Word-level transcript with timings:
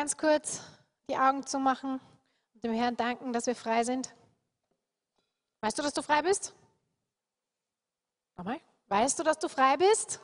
Ganz 0.00 0.16
kurz 0.16 0.62
die 1.10 1.18
Augen 1.18 1.46
zumachen 1.46 2.00
und 2.54 2.64
dem 2.64 2.72
Herrn 2.72 2.96
danken, 2.96 3.34
dass 3.34 3.44
wir 3.44 3.54
frei 3.54 3.84
sind? 3.84 4.14
Weißt 5.60 5.78
du, 5.78 5.82
dass 5.82 5.92
du 5.92 6.00
frei 6.00 6.22
bist? 6.22 6.54
Nochmal. 8.34 8.58
Weißt 8.86 9.18
du, 9.18 9.24
dass 9.24 9.38
du 9.38 9.50
frei 9.50 9.76
bist? 9.76 10.18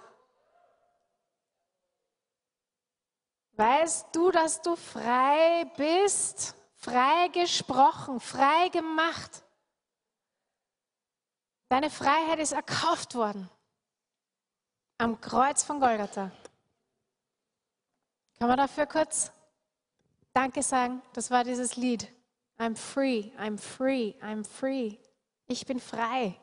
Weißt 3.52 4.06
du, 4.16 4.30
dass 4.30 4.62
du 4.62 4.76
frei 4.76 5.70
bist? 5.76 6.54
Frei 6.76 7.28
gesprochen, 7.28 8.18
frei 8.18 8.70
gemacht. 8.70 9.44
Deine 11.68 11.90
Freiheit 11.90 12.38
ist 12.38 12.52
erkauft 12.52 13.14
worden 13.14 13.50
am 14.96 15.20
Kreuz 15.20 15.62
von 15.62 15.80
Golgatha. 15.80 16.30
Kann 18.38 18.48
man 18.48 18.56
dafür 18.56 18.86
kurz 18.86 19.35
Danke 20.36 20.62
sagen? 20.62 21.00
Das 21.14 21.30
war 21.30 21.44
dieses 21.44 21.76
Lied. 21.76 22.12
I'm 22.58 22.76
free, 22.76 23.30
I'm 23.40 23.56
free, 23.56 24.12
I'm 24.20 24.44
free. 24.44 24.98
Ich 25.46 25.64
bin 25.64 25.80
frei. 25.80 26.36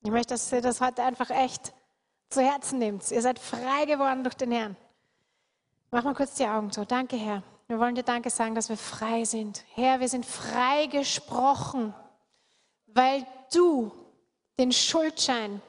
Ich 0.00 0.10
möchte, 0.10 0.34
dass 0.34 0.50
ihr 0.50 0.60
das 0.60 0.80
heute 0.80 1.04
einfach 1.04 1.30
echt 1.30 1.72
zu 2.28 2.42
Herzen 2.42 2.80
nehmt. 2.80 3.08
Ihr 3.12 3.22
seid 3.22 3.38
frei 3.38 3.84
geworden 3.84 4.24
durch 4.24 4.34
den 4.34 4.50
Herrn. 4.50 4.76
Mach 5.92 6.02
mal 6.02 6.12
kurz 6.12 6.34
die 6.34 6.44
Augen 6.44 6.72
zu. 6.72 6.84
Danke, 6.84 7.14
Herr. 7.14 7.44
Wir 7.68 7.78
wollen 7.78 7.94
dir 7.94 8.02
Danke 8.02 8.30
sagen, 8.30 8.56
dass 8.56 8.68
wir 8.68 8.76
frei 8.76 9.24
sind. 9.24 9.64
Herr, 9.74 10.00
wir 10.00 10.08
sind 10.08 10.26
frei 10.26 10.86
gesprochen, 10.86 11.94
weil 12.86 13.24
du 13.52 13.92
den 14.58 14.72
Schuldschein 14.72 15.62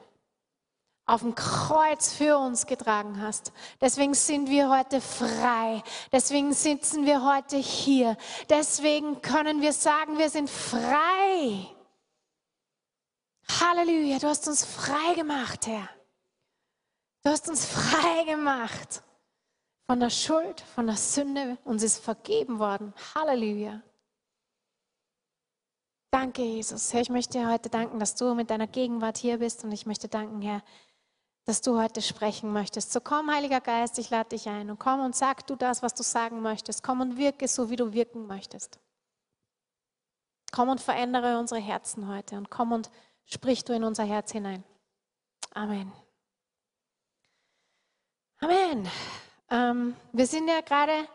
auf 1.10 1.22
dem 1.22 1.34
Kreuz 1.34 2.12
für 2.12 2.38
uns 2.38 2.66
getragen 2.66 3.20
hast. 3.20 3.52
Deswegen 3.80 4.14
sind 4.14 4.48
wir 4.48 4.70
heute 4.70 5.00
frei. 5.00 5.82
Deswegen 6.12 6.52
sitzen 6.52 7.04
wir 7.04 7.24
heute 7.24 7.56
hier. 7.56 8.16
Deswegen 8.48 9.20
können 9.20 9.60
wir 9.60 9.72
sagen, 9.72 10.18
wir 10.18 10.30
sind 10.30 10.48
frei. 10.48 11.66
Halleluja, 13.60 14.20
du 14.20 14.28
hast 14.28 14.46
uns 14.46 14.64
frei 14.64 15.14
gemacht, 15.14 15.66
Herr. 15.66 15.88
Du 17.24 17.30
hast 17.30 17.48
uns 17.48 17.66
frei 17.66 18.22
gemacht 18.24 19.02
von 19.86 19.98
der 19.98 20.10
Schuld, 20.10 20.60
von 20.76 20.86
der 20.86 20.96
Sünde. 20.96 21.58
Uns 21.64 21.82
ist 21.82 22.04
vergeben 22.04 22.60
worden. 22.60 22.94
Halleluja. 23.16 23.82
Danke, 26.12 26.42
Jesus. 26.42 26.92
Herr, 26.92 27.00
ich 27.00 27.10
möchte 27.10 27.38
dir 27.38 27.50
heute 27.50 27.68
danken, 27.68 27.98
dass 27.98 28.14
du 28.14 28.32
mit 28.34 28.50
deiner 28.50 28.68
Gegenwart 28.68 29.18
hier 29.18 29.38
bist. 29.38 29.64
Und 29.64 29.72
ich 29.72 29.86
möchte 29.86 30.06
danken, 30.06 30.40
Herr, 30.40 30.62
dass 31.44 31.62
du 31.62 31.80
heute 31.80 32.02
sprechen 32.02 32.52
möchtest. 32.52 32.92
So 32.92 33.00
komm, 33.00 33.30
Heiliger 33.30 33.60
Geist, 33.60 33.98
ich 33.98 34.10
lade 34.10 34.30
dich 34.30 34.48
ein 34.48 34.70
und 34.70 34.78
komm 34.78 35.00
und 35.00 35.16
sag 35.16 35.46
du 35.46 35.56
das, 35.56 35.82
was 35.82 35.94
du 35.94 36.02
sagen 36.02 36.42
möchtest. 36.42 36.82
Komm 36.82 37.00
und 37.00 37.16
wirke 37.16 37.48
so, 37.48 37.70
wie 37.70 37.76
du 37.76 37.92
wirken 37.92 38.26
möchtest. 38.26 38.78
Komm 40.52 40.68
und 40.68 40.80
verändere 40.80 41.38
unsere 41.38 41.60
Herzen 41.60 42.08
heute 42.08 42.36
und 42.36 42.50
komm 42.50 42.72
und 42.72 42.90
sprich 43.24 43.64
du 43.64 43.72
in 43.72 43.84
unser 43.84 44.04
Herz 44.04 44.32
hinein. 44.32 44.64
Amen. 45.54 45.92
Amen. 48.40 48.88
Ähm, 49.50 49.96
wir 50.12 50.26
sind 50.26 50.48
ja 50.48 50.60
gerade 50.60 51.08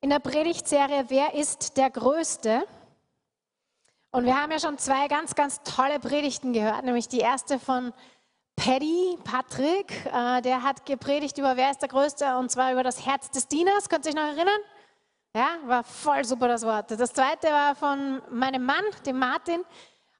in 0.00 0.10
der 0.10 0.18
Predigtserie 0.18 1.06
Wer 1.08 1.34
ist 1.34 1.76
der 1.76 1.90
Größte? 1.90 2.66
Und 4.10 4.24
wir 4.24 4.40
haben 4.40 4.50
ja 4.50 4.58
schon 4.58 4.78
zwei 4.78 5.08
ganz, 5.08 5.34
ganz 5.34 5.62
tolle 5.62 6.00
Predigten 6.00 6.52
gehört, 6.52 6.84
nämlich 6.84 7.08
die 7.08 7.18
erste 7.18 7.58
von 7.58 7.92
Paddy, 8.56 9.18
Patrick, 9.22 10.06
äh, 10.06 10.40
der 10.42 10.62
hat 10.62 10.84
gepredigt 10.86 11.38
über 11.38 11.56
Wer 11.56 11.70
ist 11.70 11.82
der 11.82 11.88
Größte 11.88 12.36
und 12.38 12.50
zwar 12.50 12.72
über 12.72 12.82
das 12.82 13.04
Herz 13.06 13.30
des 13.30 13.46
Dieners. 13.46 13.88
Könnt 13.88 14.06
ihr 14.06 14.10
euch 14.10 14.16
noch 14.16 14.22
erinnern? 14.22 14.60
Ja, 15.36 15.58
war 15.66 15.84
voll 15.84 16.24
super 16.24 16.48
das 16.48 16.62
Wort. 16.64 16.90
Das 16.90 17.12
zweite 17.12 17.48
war 17.48 17.74
von 17.74 18.22
meinem 18.30 18.64
Mann, 18.64 18.84
dem 19.04 19.18
Martin. 19.18 19.62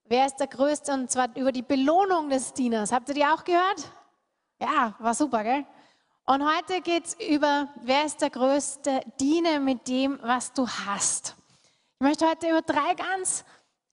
Wer 0.04 0.26
ist 0.26 0.36
der 0.36 0.46
Größte? 0.46 0.92
Und 0.92 1.10
zwar 1.10 1.34
über 1.34 1.50
die 1.50 1.62
Belohnung 1.62 2.28
des 2.28 2.52
Dieners. 2.52 2.92
Habt 2.92 3.08
ihr 3.08 3.14
die 3.14 3.24
auch 3.24 3.42
gehört? 3.42 3.90
Ja, 4.60 4.94
war 4.98 5.14
super, 5.14 5.42
gell? 5.42 5.64
Und 6.26 6.44
heute 6.44 6.80
geht 6.82 7.06
es 7.06 7.14
über, 7.14 7.68
wer 7.82 8.04
ist 8.04 8.20
der 8.20 8.30
Größte? 8.30 9.00
Diene 9.18 9.58
mit 9.58 9.88
dem, 9.88 10.18
was 10.22 10.52
du 10.52 10.68
hast. 10.68 11.34
Ich 11.98 12.06
möchte 12.06 12.28
heute 12.28 12.50
über 12.50 12.62
drei 12.62 12.94
ganz 12.94 13.44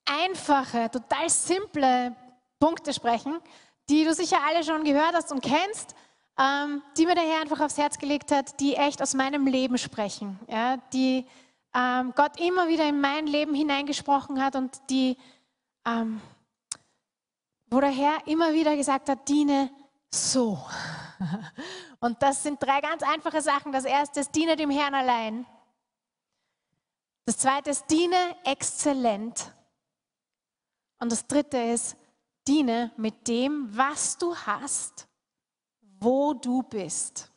einfache, 0.06 0.92
total 0.92 1.30
simple 1.30 2.16
Punkte 2.60 2.94
sprechen, 2.94 3.40
die 3.90 4.04
du 4.06 4.14
sicher 4.14 4.38
alle 4.48 4.64
schon 4.64 4.84
gehört 4.84 5.14
hast 5.14 5.32
und 5.32 5.42
kennst, 5.42 5.96
ähm, 6.38 6.82
die 6.98 7.06
mir 7.06 7.16
der 7.16 7.24
Herr 7.24 7.42
einfach 7.42 7.60
aufs 7.60 7.78
Herz 7.78 7.98
gelegt 7.98 8.32
hat, 8.32 8.60
die 8.60 8.76
echt 8.76 9.02
aus 9.02 9.14
meinem 9.14 9.46
Leben 9.46 9.78
sprechen, 9.78 10.40
ja, 10.48 10.78
die 10.94 11.26
ähm, 11.76 12.14
Gott 12.16 12.40
immer 12.40 12.68
wieder 12.68 12.88
in 12.88 13.02
mein 13.02 13.28
Leben 13.28 13.54
hineingesprochen 13.54 14.44
hat 14.44 14.56
und 14.56 14.80
die, 14.90 15.18
ähm, 15.86 16.22
wo 17.68 17.80
der 17.80 17.90
Herr 17.90 18.28
immer 18.28 18.54
wieder 18.54 18.76
gesagt 18.76 19.10
hat, 19.10 19.28
diene 19.28 19.70
so. 20.14 20.60
Und 22.00 22.22
das 22.22 22.44
sind 22.44 22.62
drei 22.62 22.82
ganz 22.82 23.02
einfache 23.02 23.42
Sachen. 23.42 23.72
Das 23.72 23.86
erste 23.86 24.20
ist, 24.20 24.36
diene 24.36 24.56
dem 24.56 24.70
Herrn 24.70 24.94
allein. 24.94 25.46
Das 27.26 27.38
zweite 27.38 27.70
ist, 27.70 27.90
diene 27.90 28.36
exzellent. 28.44 29.52
Und 31.00 31.12
das 31.12 31.26
dritte 31.26 31.58
ist, 31.58 31.96
diene 32.48 32.92
mit 32.98 33.28
dem, 33.28 33.70
was 33.76 34.18
du 34.18 34.36
hast, 34.36 35.08
wo 36.00 36.34
du 36.34 36.64
bist. 36.64 37.30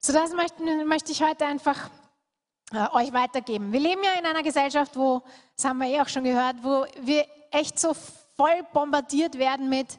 So 0.00 0.12
das 0.12 0.32
möchte, 0.32 0.62
möchte 0.84 1.12
ich 1.12 1.22
heute 1.22 1.46
einfach 1.46 1.90
äh, 2.72 2.86
euch 2.92 3.12
weitergeben. 3.12 3.72
Wir 3.72 3.80
leben 3.80 4.02
ja 4.02 4.12
in 4.18 4.26
einer 4.26 4.42
Gesellschaft, 4.42 4.96
wo, 4.96 5.22
das 5.56 5.64
haben 5.64 5.78
wir 5.78 5.88
eh 5.88 6.00
auch 6.00 6.08
schon 6.08 6.24
gehört, 6.24 6.56
wo 6.62 6.86
wir 7.00 7.26
echt 7.50 7.78
so 7.78 7.94
voll 7.94 8.62
bombardiert 8.72 9.38
werden 9.38 9.68
mit, 9.68 9.98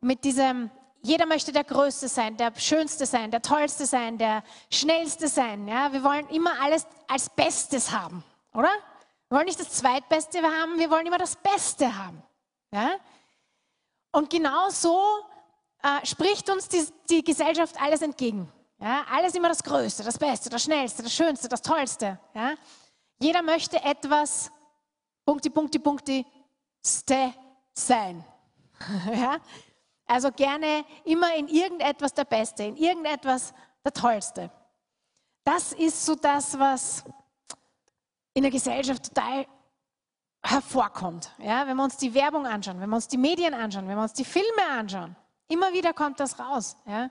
mit 0.00 0.22
diesem, 0.24 0.70
jeder 1.02 1.26
möchte 1.26 1.52
der 1.52 1.64
Größte 1.64 2.08
sein, 2.08 2.36
der 2.36 2.52
Schönste 2.56 3.06
sein, 3.06 3.30
der 3.30 3.42
Tollste 3.42 3.86
sein, 3.86 4.18
der 4.18 4.44
Schnellste 4.70 5.26
sein. 5.26 5.66
Ja? 5.66 5.92
Wir 5.92 6.04
wollen 6.04 6.28
immer 6.28 6.52
alles 6.60 6.86
als 7.08 7.28
Bestes 7.30 7.90
haben, 7.90 8.22
oder? 8.54 8.70
Wir 9.28 9.38
wollen 9.38 9.46
nicht 9.46 9.60
das 9.60 9.70
Zweitbeste 9.70 10.42
haben, 10.42 10.78
wir 10.78 10.90
wollen 10.90 11.06
immer 11.06 11.18
das 11.18 11.36
Beste 11.36 11.96
haben. 11.96 12.22
Ja? 12.72 12.96
Und 14.12 14.30
genau 14.30 14.68
so 14.70 15.00
äh, 15.82 16.04
spricht 16.04 16.48
uns 16.50 16.68
die, 16.68 16.86
die, 17.08 17.22
Gesellschaft 17.24 17.80
alles 17.80 18.02
entgegen. 18.02 18.50
Ja? 18.78 19.04
Alles 19.10 19.34
immer 19.34 19.48
das 19.48 19.62
Größte, 19.62 20.02
das 20.02 20.18
Beste, 20.18 20.50
das 20.50 20.62
Schnellste, 20.62 21.02
das 21.02 21.12
Schönste, 21.12 21.48
das 21.48 21.62
Tollste. 21.62 22.18
Ja? 22.34 22.54
Jeder 23.20 23.42
möchte 23.42 23.82
etwas, 23.82 24.50
Punkti, 25.24 25.50
Punkti, 25.50 25.78
Punkti, 25.78 26.26
ste 26.84 27.32
sein. 27.72 28.24
ja? 29.14 29.38
Also 30.06 30.30
gerne 30.30 30.84
immer 31.04 31.34
in 31.36 31.48
irgendetwas 31.48 32.12
der 32.12 32.24
Beste, 32.24 32.64
in 32.64 32.76
irgendetwas 32.76 33.54
der 33.84 33.92
Tollste. 33.92 34.50
Das 35.44 35.72
ist 35.72 36.04
so 36.04 36.14
das, 36.14 36.58
was 36.58 37.04
in 38.34 38.42
der 38.42 38.52
Gesellschaft 38.52 39.04
total 39.04 39.46
hervorkommt. 40.42 41.30
Ja, 41.38 41.66
wenn 41.66 41.76
wir 41.76 41.84
uns 41.84 41.96
die 41.96 42.14
Werbung 42.14 42.46
anschauen, 42.46 42.80
wenn 42.80 42.90
wir 42.90 42.96
uns 42.96 43.08
die 43.08 43.18
Medien 43.18 43.54
anschauen, 43.54 43.88
wenn 43.88 43.96
wir 43.96 44.02
uns 44.02 44.12
die 44.12 44.24
Filme 44.24 44.66
anschauen, 44.70 45.16
immer 45.48 45.72
wieder 45.72 45.92
kommt 45.92 46.20
das 46.20 46.38
raus. 46.38 46.76
Ja. 46.86 47.10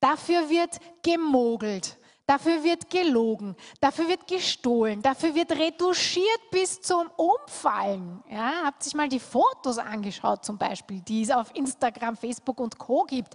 Dafür 0.00 0.48
wird 0.50 0.78
gemogelt, 1.02 1.96
dafür 2.26 2.62
wird 2.62 2.90
gelogen, 2.90 3.56
dafür 3.80 4.08
wird 4.08 4.26
gestohlen, 4.26 5.00
dafür 5.00 5.34
wird 5.34 5.52
retuschiert 5.52 6.50
bis 6.50 6.80
zum 6.82 7.10
Umfallen. 7.16 8.22
Ja, 8.28 8.64
habt 8.64 8.82
sich 8.82 8.94
mal 8.94 9.08
die 9.08 9.20
Fotos 9.20 9.78
angeschaut 9.78 10.44
zum 10.44 10.58
Beispiel, 10.58 11.00
die 11.00 11.22
es 11.22 11.30
auf 11.30 11.54
Instagram, 11.54 12.16
Facebook 12.16 12.60
und 12.60 12.78
Co 12.78 13.04
gibt 13.04 13.34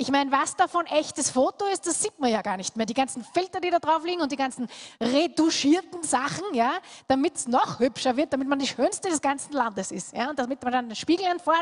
ich 0.00 0.10
meine, 0.10 0.32
was 0.32 0.56
davon 0.56 0.86
echtes 0.86 1.30
Foto 1.30 1.66
ist, 1.66 1.86
das 1.86 2.02
sieht 2.02 2.18
man 2.18 2.30
ja 2.30 2.40
gar 2.40 2.56
nicht 2.56 2.74
mehr. 2.74 2.86
Die 2.86 2.94
ganzen 2.94 3.22
Filter, 3.22 3.60
die 3.60 3.68
da 3.68 3.78
drauf 3.78 4.02
liegen 4.02 4.22
und 4.22 4.32
die 4.32 4.36
ganzen 4.36 4.66
retuschierten 4.98 6.02
Sachen, 6.02 6.54
ja, 6.54 6.72
damit 7.06 7.36
es 7.36 7.46
noch 7.46 7.80
hübscher 7.80 8.16
wird, 8.16 8.32
damit 8.32 8.48
man 8.48 8.58
die 8.58 8.66
Schönste 8.66 9.10
des 9.10 9.20
ganzen 9.20 9.52
Landes 9.52 9.90
ist. 9.90 10.16
Ja, 10.16 10.30
und 10.30 10.38
damit 10.38 10.62
man 10.62 10.72
dann 10.72 10.84
einen 10.86 10.96
Spiegel 10.96 11.26
vor, 11.38 11.54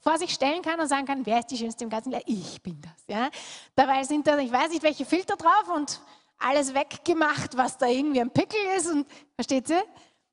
vor 0.00 0.16
sich 0.16 0.32
stellen 0.32 0.62
kann 0.62 0.80
und 0.80 0.88
sagen 0.88 1.04
kann, 1.04 1.26
wer 1.26 1.40
ist 1.40 1.48
die 1.48 1.58
Schönste 1.58 1.84
im 1.84 1.90
ganzen 1.90 2.12
Land? 2.12 2.24
Ich 2.26 2.62
bin 2.62 2.80
das. 2.80 3.04
Ja. 3.08 3.28
Dabei 3.74 4.04
sind 4.04 4.26
da, 4.26 4.38
ich 4.38 4.50
weiß 4.50 4.70
nicht, 4.70 4.82
welche 4.82 5.04
Filter 5.04 5.36
drauf 5.36 5.68
und 5.76 6.00
alles 6.38 6.72
weggemacht, 6.72 7.58
was 7.58 7.76
da 7.76 7.88
irgendwie 7.88 8.22
ein 8.22 8.30
Pickel 8.30 8.58
ist. 8.74 8.90
Und 8.90 9.06
versteht 9.34 9.68
ihr? 9.68 9.84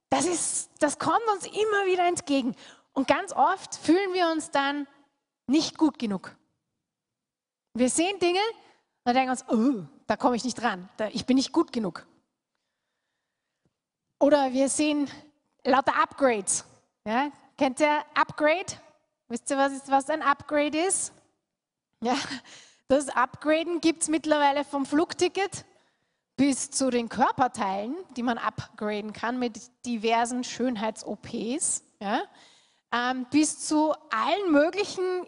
Das, 0.10 0.26
ist, 0.26 0.70
das 0.80 0.98
kommt 0.98 1.28
uns 1.34 1.46
immer 1.46 1.86
wieder 1.88 2.08
entgegen. 2.08 2.56
Und 2.94 3.10
ganz 3.10 3.34
oft 3.34 3.76
fühlen 3.76 4.14
wir 4.14 4.30
uns 4.32 4.50
dann 4.50 4.88
nicht 5.46 5.78
gut 5.78 6.00
genug. 6.00 6.39
Wir 7.80 7.90
sehen 7.90 8.20
Dinge 8.20 8.42
und 9.06 9.14
denken 9.14 9.32
uns, 9.32 9.46
oh, 9.48 9.86
da 10.06 10.18
komme 10.18 10.36
ich 10.36 10.44
nicht 10.44 10.62
dran, 10.62 10.90
ich 11.14 11.26
bin 11.26 11.38
nicht 11.38 11.54
gut 11.54 11.72
genug. 11.72 12.06
Oder 14.20 14.52
wir 14.52 14.68
sehen 14.68 15.10
lauter 15.64 15.96
Upgrades. 15.96 16.66
Ja? 17.06 17.32
Kennt 17.58 17.80
ihr 17.80 18.04
Upgrade? 18.16 18.66
Wisst 19.30 19.50
ihr, 19.50 19.56
was, 19.58 19.72
ist, 19.72 19.90
was 19.90 20.10
ein 20.10 20.22
Upgrade 20.22 20.78
ist? 20.78 21.14
Ja, 22.02 22.18
das 22.90 23.08
Upgraden 23.08 23.80
gibt 23.80 24.02
es 24.02 24.10
mittlerweile 24.10 24.66
vom 24.66 24.86
Flugticket 24.86 25.64
bis 26.36 26.72
zu 26.72 26.90
den 26.90 27.08
Körperteilen, 27.08 27.96
die 28.18 28.24
man 28.24 28.38
upgraden 28.38 29.14
kann 29.14 29.40
mit 29.40 29.58
diversen 29.86 30.44
Schönheits-OPs, 30.44 31.86
ja, 32.02 32.24
ähm, 32.92 33.26
bis 33.32 33.66
zu 33.66 33.94
allen 34.10 34.52
möglichen, 34.52 35.26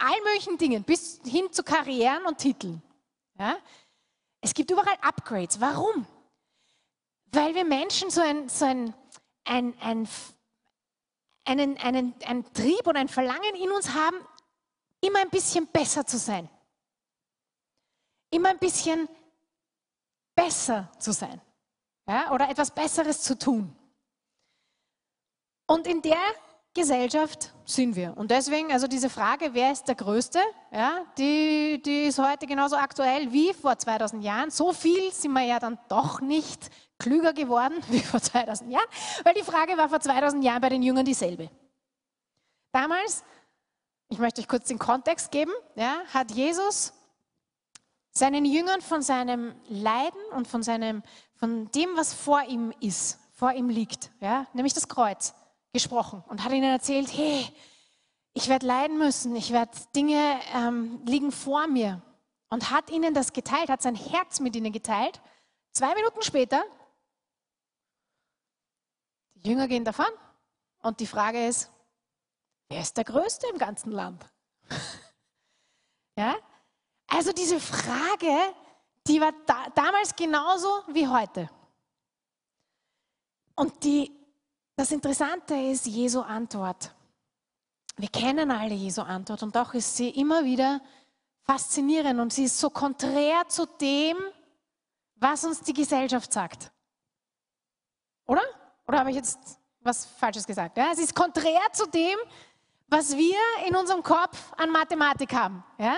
allen 0.00 0.22
möglichen 0.24 0.58
Dingen, 0.58 0.82
bis 0.84 1.20
hin 1.24 1.52
zu 1.52 1.62
Karrieren 1.62 2.24
und 2.26 2.38
Titeln. 2.38 2.82
Ja. 3.38 3.58
Es 4.40 4.54
gibt 4.54 4.70
überall 4.70 4.96
Upgrades. 5.00 5.60
Warum? 5.60 6.06
Weil 7.32 7.54
wir 7.54 7.64
Menschen 7.64 8.10
so 8.10 8.20
ein, 8.20 8.48
so 8.48 8.64
ein, 8.64 8.94
ein, 9.44 9.74
ein 9.80 10.08
einen, 11.48 11.78
einen, 11.78 12.14
einen 12.24 12.52
Trieb 12.52 12.86
und 12.86 12.96
ein 12.96 13.08
Verlangen 13.08 13.54
in 13.56 13.72
uns 13.72 13.94
haben, 13.94 14.16
immer 15.00 15.20
ein 15.20 15.30
bisschen 15.30 15.66
besser 15.66 16.06
zu 16.06 16.18
sein. 16.18 16.48
Immer 18.30 18.50
ein 18.50 18.58
bisschen 18.58 19.08
besser 20.34 20.92
zu 20.98 21.12
sein. 21.12 21.40
Ja, 22.06 22.32
oder 22.32 22.50
etwas 22.50 22.70
Besseres 22.70 23.22
zu 23.22 23.38
tun. 23.38 23.74
Und 25.66 25.86
in 25.86 26.02
der 26.02 26.20
Gesellschaft 26.74 27.52
sind 27.64 27.96
wir. 27.96 28.16
Und 28.16 28.30
deswegen, 28.30 28.72
also 28.72 28.86
diese 28.86 29.10
Frage, 29.10 29.50
wer 29.52 29.72
ist 29.72 29.84
der 29.84 29.94
Größte, 29.94 30.38
ja, 30.72 31.04
die, 31.16 31.82
die 31.84 32.04
ist 32.04 32.18
heute 32.18 32.46
genauso 32.46 32.76
aktuell 32.76 33.32
wie 33.32 33.52
vor 33.52 33.76
2000 33.76 34.22
Jahren. 34.22 34.50
So 34.50 34.72
viel 34.72 35.12
sind 35.12 35.32
wir 35.32 35.42
ja 35.42 35.58
dann 35.58 35.78
doch 35.88 36.20
nicht 36.20 36.70
klüger 36.98 37.32
geworden 37.32 37.74
wie 37.88 38.00
vor 38.00 38.20
2000 38.20 38.72
Jahren, 38.72 38.88
weil 39.24 39.34
die 39.34 39.42
Frage 39.42 39.76
war 39.76 39.88
vor 39.88 40.00
2000 40.00 40.44
Jahren 40.44 40.60
bei 40.60 40.68
den 40.68 40.82
Jüngern 40.82 41.04
dieselbe. 41.04 41.50
Damals, 42.72 43.24
ich 44.08 44.18
möchte 44.18 44.40
euch 44.40 44.48
kurz 44.48 44.68
den 44.68 44.78
Kontext 44.78 45.30
geben, 45.30 45.52
ja, 45.74 46.00
hat 46.12 46.30
Jesus 46.30 46.92
seinen 48.10 48.44
Jüngern 48.44 48.80
von 48.80 49.00
seinem 49.00 49.54
Leiden 49.68 50.20
und 50.32 50.48
von, 50.48 50.62
seinem, 50.62 51.02
von 51.34 51.70
dem, 51.70 51.90
was 51.96 52.12
vor 52.12 52.42
ihm 52.42 52.72
ist, 52.80 53.18
vor 53.32 53.52
ihm 53.52 53.68
liegt, 53.68 54.10
ja, 54.20 54.46
nämlich 54.52 54.74
das 54.74 54.88
Kreuz, 54.88 55.34
gesprochen 55.72 56.24
und 56.28 56.44
hat 56.44 56.52
ihnen 56.52 56.70
erzählt, 56.70 57.12
hey, 57.12 57.46
ich 58.34 58.48
werde 58.48 58.66
leiden 58.66 58.98
müssen, 58.98 59.34
ich 59.36 59.52
werde 59.52 59.76
Dinge 59.94 60.40
ähm, 60.54 61.00
liegen 61.06 61.32
vor 61.32 61.66
mir 61.66 62.02
und 62.50 62.70
hat 62.70 62.90
ihnen 62.90 63.14
das 63.14 63.32
geteilt, 63.32 63.68
hat 63.68 63.82
sein 63.82 63.96
Herz 63.96 64.40
mit 64.40 64.56
ihnen 64.56 64.72
geteilt. 64.72 65.20
Zwei 65.72 65.94
Minuten 65.94 66.22
später, 66.22 66.64
die 69.34 69.50
Jünger 69.50 69.68
gehen 69.68 69.84
davon 69.84 70.06
und 70.80 71.00
die 71.00 71.06
Frage 71.06 71.46
ist, 71.46 71.70
wer 72.68 72.80
ist 72.80 72.96
der 72.96 73.04
Größte 73.04 73.46
im 73.52 73.58
ganzen 73.58 73.92
Land? 73.92 74.24
ja? 76.16 76.36
Also 77.08 77.32
diese 77.32 77.58
Frage, 77.58 78.54
die 79.06 79.20
war 79.20 79.32
da, 79.46 79.66
damals 79.74 80.14
genauso 80.14 80.68
wie 80.88 81.08
heute. 81.08 81.50
Und 83.56 83.82
die 83.82 84.12
das 84.78 84.92
Interessante 84.92 85.56
ist 85.56 85.86
Jesu 85.86 86.20
Antwort. 86.20 86.94
Wir 87.96 88.08
kennen 88.08 88.52
alle 88.52 88.74
Jesu 88.74 89.02
Antwort 89.02 89.42
und 89.42 89.56
doch 89.56 89.74
ist 89.74 89.96
sie 89.96 90.10
immer 90.10 90.44
wieder 90.44 90.80
faszinierend 91.42 92.20
und 92.20 92.32
sie 92.32 92.44
ist 92.44 92.60
so 92.60 92.70
konträr 92.70 93.42
zu 93.48 93.66
dem, 93.80 94.16
was 95.16 95.44
uns 95.44 95.62
die 95.62 95.72
Gesellschaft 95.72 96.32
sagt. 96.32 96.70
Oder? 98.24 98.42
Oder 98.86 99.00
habe 99.00 99.10
ich 99.10 99.16
jetzt 99.16 99.58
was 99.80 100.04
Falsches 100.04 100.46
gesagt? 100.46 100.76
Ja, 100.76 100.92
es 100.92 101.00
ist 101.00 101.12
konträr 101.12 101.60
zu 101.72 101.88
dem, 101.88 102.16
was 102.86 103.16
wir 103.16 103.36
in 103.66 103.74
unserem 103.74 104.04
Kopf 104.04 104.52
an 104.56 104.70
Mathematik 104.70 105.34
haben. 105.34 105.64
Ja? 105.76 105.96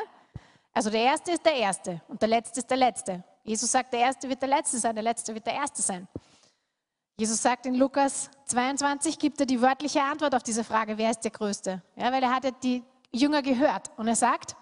Also 0.73 0.89
der 0.89 1.03
Erste 1.03 1.33
ist 1.33 1.45
der 1.45 1.55
Erste 1.55 2.01
und 2.09 2.23
der 2.23 2.31
Letzte 2.31 2.61
ist 2.61 2.71
der 2.71 2.79
Letzte. 2.79 3.23
Jesus 3.45 3.71
sagt, 3.71 3.93
der 3.93 4.01
Erste 4.01 4.27
wird 4.27 4.41
der 4.41 4.49
Letzte 4.49 4.79
sein, 4.79 4.95
der 4.95 5.05
Letzte 5.05 5.35
wird 5.35 5.47
der 5.47 5.55
Erste 5.55 5.83
sein. 5.83 6.09
Jesus 7.21 7.43
sagt 7.43 7.67
in 7.67 7.75
Lukas 7.75 8.31
22, 8.47 9.19
gibt 9.19 9.41
er 9.41 9.45
die 9.45 9.61
wörtliche 9.61 10.01
Antwort 10.01 10.35
auf 10.35 10.43
diese 10.43 10.65
Frage, 10.65 10.97
wer 10.97 11.11
ist 11.11 11.21
der 11.21 11.31
Größte? 11.31 11.83
Ja, 11.95 12.11
weil 12.11 12.23
er 12.23 12.35
hatte 12.35 12.51
die 12.63 12.83
Jünger 13.13 13.43
gehört. 13.43 13.91
Und 13.99 14.09
er 14.09 14.17
sagt, 14.17 14.57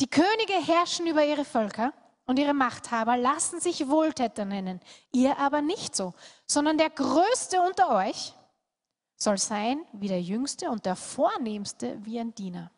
die 0.00 0.06
Könige 0.06 0.52
herrschen 0.64 1.08
über 1.08 1.24
ihre 1.24 1.44
Völker 1.44 1.92
und 2.24 2.38
ihre 2.38 2.54
Machthaber 2.54 3.16
lassen 3.16 3.58
sich 3.58 3.88
Wohltäter 3.88 4.44
nennen. 4.44 4.78
Ihr 5.10 5.36
aber 5.38 5.60
nicht 5.60 5.96
so, 5.96 6.14
sondern 6.46 6.78
der 6.78 6.88
Größte 6.88 7.60
unter 7.60 7.96
euch 7.96 8.32
soll 9.16 9.38
sein 9.38 9.84
wie 9.92 10.06
der 10.06 10.22
Jüngste 10.22 10.70
und 10.70 10.86
der 10.86 10.94
Vornehmste 10.94 11.98
wie 12.04 12.20
ein 12.20 12.32
Diener. 12.32 12.70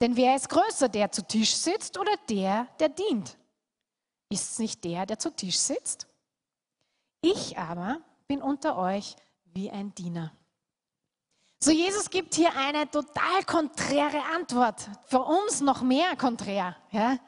Denn 0.00 0.16
wer 0.16 0.36
ist 0.36 0.48
größer, 0.48 0.88
der 0.88 1.12
zu 1.12 1.20
Tisch 1.20 1.54
sitzt 1.54 1.98
oder 1.98 2.14
der, 2.30 2.66
der 2.80 2.88
dient? 2.88 3.36
Ist 4.30 4.52
es 4.52 4.58
nicht 4.58 4.82
der, 4.84 5.04
der 5.04 5.18
zu 5.18 5.28
Tisch 5.36 5.58
sitzt? 5.58 6.08
Ich 7.22 7.56
aber 7.56 8.00
bin 8.26 8.42
unter 8.42 8.76
euch 8.76 9.16
wie 9.54 9.70
ein 9.70 9.94
Diener. 9.94 10.32
So, 11.60 11.70
Jesus 11.70 12.10
gibt 12.10 12.34
hier 12.34 12.56
eine 12.56 12.90
total 12.90 13.44
konträre 13.46 14.20
Antwort. 14.34 14.90
Für 15.06 15.20
uns 15.20 15.60
noch 15.60 15.80
mehr 15.82 16.16
konträr. 16.16 16.76
Ja? 16.90 17.18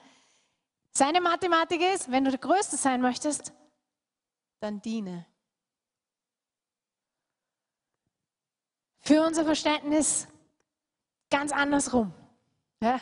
Seine 0.91 1.20
Mathematik 1.20 1.81
ist, 1.81 2.11
wenn 2.11 2.25
du 2.25 2.31
der 2.31 2.41
Größte 2.41 2.76
sein 2.76 3.00
möchtest, 3.00 3.52
dann 4.58 4.82
diene. 4.82 5.25
Für 8.99 9.23
unser 9.25 9.44
Verständnis 9.44 10.26
ganz 11.31 11.52
andersrum. 11.52 12.12
Ja? 12.81 13.00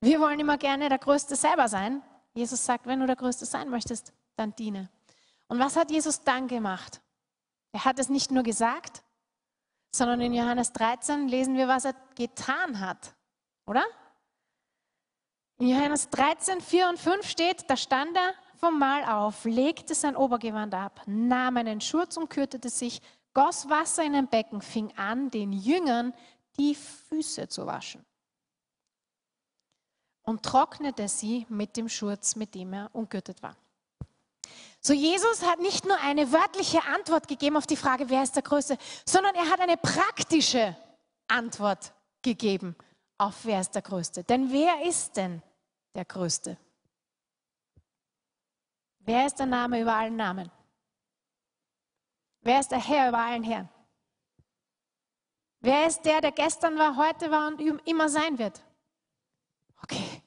Wir 0.00 0.20
wollen 0.20 0.40
immer 0.40 0.56
gerne 0.56 0.88
der 0.88 0.98
Größte 0.98 1.36
selber 1.36 1.68
sein. 1.68 2.02
Jesus 2.32 2.64
sagt, 2.64 2.86
wenn 2.86 3.00
du 3.00 3.06
der 3.06 3.16
Größte 3.16 3.44
sein 3.44 3.68
möchtest, 3.68 4.14
dann 4.36 4.54
diene. 4.56 4.88
Und 5.52 5.58
was 5.58 5.76
hat 5.76 5.90
Jesus 5.90 6.22
dann 6.22 6.48
gemacht? 6.48 7.02
Er 7.72 7.84
hat 7.84 7.98
es 7.98 8.08
nicht 8.08 8.30
nur 8.30 8.42
gesagt, 8.42 9.02
sondern 9.94 10.22
in 10.22 10.32
Johannes 10.32 10.72
13 10.72 11.28
lesen 11.28 11.56
wir, 11.56 11.68
was 11.68 11.84
er 11.84 11.94
getan 12.14 12.80
hat, 12.80 13.14
oder? 13.66 13.84
In 15.58 15.68
Johannes 15.68 16.08
13, 16.08 16.62
4 16.62 16.88
und 16.88 16.98
5 16.98 17.28
steht, 17.28 17.68
da 17.68 17.76
stand 17.76 18.16
er 18.16 18.32
vom 18.56 18.78
Mahl 18.78 19.04
auf, 19.04 19.44
legte 19.44 19.94
sein 19.94 20.16
Obergewand 20.16 20.72
ab, 20.72 21.02
nahm 21.04 21.58
einen 21.58 21.82
Schurz 21.82 22.16
und 22.16 22.30
kürtete 22.30 22.70
sich, 22.70 23.02
goss 23.34 23.68
Wasser 23.68 24.04
in 24.04 24.14
ein 24.14 24.28
Becken, 24.28 24.62
fing 24.62 24.90
an, 24.96 25.30
den 25.30 25.52
Jüngern 25.52 26.14
die 26.56 26.74
Füße 26.74 27.48
zu 27.48 27.66
waschen 27.66 28.02
und 30.22 30.42
trocknete 30.42 31.08
sie 31.08 31.44
mit 31.50 31.76
dem 31.76 31.90
Schurz, 31.90 32.36
mit 32.36 32.54
dem 32.54 32.72
er 32.72 32.88
umgürtet 32.94 33.42
war. 33.42 33.54
So 34.84 34.92
Jesus 34.92 35.44
hat 35.44 35.60
nicht 35.60 35.84
nur 35.86 35.96
eine 36.00 36.32
wörtliche 36.32 36.82
Antwort 36.84 37.28
gegeben 37.28 37.56
auf 37.56 37.68
die 37.68 37.76
Frage, 37.76 38.10
wer 38.10 38.24
ist 38.24 38.34
der 38.34 38.42
Größte, 38.42 38.76
sondern 39.06 39.34
er 39.36 39.48
hat 39.48 39.60
eine 39.60 39.76
praktische 39.76 40.76
Antwort 41.28 41.92
gegeben 42.20 42.74
auf 43.16 43.44
wer 43.44 43.60
ist 43.60 43.70
der 43.76 43.82
Größte. 43.82 44.24
Denn 44.24 44.50
wer 44.50 44.84
ist 44.84 45.16
denn 45.16 45.40
der 45.94 46.04
Größte? 46.04 46.58
Wer 48.98 49.26
ist 49.26 49.38
der 49.38 49.46
Name 49.46 49.80
über 49.80 49.94
allen 49.94 50.16
Namen? 50.16 50.50
Wer 52.40 52.58
ist 52.58 52.72
der 52.72 52.84
Herr 52.84 53.08
über 53.08 53.18
allen 53.18 53.44
Herren? 53.44 53.68
Wer 55.60 55.86
ist 55.86 56.02
der, 56.02 56.20
der 56.20 56.32
gestern 56.32 56.76
war, 56.76 56.96
heute 56.96 57.30
war 57.30 57.46
und 57.46 57.60
immer 57.86 58.08
sein 58.08 58.36
wird? 58.38 58.60
Okay. 59.80 60.22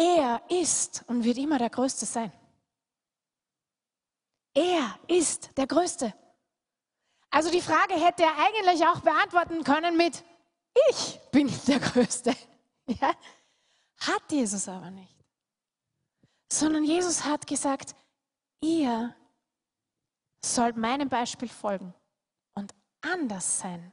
Er 0.00 0.40
ist 0.48 1.04
und 1.08 1.24
wird 1.24 1.36
immer 1.36 1.58
der 1.58 1.68
Größte 1.68 2.06
sein. 2.06 2.32
Er 4.54 4.98
ist 5.08 5.50
der 5.58 5.66
Größte. 5.66 6.14
Also 7.28 7.50
die 7.50 7.60
Frage 7.60 7.94
hätte 7.94 8.22
er 8.22 8.34
eigentlich 8.38 8.86
auch 8.86 9.00
beantworten 9.00 9.62
können 9.62 9.98
mit, 9.98 10.24
ich 10.90 11.20
bin 11.30 11.52
der 11.66 11.80
Größte. 11.80 12.34
Ja? 12.86 13.14
Hat 13.98 14.32
Jesus 14.32 14.68
aber 14.68 14.90
nicht. 14.90 15.14
Sondern 16.50 16.84
Jesus 16.84 17.22
hat 17.26 17.46
gesagt, 17.46 17.94
ihr 18.62 19.14
sollt 20.42 20.78
meinem 20.78 21.10
Beispiel 21.10 21.50
folgen 21.50 21.92
und 22.54 22.74
anders 23.02 23.58
sein 23.58 23.92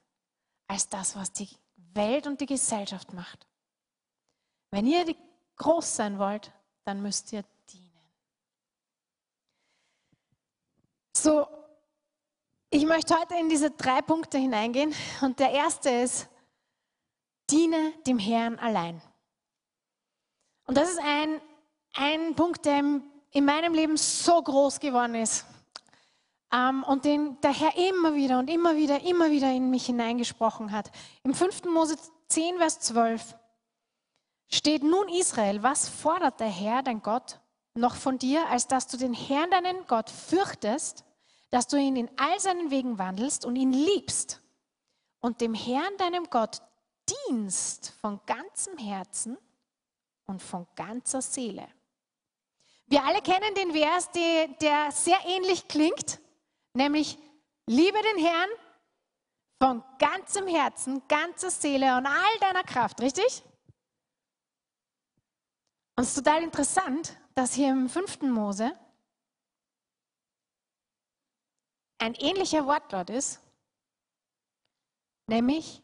als 0.68 0.88
das, 0.88 1.18
was 1.18 1.34
die 1.34 1.50
Welt 1.76 2.28
und 2.28 2.40
die 2.40 2.46
Gesellschaft 2.46 3.12
macht. 3.12 3.46
Wenn 4.72 4.88
ihr 4.88 5.04
die 5.04 5.27
groß 5.58 5.96
sein 5.96 6.20
wollt, 6.20 6.52
dann 6.84 7.02
müsst 7.02 7.34
ihr 7.34 7.44
dienen. 7.72 7.92
So, 11.16 11.48
ich 12.70 12.86
möchte 12.86 13.18
heute 13.18 13.36
in 13.36 13.50
diese 13.50 13.72
drei 13.72 14.02
Punkte 14.02 14.38
hineingehen 14.38 14.94
und 15.22 15.40
der 15.40 15.52
erste 15.52 15.90
ist, 15.90 16.28
diene 17.50 17.94
dem 18.06 18.20
Herrn 18.20 18.60
allein. 18.60 19.02
Und 20.66 20.78
das 20.78 20.90
ist 20.90 21.00
ein, 21.00 21.42
ein 21.96 22.36
Punkt, 22.36 22.66
der 22.66 22.80
in 23.32 23.46
meinem 23.46 23.74
Leben 23.74 23.98
so 23.98 24.42
groß 24.42 24.80
geworden 24.80 25.16
ist 25.16 25.46
ähm, 26.54 26.84
und 26.84 27.06
den 27.06 27.40
der 27.42 27.54
Herr 27.54 27.76
immer 27.78 28.16
wieder 28.16 28.40
und 28.40 28.50
immer 28.50 28.76
wieder, 28.76 29.02
immer 29.02 29.32
wieder 29.32 29.52
in 29.52 29.70
mich 29.70 29.86
hineingesprochen 29.86 30.72
hat. 30.72 30.92
Im 31.24 31.34
5. 31.34 31.66
Mose 31.66 31.98
10, 32.28 32.58
Vers 32.58 32.80
12 32.82 33.36
steht 34.50 34.84
nun 34.84 35.10
Israel, 35.10 35.64
was 35.64 35.90
fordert 35.90 36.40
der 36.40 36.50
Herr, 36.50 36.84
dein 36.84 37.02
Gott, 37.02 37.40
noch 37.74 37.96
von 37.96 38.18
dir, 38.18 38.48
als 38.50 38.68
dass 38.68 38.88
du 38.88 38.98
den 38.98 39.14
Herrn, 39.14 39.52
deinen 39.52 39.86
Gott, 39.88 40.10
fürchtest, 40.10 41.04
dass 41.50 41.68
du 41.68 41.78
ihn 41.78 41.96
in 41.96 42.10
all 42.18 42.40
seinen 42.40 42.72
Wegen 42.72 42.98
wandelst 42.98 43.46
und 43.46 43.56
ihn 43.56 43.72
liebst 43.72 44.42
und 45.20 45.42
dem 45.42 45.54
Herrn, 45.54 45.96
deinem 45.98 46.30
Gott, 46.30 46.62
dienst 47.30 47.94
von 48.02 48.20
ganzem 48.26 48.78
Herzen 48.78 49.38
und 50.26 50.42
von 50.42 50.68
ganzer 50.76 51.22
Seele. 51.22 51.68
Wir 52.88 53.04
alle 53.04 53.22
kennen 53.22 53.54
den 53.56 53.72
Vers, 53.72 54.10
der 54.12 54.92
sehr 54.92 55.20
ähnlich 55.26 55.68
klingt, 55.68 56.20
nämlich 56.74 57.18
liebe 57.66 57.98
den 58.02 58.26
Herrn 58.26 58.50
von 59.62 59.84
ganzem 60.00 60.48
Herzen, 60.48 61.02
ganzer 61.08 61.50
Seele 61.50 61.98
und 61.98 62.06
all 62.06 62.40
deiner 62.40 62.64
Kraft, 62.64 63.02
richtig? 63.02 63.44
Und 65.98 66.04
es 66.04 66.10
ist 66.10 66.24
total 66.24 66.44
interessant, 66.44 67.18
dass 67.34 67.54
hier 67.54 67.72
im 67.72 67.90
fünften 67.90 68.30
Mose 68.30 68.72
ein 71.98 72.14
ähnlicher 72.14 72.68
Wortlaut 72.68 73.10
ist, 73.10 73.42
nämlich, 75.26 75.82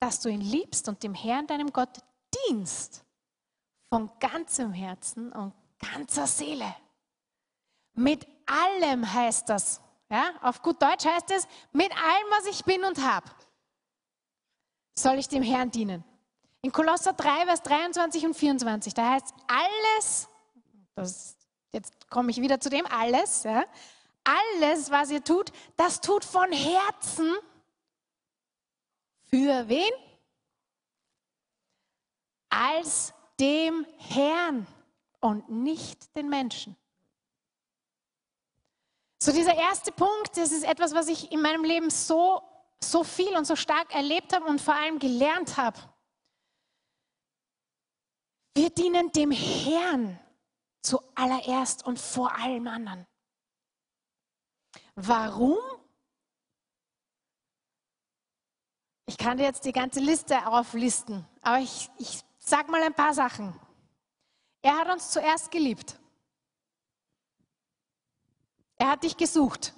dass 0.00 0.20
du 0.20 0.28
ihn 0.28 0.40
liebst 0.40 0.88
und 0.88 1.04
dem 1.04 1.14
Herrn, 1.14 1.46
deinem 1.46 1.72
Gott, 1.72 2.00
dienst 2.48 3.04
von 3.90 4.10
ganzem 4.18 4.72
Herzen 4.72 5.32
und 5.32 5.54
ganzer 5.78 6.26
Seele. 6.26 6.74
Mit 7.94 8.26
allem 8.46 9.12
heißt 9.12 9.48
das. 9.48 9.80
Ja, 10.08 10.32
auf 10.42 10.62
gut 10.62 10.82
Deutsch 10.82 11.06
heißt 11.06 11.30
es, 11.30 11.46
mit 11.70 11.92
allem, 11.92 12.26
was 12.30 12.46
ich 12.46 12.64
bin 12.64 12.84
und 12.84 12.98
habe, 13.00 13.30
soll 14.98 15.18
ich 15.18 15.28
dem 15.28 15.44
Herrn 15.44 15.70
dienen. 15.70 16.04
In 16.64 16.70
Kolosser 16.70 17.12
3, 17.12 17.46
Vers 17.46 17.62
23 17.62 18.24
und 18.24 18.34
24, 18.34 18.94
da 18.94 19.10
heißt 19.10 19.34
alles, 19.48 20.28
das, 20.94 21.36
jetzt 21.72 22.08
komme 22.08 22.30
ich 22.30 22.40
wieder 22.40 22.60
zu 22.60 22.70
dem, 22.70 22.86
alles, 22.86 23.42
ja, 23.42 23.64
alles, 24.22 24.90
was 24.92 25.10
ihr 25.10 25.24
tut, 25.24 25.50
das 25.76 26.00
tut 26.00 26.24
von 26.24 26.52
Herzen 26.52 27.34
für 29.24 29.68
wen? 29.68 29.90
Als 32.48 33.12
dem 33.40 33.84
Herrn 33.96 34.66
und 35.20 35.48
nicht 35.48 36.14
den 36.14 36.28
Menschen. 36.28 36.76
So 39.18 39.32
dieser 39.32 39.54
erste 39.54 39.90
Punkt, 39.90 40.36
das 40.36 40.52
ist 40.52 40.64
etwas, 40.64 40.94
was 40.94 41.08
ich 41.08 41.32
in 41.32 41.40
meinem 41.40 41.64
Leben 41.64 41.90
so, 41.90 42.42
so 42.80 43.02
viel 43.02 43.36
und 43.36 43.46
so 43.46 43.56
stark 43.56 43.94
erlebt 43.94 44.32
habe 44.32 44.44
und 44.44 44.60
vor 44.60 44.74
allem 44.74 44.98
gelernt 44.98 45.56
habe. 45.56 45.78
Wir 48.54 48.70
dienen 48.70 49.10
dem 49.12 49.30
Herrn 49.30 50.18
zuallererst 50.82 51.86
und 51.86 51.98
vor 51.98 52.34
allem 52.36 52.66
anderen. 52.66 53.06
Warum? 54.94 55.58
Ich 59.06 59.16
kann 59.16 59.38
dir 59.38 59.44
jetzt 59.44 59.64
die 59.64 59.72
ganze 59.72 60.00
Liste 60.00 60.46
auflisten, 60.46 61.26
aber 61.40 61.58
ich, 61.58 61.90
ich 61.98 62.22
sage 62.38 62.70
mal 62.70 62.82
ein 62.82 62.94
paar 62.94 63.14
Sachen. 63.14 63.58
Er 64.62 64.78
hat 64.78 64.88
uns 64.90 65.10
zuerst 65.10 65.50
geliebt. 65.50 65.98
Er 68.76 68.90
hat 68.90 69.02
dich 69.02 69.16
gesucht. 69.16 69.74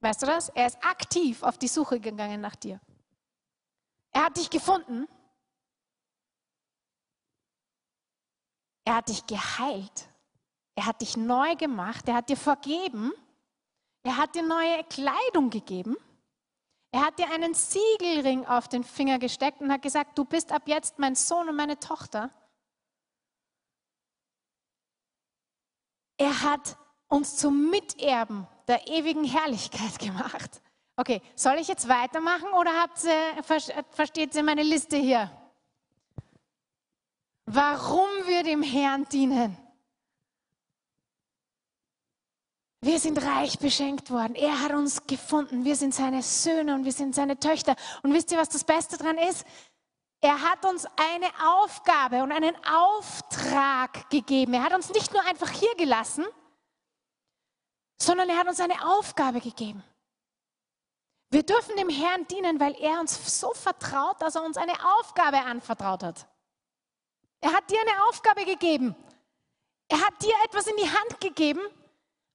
Weißt 0.00 0.22
du 0.22 0.26
das? 0.26 0.48
Er 0.50 0.66
ist 0.66 0.82
aktiv 0.84 1.42
auf 1.42 1.58
die 1.58 1.68
Suche 1.68 1.98
gegangen 1.98 2.40
nach 2.40 2.56
dir. 2.56 2.80
Er 4.10 4.26
hat 4.26 4.36
dich 4.36 4.50
gefunden. 4.50 5.08
Er 8.88 8.94
hat 8.94 9.10
dich 9.10 9.26
geheilt. 9.26 10.08
Er 10.74 10.86
hat 10.86 11.02
dich 11.02 11.18
neu 11.18 11.56
gemacht. 11.56 12.08
Er 12.08 12.14
hat 12.14 12.30
dir 12.30 12.38
vergeben. 12.38 13.12
Er 14.02 14.16
hat 14.16 14.34
dir 14.34 14.42
neue 14.42 14.82
Kleidung 14.84 15.50
gegeben. 15.50 15.94
Er 16.90 17.04
hat 17.04 17.18
dir 17.18 17.30
einen 17.30 17.52
Siegelring 17.52 18.46
auf 18.46 18.66
den 18.66 18.84
Finger 18.84 19.18
gesteckt 19.18 19.60
und 19.60 19.70
hat 19.70 19.82
gesagt, 19.82 20.16
du 20.16 20.24
bist 20.24 20.52
ab 20.52 20.62
jetzt 20.64 20.98
mein 20.98 21.16
Sohn 21.16 21.50
und 21.50 21.56
meine 21.56 21.78
Tochter. 21.78 22.30
Er 26.16 26.42
hat 26.42 26.78
uns 27.08 27.36
zum 27.36 27.68
Miterben 27.68 28.46
der 28.68 28.88
ewigen 28.88 29.24
Herrlichkeit 29.24 29.98
gemacht. 29.98 30.62
Okay, 30.96 31.20
soll 31.34 31.56
ich 31.56 31.68
jetzt 31.68 31.90
weitermachen 31.90 32.54
oder 32.54 32.72
habt 32.80 33.04
ihr, 33.04 33.44
versteht 33.90 34.34
ihr 34.34 34.42
meine 34.42 34.62
Liste 34.62 34.96
hier? 34.96 35.30
Warum 37.50 38.10
wir 38.26 38.42
dem 38.42 38.62
Herrn 38.62 39.08
dienen? 39.08 39.56
Wir 42.82 43.00
sind 43.00 43.24
reich 43.24 43.58
beschenkt 43.58 44.10
worden. 44.10 44.34
Er 44.34 44.60
hat 44.60 44.72
uns 44.72 45.06
gefunden. 45.06 45.64
Wir 45.64 45.74
sind 45.74 45.94
seine 45.94 46.22
Söhne 46.22 46.74
und 46.74 46.84
wir 46.84 46.92
sind 46.92 47.14
seine 47.14 47.40
Töchter. 47.40 47.74
Und 48.02 48.12
wisst 48.12 48.30
ihr, 48.32 48.38
was 48.38 48.50
das 48.50 48.64
Beste 48.64 48.98
daran 48.98 49.16
ist? 49.16 49.46
Er 50.20 50.42
hat 50.42 50.62
uns 50.66 50.84
eine 50.96 51.28
Aufgabe 51.42 52.22
und 52.22 52.32
einen 52.32 52.54
Auftrag 52.66 54.10
gegeben. 54.10 54.52
Er 54.52 54.64
hat 54.64 54.74
uns 54.74 54.90
nicht 54.90 55.14
nur 55.14 55.24
einfach 55.24 55.50
hier 55.50 55.74
gelassen, 55.76 56.26
sondern 57.98 58.28
er 58.28 58.36
hat 58.36 58.48
uns 58.48 58.60
eine 58.60 58.84
Aufgabe 58.84 59.40
gegeben. 59.40 59.82
Wir 61.30 61.44
dürfen 61.44 61.76
dem 61.76 61.88
Herrn 61.88 62.26
dienen, 62.26 62.60
weil 62.60 62.74
er 62.74 63.00
uns 63.00 63.40
so 63.40 63.54
vertraut, 63.54 64.20
dass 64.20 64.34
er 64.34 64.44
uns 64.44 64.58
eine 64.58 64.74
Aufgabe 64.98 65.38
anvertraut 65.38 66.02
hat. 66.02 66.26
Er 67.40 67.52
hat 67.52 67.70
dir 67.70 67.80
eine 67.80 68.04
Aufgabe 68.04 68.44
gegeben. 68.44 68.94
Er 69.88 70.00
hat 70.00 70.22
dir 70.22 70.34
etwas 70.44 70.66
in 70.66 70.76
die 70.76 70.90
Hand 70.90 71.20
gegeben 71.20 71.60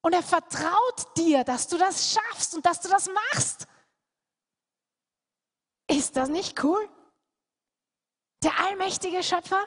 und 0.02 0.14
er 0.14 0.24
vertraut 0.24 1.18
dir, 1.18 1.44
dass 1.44 1.68
du 1.68 1.78
das 1.78 2.14
schaffst 2.14 2.56
und 2.56 2.66
dass 2.66 2.82
du 2.82 2.90
das 2.90 3.10
machst. 3.10 3.68
Ist 5.88 6.16
das 6.16 6.30
nicht 6.30 6.64
cool? 6.64 6.90
Der 8.44 8.60
allmächtige 8.60 9.24
Schöpfer 9.24 9.64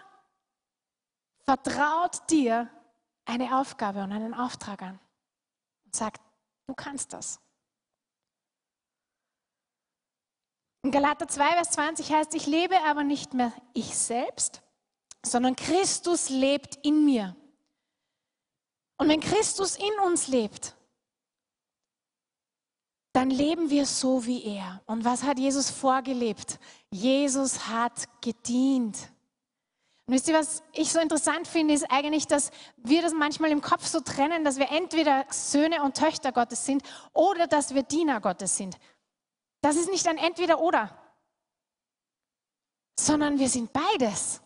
vertraut 1.44 2.28
dir 2.30 2.68
eine 3.24 3.58
Aufgabe 3.58 4.02
und 4.02 4.12
einen 4.12 4.34
Auftrag 4.34 4.82
an 4.82 4.98
und 5.84 5.94
sagt, 5.94 6.20
du 6.66 6.74
kannst 6.74 7.12
das. 7.12 7.40
In 10.82 10.90
Galater 10.90 11.26
2, 11.26 11.52
Vers 11.52 11.70
20 11.72 12.12
heißt, 12.12 12.34
ich 12.34 12.46
lebe 12.46 12.78
aber 12.82 13.02
nicht 13.02 13.34
mehr 13.34 13.52
ich 13.74 13.96
selbst, 13.96 14.62
sondern 15.24 15.56
Christus 15.56 16.28
lebt 16.28 16.76
in 16.84 17.04
mir. 17.04 17.36
Und 18.98 19.08
wenn 19.08 19.20
Christus 19.20 19.76
in 19.76 19.98
uns 20.04 20.28
lebt, 20.28 20.74
dann 23.12 23.30
leben 23.30 23.70
wir 23.70 23.86
so 23.86 24.26
wie 24.26 24.44
er. 24.44 24.82
Und 24.86 25.04
was 25.04 25.22
hat 25.22 25.38
Jesus 25.38 25.70
vorgelebt? 25.70 26.58
Jesus 26.90 27.66
hat 27.66 28.08
gedient. 28.20 29.10
Und 30.06 30.14
wisst 30.14 30.28
ihr, 30.28 30.34
was 30.34 30.62
ich 30.72 30.92
so 30.92 31.00
interessant 31.00 31.48
finde, 31.48 31.74
ist 31.74 31.90
eigentlich, 31.90 32.26
dass 32.26 32.50
wir 32.76 33.02
das 33.02 33.12
manchmal 33.12 33.50
im 33.50 33.60
Kopf 33.60 33.86
so 33.86 34.00
trennen, 34.00 34.44
dass 34.44 34.58
wir 34.58 34.70
entweder 34.70 35.24
Söhne 35.30 35.82
und 35.82 35.96
Töchter 35.96 36.30
Gottes 36.30 36.64
sind 36.64 36.82
oder 37.12 37.46
dass 37.46 37.74
wir 37.74 37.82
Diener 37.82 38.20
Gottes 38.20 38.56
sind. 38.56 38.78
Das 39.62 39.76
ist 39.76 39.90
nicht 39.90 40.06
ein 40.06 40.18
Entweder 40.18 40.60
oder, 40.60 40.96
sondern 43.00 43.38
wir 43.38 43.48
sind 43.48 43.72
beides. 43.72 44.40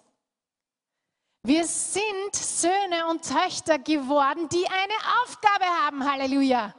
Wir 1.42 1.64
sind 1.64 2.34
Söhne 2.34 3.06
und 3.08 3.22
Töchter 3.22 3.78
geworden, 3.78 4.48
die 4.48 4.66
eine 4.66 5.22
Aufgabe 5.22 5.64
haben. 5.64 6.10
Halleluja 6.10 6.74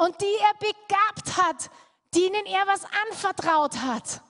und 0.00 0.18
die 0.20 0.36
er 0.40 0.54
begabt 0.54 1.36
hat, 1.36 1.70
denen 2.14 2.46
er 2.46 2.66
was 2.66 2.84
anvertraut 3.06 3.76
hat. 3.76 4.22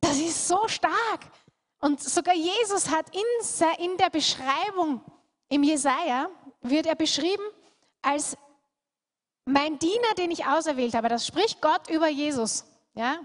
Das 0.00 0.16
ist 0.18 0.46
so 0.46 0.68
stark. 0.68 1.20
Und 1.80 2.00
sogar 2.02 2.34
Jesus 2.34 2.88
hat 2.88 3.06
in, 3.14 3.96
der 3.98 4.10
Beschreibung 4.10 5.04
im 5.48 5.62
Jesaja, 5.62 6.30
wird 6.62 6.86
er 6.86 6.94
beschrieben 6.94 7.44
als 8.02 8.36
mein 9.44 9.78
Diener, 9.78 10.14
den 10.16 10.30
ich 10.30 10.46
auserwählt 10.46 10.94
habe. 10.94 11.08
Das 11.08 11.26
spricht 11.26 11.60
Gott 11.60 11.90
über 11.90 12.08
Jesus. 12.08 12.64
Ja? 12.94 13.18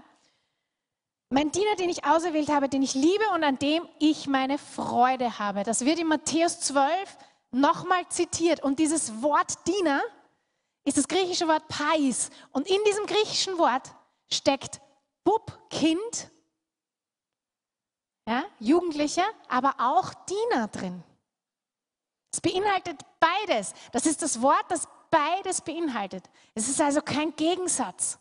Mein 1.32 1.50
Diener, 1.50 1.76
den 1.76 1.88
ich 1.88 2.04
auserwählt 2.04 2.50
habe, 2.50 2.68
den 2.68 2.82
ich 2.82 2.92
liebe 2.92 3.24
und 3.34 3.42
an 3.42 3.58
dem 3.58 3.88
ich 3.98 4.26
meine 4.26 4.58
Freude 4.58 5.38
habe. 5.38 5.62
Das 5.62 5.86
wird 5.86 5.98
in 5.98 6.06
Matthäus 6.06 6.60
12 6.60 7.16
nochmal 7.52 8.06
zitiert. 8.10 8.62
Und 8.62 8.78
dieses 8.78 9.22
Wort 9.22 9.66
Diener 9.66 10.02
ist 10.84 10.98
das 10.98 11.08
griechische 11.08 11.48
Wort 11.48 11.66
Pais. 11.68 12.28
Und 12.50 12.68
in 12.68 12.84
diesem 12.84 13.06
griechischen 13.06 13.56
Wort 13.56 13.94
steckt 14.30 14.82
Bub, 15.24 15.58
Kind, 15.70 16.30
ja, 18.28 18.44
Jugendlicher, 18.60 19.24
aber 19.48 19.76
auch 19.78 20.12
Diener 20.12 20.68
drin. 20.68 21.02
Es 22.30 22.42
beinhaltet 22.42 23.00
beides. 23.20 23.72
Das 23.92 24.04
ist 24.04 24.20
das 24.20 24.42
Wort, 24.42 24.66
das 24.68 24.86
beides 25.10 25.62
beinhaltet. 25.62 26.28
Es 26.54 26.68
ist 26.68 26.78
also 26.78 27.00
kein 27.00 27.34
Gegensatz. 27.36 28.18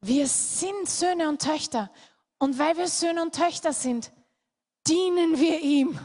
Wir 0.00 0.26
sind 0.26 0.88
Söhne 0.88 1.28
und 1.28 1.42
Töchter. 1.42 1.90
Und 2.38 2.58
weil 2.58 2.76
wir 2.76 2.88
Söhne 2.88 3.22
und 3.22 3.34
Töchter 3.34 3.72
sind, 3.72 4.12
dienen 4.86 5.38
wir 5.38 5.60
ihm 5.60 5.98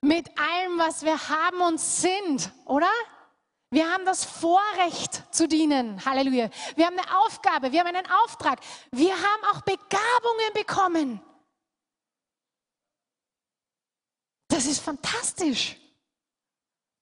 mit 0.00 0.28
allem, 0.38 0.78
was 0.78 1.02
wir 1.02 1.28
haben 1.28 1.60
und 1.60 1.80
sind, 1.80 2.50
oder? 2.64 2.90
Wir 3.70 3.92
haben 3.92 4.06
das 4.06 4.24
Vorrecht 4.24 5.34
zu 5.34 5.46
dienen. 5.46 6.02
Halleluja. 6.04 6.48
Wir 6.76 6.86
haben 6.86 6.98
eine 6.98 7.18
Aufgabe, 7.18 7.70
wir 7.70 7.80
haben 7.80 7.94
einen 7.94 8.10
Auftrag. 8.24 8.60
Wir 8.92 9.14
haben 9.14 9.44
auch 9.52 9.60
Begabungen 9.62 10.52
bekommen. 10.54 11.20
Das 14.48 14.64
ist 14.64 14.80
fantastisch. 14.80 15.76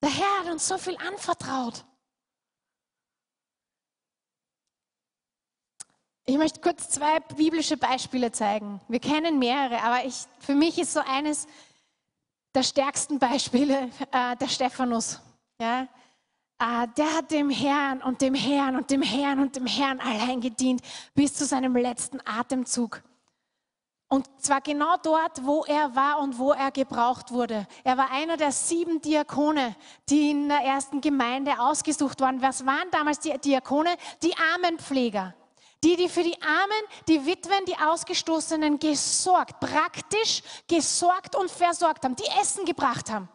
Der 0.03 0.11
Herr 0.11 0.41
hat 0.41 0.53
uns 0.53 0.67
so 0.67 0.77
viel 0.77 0.97
anvertraut. 0.97 1.85
Ich 6.29 6.37
möchte 6.39 6.61
kurz 6.61 6.89
zwei 6.91 7.21
biblische 7.21 7.77
Beispiele 7.77 8.33
zeigen. 8.33 8.81
Wir 8.89 8.99
kennen 8.99 9.39
mehrere, 9.39 9.81
aber 9.81 10.05
ich, 10.05 10.25
für 10.41 10.57
mich 10.57 10.77
ist 10.77 10.93
so 10.93 11.01
eines 11.01 11.47
der 12.53 12.65
stärksten 12.65 13.21
Beispiele 13.21 13.91
äh, 14.11 14.35
der 14.35 14.49
Stephanus. 14.49 15.21
Ja? 15.61 15.83
Äh, 16.59 16.89
der 16.97 17.15
hat 17.15 17.31
dem 17.31 17.49
Herrn 17.49 18.03
und 18.03 18.21
dem 18.21 18.35
Herrn 18.35 18.75
und 18.75 18.91
dem 18.91 19.03
Herrn 19.03 19.39
und 19.39 19.55
dem 19.55 19.67
Herrn 19.67 20.01
allein 20.01 20.41
gedient 20.41 20.81
bis 21.15 21.33
zu 21.35 21.45
seinem 21.45 21.77
letzten 21.77 22.19
Atemzug. 22.25 23.05
Und 24.09 24.27
zwar 24.41 24.61
genau 24.63 24.97
dort, 25.05 25.45
wo 25.45 25.65
er 25.65 25.95
war 25.95 26.19
und 26.19 26.41
wo 26.41 26.53
er 26.53 26.73
gebraucht 26.73 27.31
wurde. 27.31 27.69
Er 27.85 27.97
war 27.97 28.11
einer 28.11 28.37
der 28.37 28.51
sieben 28.51 29.01
Diakone, 29.01 29.77
die 30.09 30.33
in 30.33 30.49
der 30.49 30.61
ersten 30.61 31.01
Gemeinde 31.01 31.61
ausgesucht 31.61 32.21
waren. 32.21 32.43
Was 32.43 32.67
waren 32.67 32.91
damals 32.91 33.21
die 33.21 33.37
Diakone? 33.39 33.91
Die 34.23 34.35
Armenpfleger. 34.55 35.35
Die, 35.87 35.95
die 35.95 36.09
für 36.09 36.25
die 36.25 36.43
Armen, 36.43 36.83
die 37.07 37.25
Witwen, 37.25 37.65
die 37.65 37.77
Ausgestoßenen 37.77 38.81
gesorgt, 38.81 39.61
praktisch 39.61 40.43
gesorgt 40.67 41.37
und 41.37 41.49
versorgt 41.49 42.05
haben, 42.05 42.17
die 42.17 42.27
Essen 42.41 42.65
gebracht 42.65 43.09
haben. 43.09 43.29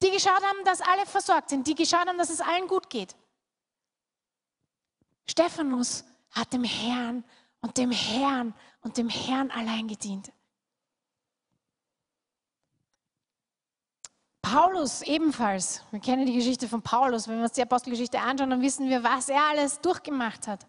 Die 0.00 0.12
geschaut 0.12 0.44
haben, 0.44 0.64
dass 0.64 0.80
alle 0.80 1.04
versorgt 1.06 1.50
sind, 1.50 1.66
die 1.66 1.74
geschaut 1.74 2.06
haben, 2.06 2.18
dass 2.18 2.30
es 2.30 2.40
allen 2.40 2.68
gut 2.68 2.88
geht. 2.88 3.16
Stephanus 5.28 6.04
hat 6.30 6.52
dem 6.52 6.62
Herrn 6.62 7.24
und 7.62 7.76
dem 7.78 7.90
Herrn 7.90 8.54
und 8.82 8.96
dem 8.96 9.08
Herrn 9.08 9.50
allein 9.50 9.88
gedient. 9.88 10.30
Paulus 14.40 15.02
ebenfalls. 15.02 15.82
Wir 15.90 15.98
kennen 15.98 16.26
die 16.26 16.34
Geschichte 16.34 16.68
von 16.68 16.80
Paulus. 16.80 17.26
Wenn 17.26 17.38
wir 17.38 17.42
uns 17.42 17.54
die 17.54 17.62
Apostelgeschichte 17.62 18.20
anschauen, 18.20 18.50
dann 18.50 18.62
wissen 18.62 18.88
wir, 18.88 19.02
was 19.02 19.28
er 19.28 19.42
alles 19.42 19.80
durchgemacht 19.80 20.46
hat. 20.46 20.64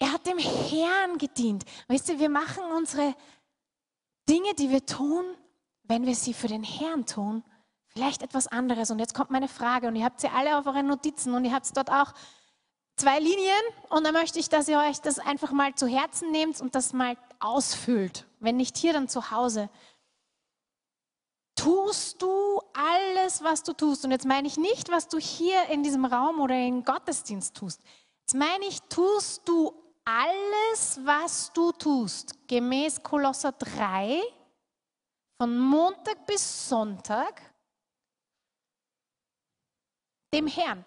Er 0.00 0.12
hat 0.12 0.26
dem 0.26 0.38
Herrn 0.38 1.18
gedient. 1.18 1.64
Weißt 1.86 2.08
du, 2.08 2.18
wir 2.18 2.30
machen 2.30 2.64
unsere 2.76 3.14
Dinge, 4.28 4.54
die 4.54 4.70
wir 4.70 4.84
tun, 4.84 5.24
wenn 5.84 6.06
wir 6.06 6.14
sie 6.14 6.34
für 6.34 6.48
den 6.48 6.64
Herrn 6.64 7.04
tun, 7.04 7.44
vielleicht 7.88 8.22
etwas 8.22 8.46
anderes. 8.46 8.90
Und 8.90 8.98
jetzt 8.98 9.14
kommt 9.14 9.30
meine 9.30 9.48
Frage 9.48 9.88
und 9.88 9.96
ihr 9.96 10.04
habt 10.04 10.20
sie 10.20 10.28
alle 10.28 10.56
auf 10.58 10.66
euren 10.66 10.86
Notizen 10.86 11.34
und 11.34 11.44
ihr 11.44 11.52
habt 11.52 11.76
dort 11.76 11.90
auch 11.90 12.14
zwei 12.96 13.18
Linien 13.18 13.62
und 13.90 14.04
dann 14.04 14.14
möchte 14.14 14.38
ich, 14.38 14.48
dass 14.48 14.68
ihr 14.68 14.78
euch 14.78 15.00
das 15.00 15.18
einfach 15.18 15.52
mal 15.52 15.74
zu 15.74 15.86
Herzen 15.86 16.30
nehmt 16.30 16.60
und 16.60 16.74
das 16.74 16.92
mal 16.92 17.16
ausfüllt. 17.38 18.26
Wenn 18.38 18.56
nicht 18.56 18.78
hier, 18.78 18.94
dann 18.94 19.08
zu 19.08 19.30
Hause. 19.30 19.68
Tust 21.56 22.22
du 22.22 22.60
alles, 22.72 23.42
was 23.42 23.62
du 23.62 23.74
tust? 23.74 24.04
Und 24.06 24.12
jetzt 24.12 24.24
meine 24.24 24.48
ich 24.48 24.56
nicht, 24.56 24.90
was 24.90 25.08
du 25.08 25.18
hier 25.18 25.66
in 25.70 25.82
diesem 25.82 26.06
Raum 26.06 26.40
oder 26.40 26.54
im 26.54 26.84
Gottesdienst 26.84 27.54
tust. 27.54 27.82
Jetzt 28.20 28.34
meine 28.34 28.64
ich, 28.66 28.80
tust 28.82 29.46
du 29.46 29.74
alles, 30.10 30.98
was 31.04 31.52
du 31.52 31.72
tust, 31.72 32.48
gemäß 32.48 33.02
Kolosser 33.02 33.52
3, 33.52 34.20
von 35.38 35.58
Montag 35.58 36.26
bis 36.26 36.68
Sonntag, 36.68 37.40
dem 40.34 40.46
Herrn. 40.46 40.84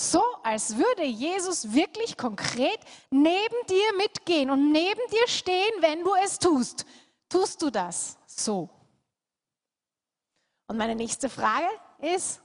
So, 0.00 0.22
als 0.44 0.76
würde 0.76 1.04
Jesus 1.04 1.72
wirklich 1.72 2.16
konkret 2.16 2.78
neben 3.10 3.66
dir 3.68 3.96
mitgehen 3.96 4.50
und 4.50 4.70
neben 4.70 5.00
dir 5.10 5.26
stehen, 5.26 5.72
wenn 5.80 6.04
du 6.04 6.14
es 6.24 6.38
tust. 6.38 6.86
Tust 7.28 7.60
du 7.60 7.70
das 7.70 8.16
so? 8.26 8.70
Und 10.68 10.76
meine 10.76 10.94
nächste 10.94 11.28
Frage 11.28 11.68
ist, 11.98 12.40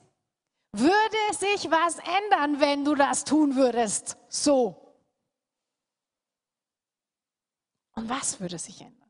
würde 0.73 1.37
sich 1.37 1.69
was 1.69 1.99
ändern, 1.99 2.59
wenn 2.59 2.83
du 2.83 2.95
das 2.95 3.23
tun 3.23 3.55
würdest? 3.55 4.17
So. 4.27 4.79
Und 7.95 8.09
was 8.09 8.39
würde 8.39 8.57
sich 8.57 8.81
ändern? 8.81 9.09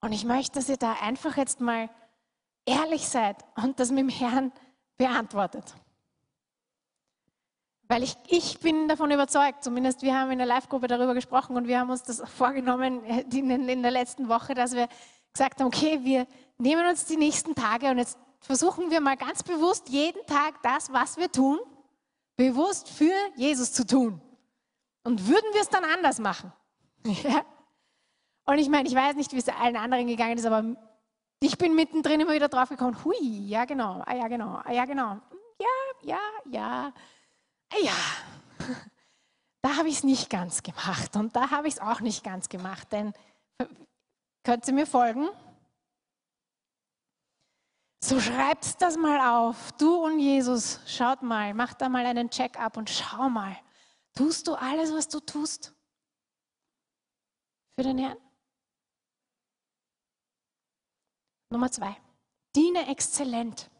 Und 0.00 0.12
ich 0.12 0.24
möchte, 0.24 0.58
dass 0.58 0.68
ihr 0.68 0.76
da 0.76 0.94
einfach 1.00 1.36
jetzt 1.36 1.60
mal 1.60 1.88
ehrlich 2.66 3.08
seid 3.08 3.42
und 3.56 3.80
das 3.80 3.90
mit 3.90 4.00
dem 4.00 4.08
Herrn 4.08 4.52
beantwortet. 4.96 5.74
Weil 7.86 8.02
ich, 8.02 8.16
ich 8.26 8.60
bin 8.60 8.88
davon 8.88 9.10
überzeugt, 9.10 9.62
zumindest 9.62 10.02
wir 10.02 10.18
haben 10.18 10.30
in 10.30 10.38
der 10.38 10.46
Live-Gruppe 10.46 10.88
darüber 10.88 11.14
gesprochen 11.14 11.56
und 11.56 11.68
wir 11.68 11.78
haben 11.78 11.90
uns 11.90 12.02
das 12.02 12.22
vorgenommen 12.36 13.04
in, 13.04 13.68
in 13.68 13.82
der 13.82 13.90
letzten 13.90 14.28
Woche, 14.28 14.54
dass 14.54 14.72
wir 14.72 14.88
gesagt 15.32 15.60
haben, 15.60 15.68
okay, 15.68 16.00
wir 16.02 16.26
nehmen 16.58 16.86
uns 16.86 17.04
die 17.06 17.16
nächsten 17.16 17.54
Tage 17.54 17.90
und 17.90 17.98
jetzt 17.98 18.18
versuchen 18.40 18.90
wir 18.90 19.00
mal 19.00 19.16
ganz 19.16 19.42
bewusst 19.42 19.88
jeden 19.88 20.24
Tag 20.26 20.62
das, 20.62 20.92
was 20.92 21.16
wir 21.16 21.30
tun, 21.30 21.58
bewusst 22.36 22.88
für 22.88 23.14
Jesus 23.36 23.72
zu 23.72 23.86
tun. 23.86 24.20
Und 25.04 25.28
würden 25.28 25.52
wir 25.52 25.60
es 25.60 25.68
dann 25.68 25.84
anders 25.84 26.18
machen? 26.18 26.52
Und 28.46 28.58
ich 28.58 28.68
meine, 28.68 28.88
ich 28.88 28.94
weiß 28.94 29.16
nicht, 29.16 29.32
wie 29.32 29.38
es 29.38 29.48
allen 29.48 29.76
anderen 29.76 30.06
gegangen 30.06 30.36
ist, 30.36 30.44
aber 30.44 30.76
ich 31.40 31.56
bin 31.56 31.74
mittendrin 31.74 32.20
immer 32.20 32.32
wieder 32.32 32.48
drauf 32.48 32.68
gekommen, 32.68 33.02
hui, 33.04 33.16
ja 33.46 33.64
genau, 33.64 34.02
ah 34.04 34.14
ja 34.14 34.28
genau, 34.28 34.60
ah 34.64 34.72
ja 34.72 34.84
genau, 34.84 35.18
ja, 35.58 35.68
ja, 36.02 36.18
ja, 36.50 36.92
ah, 37.72 37.76
ja. 37.82 37.92
Da 39.62 39.78
habe 39.78 39.88
ich 39.88 39.96
es 39.96 40.04
nicht 40.04 40.28
ganz 40.28 40.62
gemacht 40.62 41.16
und 41.16 41.34
da 41.34 41.50
habe 41.50 41.68
ich 41.68 41.74
es 41.74 41.80
auch 41.80 42.00
nicht 42.00 42.22
ganz 42.22 42.50
gemacht, 42.50 42.92
denn 42.92 43.14
könnt 44.42 44.68
ihr 44.68 44.74
mir 44.74 44.86
folgen? 44.86 45.26
So 48.06 48.20
schreibt 48.20 48.82
das 48.82 48.98
mal 48.98 49.18
auf. 49.34 49.72
Du 49.78 50.04
und 50.04 50.18
Jesus, 50.18 50.78
schaut 50.86 51.22
mal, 51.22 51.54
mach 51.54 51.72
da 51.72 51.88
mal 51.88 52.04
einen 52.04 52.28
Check-up 52.28 52.76
und 52.76 52.90
schau 52.90 53.30
mal. 53.30 53.56
Tust 54.14 54.46
du 54.46 54.52
alles, 54.52 54.92
was 54.92 55.08
du 55.08 55.20
tust? 55.20 55.74
Für 57.74 57.82
den 57.82 57.96
Herrn? 57.96 58.18
Nummer 61.48 61.70
zwei. 61.70 61.96
Diene 62.54 62.88
exzellent. 62.88 63.70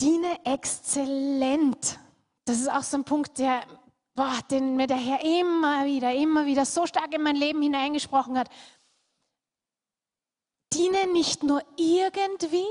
Diene 0.00 0.42
exzellent. 0.46 2.00
Das 2.46 2.58
ist 2.58 2.70
auch 2.70 2.82
so 2.82 2.96
ein 2.96 3.04
Punkt, 3.04 3.36
der, 3.36 3.66
boah, 4.14 4.38
den 4.50 4.74
mir 4.74 4.86
der 4.86 4.96
Herr 4.96 5.22
immer 5.22 5.84
wieder, 5.84 6.14
immer 6.14 6.46
wieder 6.46 6.64
so 6.64 6.86
stark 6.86 7.12
in 7.12 7.22
mein 7.22 7.36
Leben 7.36 7.60
hineingesprochen 7.60 8.38
hat. 8.38 8.48
Diene 10.72 11.06
nicht 11.08 11.42
nur 11.42 11.62
irgendwie, 11.76 12.66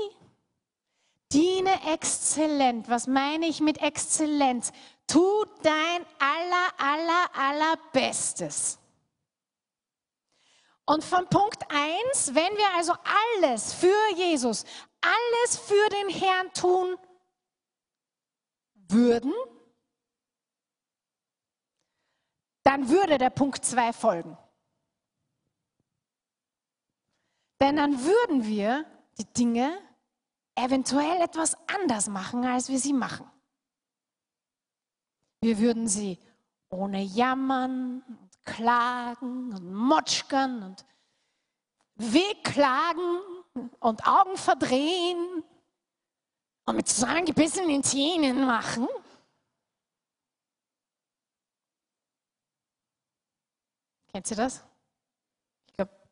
diene 1.32 1.92
exzellent. 1.92 2.88
Was 2.88 3.06
meine 3.06 3.46
ich 3.46 3.60
mit 3.60 3.82
Exzellenz? 3.82 4.72
Tu 5.06 5.44
dein 5.62 6.06
aller, 6.18 6.68
aller, 6.78 7.30
allerbestes. 7.34 8.78
Und 10.86 11.04
von 11.04 11.28
Punkt 11.28 11.62
1, 11.68 12.34
wenn 12.34 12.56
wir 12.56 12.74
also 12.76 12.94
alles 13.38 13.72
für 13.74 14.14
Jesus, 14.16 14.64
alles 15.00 15.58
für 15.58 15.88
den 15.90 16.08
Herrn 16.08 16.52
tun 16.52 16.96
würden, 18.74 19.32
dann 22.64 22.88
würde 22.88 23.18
der 23.18 23.30
Punkt 23.30 23.64
2 23.64 23.92
folgen. 23.92 24.36
Denn 27.60 27.76
dann 27.76 28.02
würden 28.02 28.46
wir 28.46 28.86
die 29.18 29.26
Dinge 29.32 29.78
eventuell 30.54 31.20
etwas 31.20 31.56
anders 31.68 32.08
machen, 32.08 32.44
als 32.44 32.68
wir 32.68 32.78
sie 32.78 32.92
machen. 32.92 33.30
Wir 35.42 35.58
würden 35.58 35.88
sie 35.88 36.18
ohne 36.70 37.02
Jammern 37.02 38.02
und 38.02 38.44
Klagen 38.44 39.52
und 39.52 39.72
Motschkern 39.72 40.62
und 40.62 40.84
Wehklagen 41.96 43.20
und 43.80 44.06
Augen 44.06 44.36
verdrehen 44.36 45.44
und 46.66 46.76
mit 46.76 46.88
zusammengebissenen 46.88 47.82
Zähnen 47.82 48.46
machen. 48.46 48.88
Kennt 54.12 54.30
ihr 54.30 54.36
das? 54.36 54.69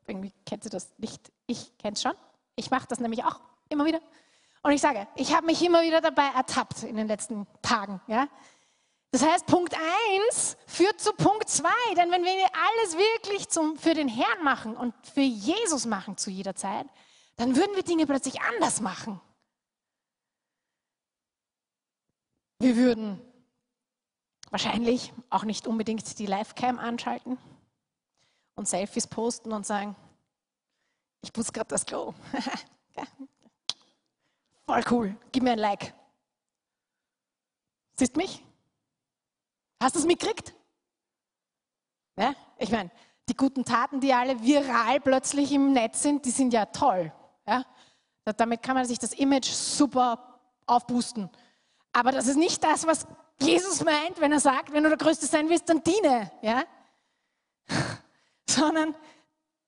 Irgendwie 0.08 0.32
kennt 0.46 0.64
ihr 0.64 0.70
das 0.70 0.92
nicht. 0.98 1.32
Ich 1.46 1.76
kenne 1.78 1.94
es 1.94 2.02
schon. 2.02 2.14
Ich 2.56 2.70
mache 2.70 2.86
das 2.88 3.00
nämlich 3.00 3.24
auch. 3.24 3.40
Immer 3.68 3.84
wieder. 3.84 4.00
Und 4.62 4.72
ich 4.72 4.80
sage, 4.80 5.06
ich 5.14 5.34
habe 5.34 5.46
mich 5.46 5.62
immer 5.62 5.82
wieder 5.82 6.00
dabei 6.00 6.26
ertappt 6.34 6.82
in 6.82 6.96
den 6.96 7.06
letzten 7.06 7.46
Tagen. 7.62 8.00
Ja? 8.06 8.28
Das 9.10 9.22
heißt, 9.22 9.46
Punkt 9.46 9.74
1 10.26 10.56
führt 10.66 11.00
zu 11.00 11.12
Punkt 11.12 11.48
2. 11.48 11.68
Denn 11.96 12.10
wenn 12.10 12.24
wir 12.24 12.32
alles 12.32 12.96
wirklich 12.96 13.48
zum, 13.48 13.76
für 13.76 13.94
den 13.94 14.08
Herrn 14.08 14.42
machen 14.42 14.76
und 14.76 14.94
für 15.06 15.20
Jesus 15.20 15.86
machen 15.86 16.16
zu 16.16 16.30
jeder 16.30 16.54
Zeit, 16.54 16.86
dann 17.36 17.56
würden 17.56 17.76
wir 17.76 17.84
Dinge 17.84 18.06
plötzlich 18.06 18.40
anders 18.40 18.80
machen. 18.80 19.20
Wir 22.58 22.76
würden 22.76 23.20
wahrscheinlich 24.50 25.12
auch 25.30 25.44
nicht 25.44 25.66
unbedingt 25.66 26.18
die 26.18 26.26
Livecam 26.26 26.78
anschalten 26.78 27.38
und 28.58 28.68
Selfies 28.68 29.06
posten 29.06 29.52
und 29.52 29.64
sagen, 29.64 29.96
ich 31.22 31.32
putze 31.32 31.52
gerade 31.52 31.68
das 31.68 31.86
Klo. 31.86 32.12
Voll 34.66 34.84
cool, 34.90 35.16
gib 35.32 35.44
mir 35.44 35.52
ein 35.52 35.58
Like. 35.58 35.94
Siehst 37.96 38.16
mich? 38.16 38.44
Hast 39.80 39.94
du 39.94 40.00
es 40.00 40.06
mitgekriegt? 40.06 40.54
Ja? 42.16 42.34
Ich 42.58 42.70
meine, 42.70 42.90
die 43.28 43.36
guten 43.36 43.64
Taten, 43.64 44.00
die 44.00 44.12
alle 44.12 44.42
viral 44.42 45.00
plötzlich 45.00 45.52
im 45.52 45.72
Netz 45.72 46.02
sind, 46.02 46.24
die 46.24 46.30
sind 46.30 46.52
ja 46.52 46.66
toll. 46.66 47.12
Ja? 47.46 47.64
Damit 48.36 48.62
kann 48.62 48.74
man 48.74 48.84
sich 48.84 48.98
das 48.98 49.14
Image 49.14 49.48
super 49.48 50.40
aufboosten. 50.66 51.30
Aber 51.92 52.12
das 52.12 52.26
ist 52.26 52.36
nicht 52.36 52.62
das, 52.62 52.86
was 52.86 53.06
Jesus 53.40 53.84
meint, 53.84 54.20
wenn 54.20 54.32
er 54.32 54.40
sagt, 54.40 54.72
wenn 54.72 54.82
du 54.82 54.88
der 54.88 54.98
Größte 54.98 55.26
sein 55.26 55.48
willst, 55.48 55.68
dann 55.68 55.82
diene. 55.82 56.30
Ja? 56.42 56.64
Sondern 58.48 58.94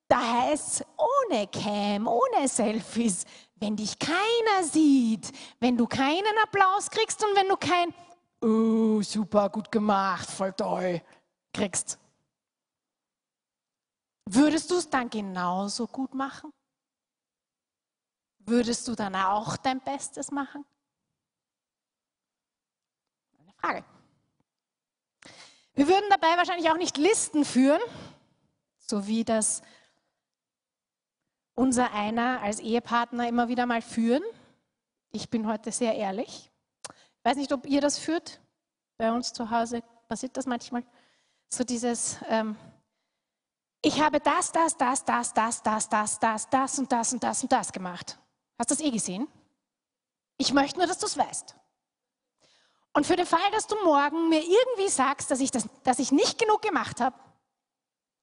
da 0.09 0.43
heißt 0.43 0.85
ohne 0.97 1.47
Cam, 1.49 2.07
ohne 2.09 2.49
Selfies, 2.49 3.25
wenn 3.57 3.77
dich 3.77 3.99
keiner 3.99 4.65
sieht, 4.65 5.31
wenn 5.61 5.77
du 5.77 5.87
keinen 5.87 6.39
Applaus 6.43 6.91
kriegst 6.91 7.23
und 7.23 7.37
wenn 7.37 7.49
du 7.49 7.57
kein 7.57 7.95
oh, 8.43 9.03
super, 9.03 9.49
gut 9.51 9.71
gemacht, 9.71 10.29
voll 10.31 10.53
toll 10.53 11.03
kriegst. 11.53 11.99
Würdest 14.27 14.71
du 14.71 14.77
es 14.77 14.89
dann 14.89 15.11
genauso 15.11 15.87
gut 15.87 16.15
machen? 16.15 16.53
Würdest 18.39 18.89
du 18.89 18.95
dann 18.95 19.15
auch 19.15 19.57
dein 19.57 19.81
Bestes 19.81 20.31
machen? 20.31 20.65
Eine 23.39 23.53
Frage. 23.53 23.85
Wir 25.75 25.87
würden 25.87 26.07
dabei 26.11 26.37
wahrscheinlich 26.37 26.71
auch 26.71 26.77
nicht 26.77 26.97
Listen 26.97 27.45
führen, 27.45 27.81
so 28.91 29.07
wie 29.07 29.25
das 29.25 29.63
unser 31.55 31.93
einer 31.93 32.43
als 32.43 32.61
Ehepartner 32.61 33.29
immer 33.29 33.49
wieder 33.49 33.67
mal 33.67 33.83
führen. 33.83 34.23
Ich 35.13 35.31
bin 35.31 35.47
heute 35.47 35.73
sehr 35.73 35.95
ehrlich. 35.95 36.51
Ich 36.89 37.25
weiß 37.25 37.37
nicht, 37.37 37.53
ob 37.53 37.67
ihr 37.67 37.81
das 37.81 37.99
führt. 37.99 38.41
Bei 38.99 39.13
uns 39.13 39.33
zu 39.33 39.51
Hause 39.51 39.83
passiert 40.09 40.37
das 40.37 40.47
manchmal. 40.47 40.85
So 41.49 41.65
dieses, 41.65 42.19
ähm, 42.29 42.57
ich 43.83 44.01
habe 44.03 44.21
das, 44.21 44.53
das, 44.53 44.77
das, 44.77 45.05
das, 45.05 45.33
das, 45.33 45.63
das, 45.63 45.89
das, 45.89 46.19
das, 46.19 46.51
das 46.51 46.79
und 46.79 46.93
das 46.93 47.13
und 47.13 47.23
das 47.23 47.43
und 47.43 47.53
das 47.53 47.73
gemacht. 47.73 48.19
Hast 48.59 48.71
du 48.71 48.75
das 48.75 48.85
eh 48.85 48.91
gesehen? 48.91 49.27
Ich 50.37 50.53
möchte 50.53 50.79
nur, 50.79 50.87
dass 50.87 50.99
du 50.99 51.07
es 51.07 51.17
weißt. 51.17 51.57
Und 52.93 53.07
für 53.07 53.17
den 53.17 53.27
Fall, 53.27 53.51
dass 53.53 53.67
du 53.67 53.77
morgen 53.85 54.29
mir 54.29 54.43
irgendwie 54.43 54.89
sagst, 54.89 55.31
dass 55.31 55.41
ich, 55.41 55.51
das, 55.51 55.69
dass 55.85 55.99
ich 55.99 56.13
nicht 56.13 56.39
genug 56.39 56.63
gemacht 56.63 57.01
habe, 57.01 57.17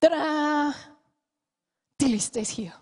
die 0.01 2.05
Liste 2.05 2.39
ist 2.39 2.51
hier. 2.51 2.73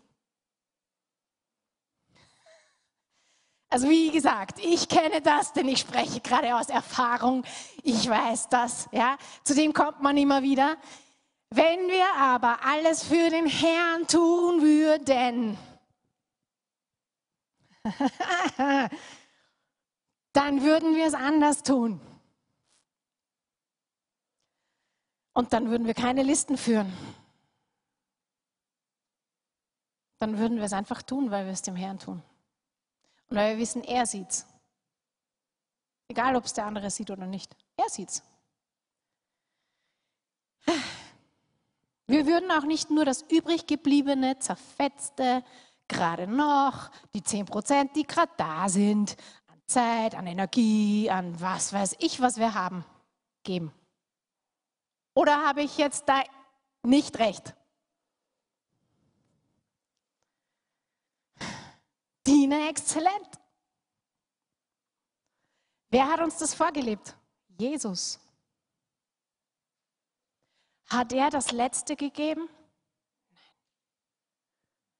Also 3.69 3.89
wie 3.89 4.11
gesagt, 4.11 4.59
ich 4.63 4.87
kenne 4.87 5.21
das, 5.21 5.51
denn 5.51 5.67
ich 5.67 5.79
spreche 5.79 6.21
gerade 6.21 6.55
aus 6.55 6.69
Erfahrung. 6.69 7.43
Ich 7.83 8.09
weiß 8.09 8.47
das. 8.49 8.87
Ja, 8.91 9.17
zu 9.43 9.53
dem 9.53 9.73
kommt 9.73 10.01
man 10.01 10.15
immer 10.15 10.43
wieder. 10.43 10.77
Wenn 11.49 11.89
wir 11.89 12.07
aber 12.17 12.65
alles 12.65 13.03
für 13.03 13.29
den 13.29 13.47
Herrn 13.47 14.07
tun 14.07 14.61
würden, 14.61 15.57
dann 20.33 20.63
würden 20.63 20.95
wir 20.95 21.05
es 21.05 21.13
anders 21.13 21.61
tun. 21.63 21.99
Und 25.35 25.51
dann 25.51 25.69
würden 25.69 25.85
wir 25.85 25.93
keine 25.93 26.23
Listen 26.23 26.57
führen. 26.57 26.91
Dann 30.17 30.37
würden 30.37 30.57
wir 30.57 30.63
es 30.63 30.71
einfach 30.73 31.03
tun, 31.03 31.29
weil 31.29 31.45
wir 31.45 31.51
es 31.51 31.61
dem 31.61 31.75
Herrn 31.75 31.99
tun. 31.99 32.23
Und 33.29 33.37
weil 33.37 33.53
wir 33.53 33.61
wissen, 33.61 33.83
er 33.83 34.05
sieht's. 34.05 34.47
Egal, 36.07 36.37
ob 36.37 36.45
es 36.45 36.53
der 36.53 36.65
andere 36.65 36.89
sieht 36.89 37.11
oder 37.11 37.25
nicht. 37.25 37.53
Er 37.75 37.89
sieht's. 37.89 38.23
Wir 42.07 42.25
würden 42.25 42.49
auch 42.51 42.63
nicht 42.63 42.89
nur 42.89 43.03
das 43.03 43.23
übrig 43.23 43.67
gebliebene, 43.67 44.39
zerfetzte, 44.39 45.43
gerade 45.89 46.27
noch, 46.27 46.91
die 47.13 47.23
10 47.23 47.45
Prozent, 47.45 47.95
die 47.97 48.03
gerade 48.03 48.31
da 48.37 48.69
sind, 48.69 49.17
an 49.47 49.61
Zeit, 49.65 50.15
an 50.15 50.27
Energie, 50.27 51.09
an 51.09 51.39
was 51.41 51.73
weiß 51.73 51.97
ich, 51.99 52.21
was 52.21 52.37
wir 52.37 52.53
haben, 52.53 52.85
geben. 53.43 53.73
Oder 55.15 55.47
habe 55.47 55.63
ich 55.63 55.77
jetzt 55.77 56.07
da 56.07 56.23
nicht 56.83 57.17
recht? 57.17 57.55
Diene 62.27 62.69
exzellent. 62.69 63.39
Wer 65.89 66.07
hat 66.11 66.19
uns 66.19 66.37
das 66.37 66.53
vorgelebt? 66.53 67.15
Jesus. 67.57 68.19
Hat 70.87 71.13
er 71.13 71.29
das 71.29 71.51
Letzte 71.51 71.95
gegeben? 71.95 72.49
Nein. 73.31 73.43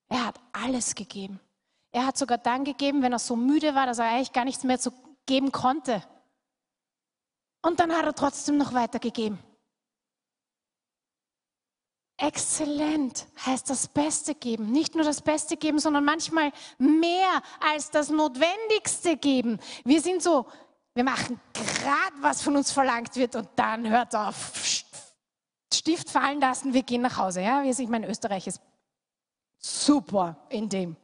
Er 0.07 0.25
hat 0.27 0.39
alles 0.53 0.95
gegeben. 0.95 1.41
Er 1.91 2.05
hat 2.05 2.17
sogar 2.17 2.37
dann 2.37 2.63
gegeben, 2.63 3.01
wenn 3.01 3.11
er 3.11 3.19
so 3.19 3.35
müde 3.35 3.75
war, 3.75 3.85
dass 3.85 3.99
er 3.99 4.05
eigentlich 4.05 4.31
gar 4.31 4.45
nichts 4.45 4.63
mehr 4.63 4.79
zu 4.79 4.91
geben 5.25 5.51
konnte. 5.51 6.01
Und 7.61 7.79
dann 7.79 7.91
hat 7.91 8.05
er 8.05 8.15
trotzdem 8.15 8.57
noch 8.57 8.73
weitergegeben. 8.73 9.39
Exzellent 12.17 13.27
heißt 13.45 13.69
das 13.69 13.87
Beste 13.87 14.35
geben. 14.35 14.71
Nicht 14.71 14.95
nur 14.95 15.03
das 15.03 15.21
Beste 15.21 15.57
geben, 15.57 15.79
sondern 15.79 16.05
manchmal 16.05 16.51
mehr 16.77 17.41
als 17.59 17.91
das 17.91 18.09
Notwendigste 18.09 19.17
geben. 19.17 19.59
Wir 19.83 20.01
sind 20.01 20.23
so, 20.23 20.45
wir 20.93 21.03
machen 21.03 21.41
gerade, 21.53 22.15
was 22.21 22.41
von 22.41 22.55
uns 22.55 22.71
verlangt 22.71 23.15
wird 23.17 23.35
und 23.35 23.49
dann 23.57 23.89
hört 23.89 24.15
auf. 24.15 24.53
Stift 25.73 26.09
fallen 26.09 26.39
lassen, 26.39 26.73
wir 26.73 26.83
gehen 26.83 27.01
nach 27.01 27.17
Hause. 27.17 27.41
Ja? 27.41 27.63
Ich 27.63 27.89
meine, 27.89 28.07
Österreich 28.07 28.47
ist 28.47 28.61
super 29.57 30.37
in 30.49 30.69
dem. 30.69 30.95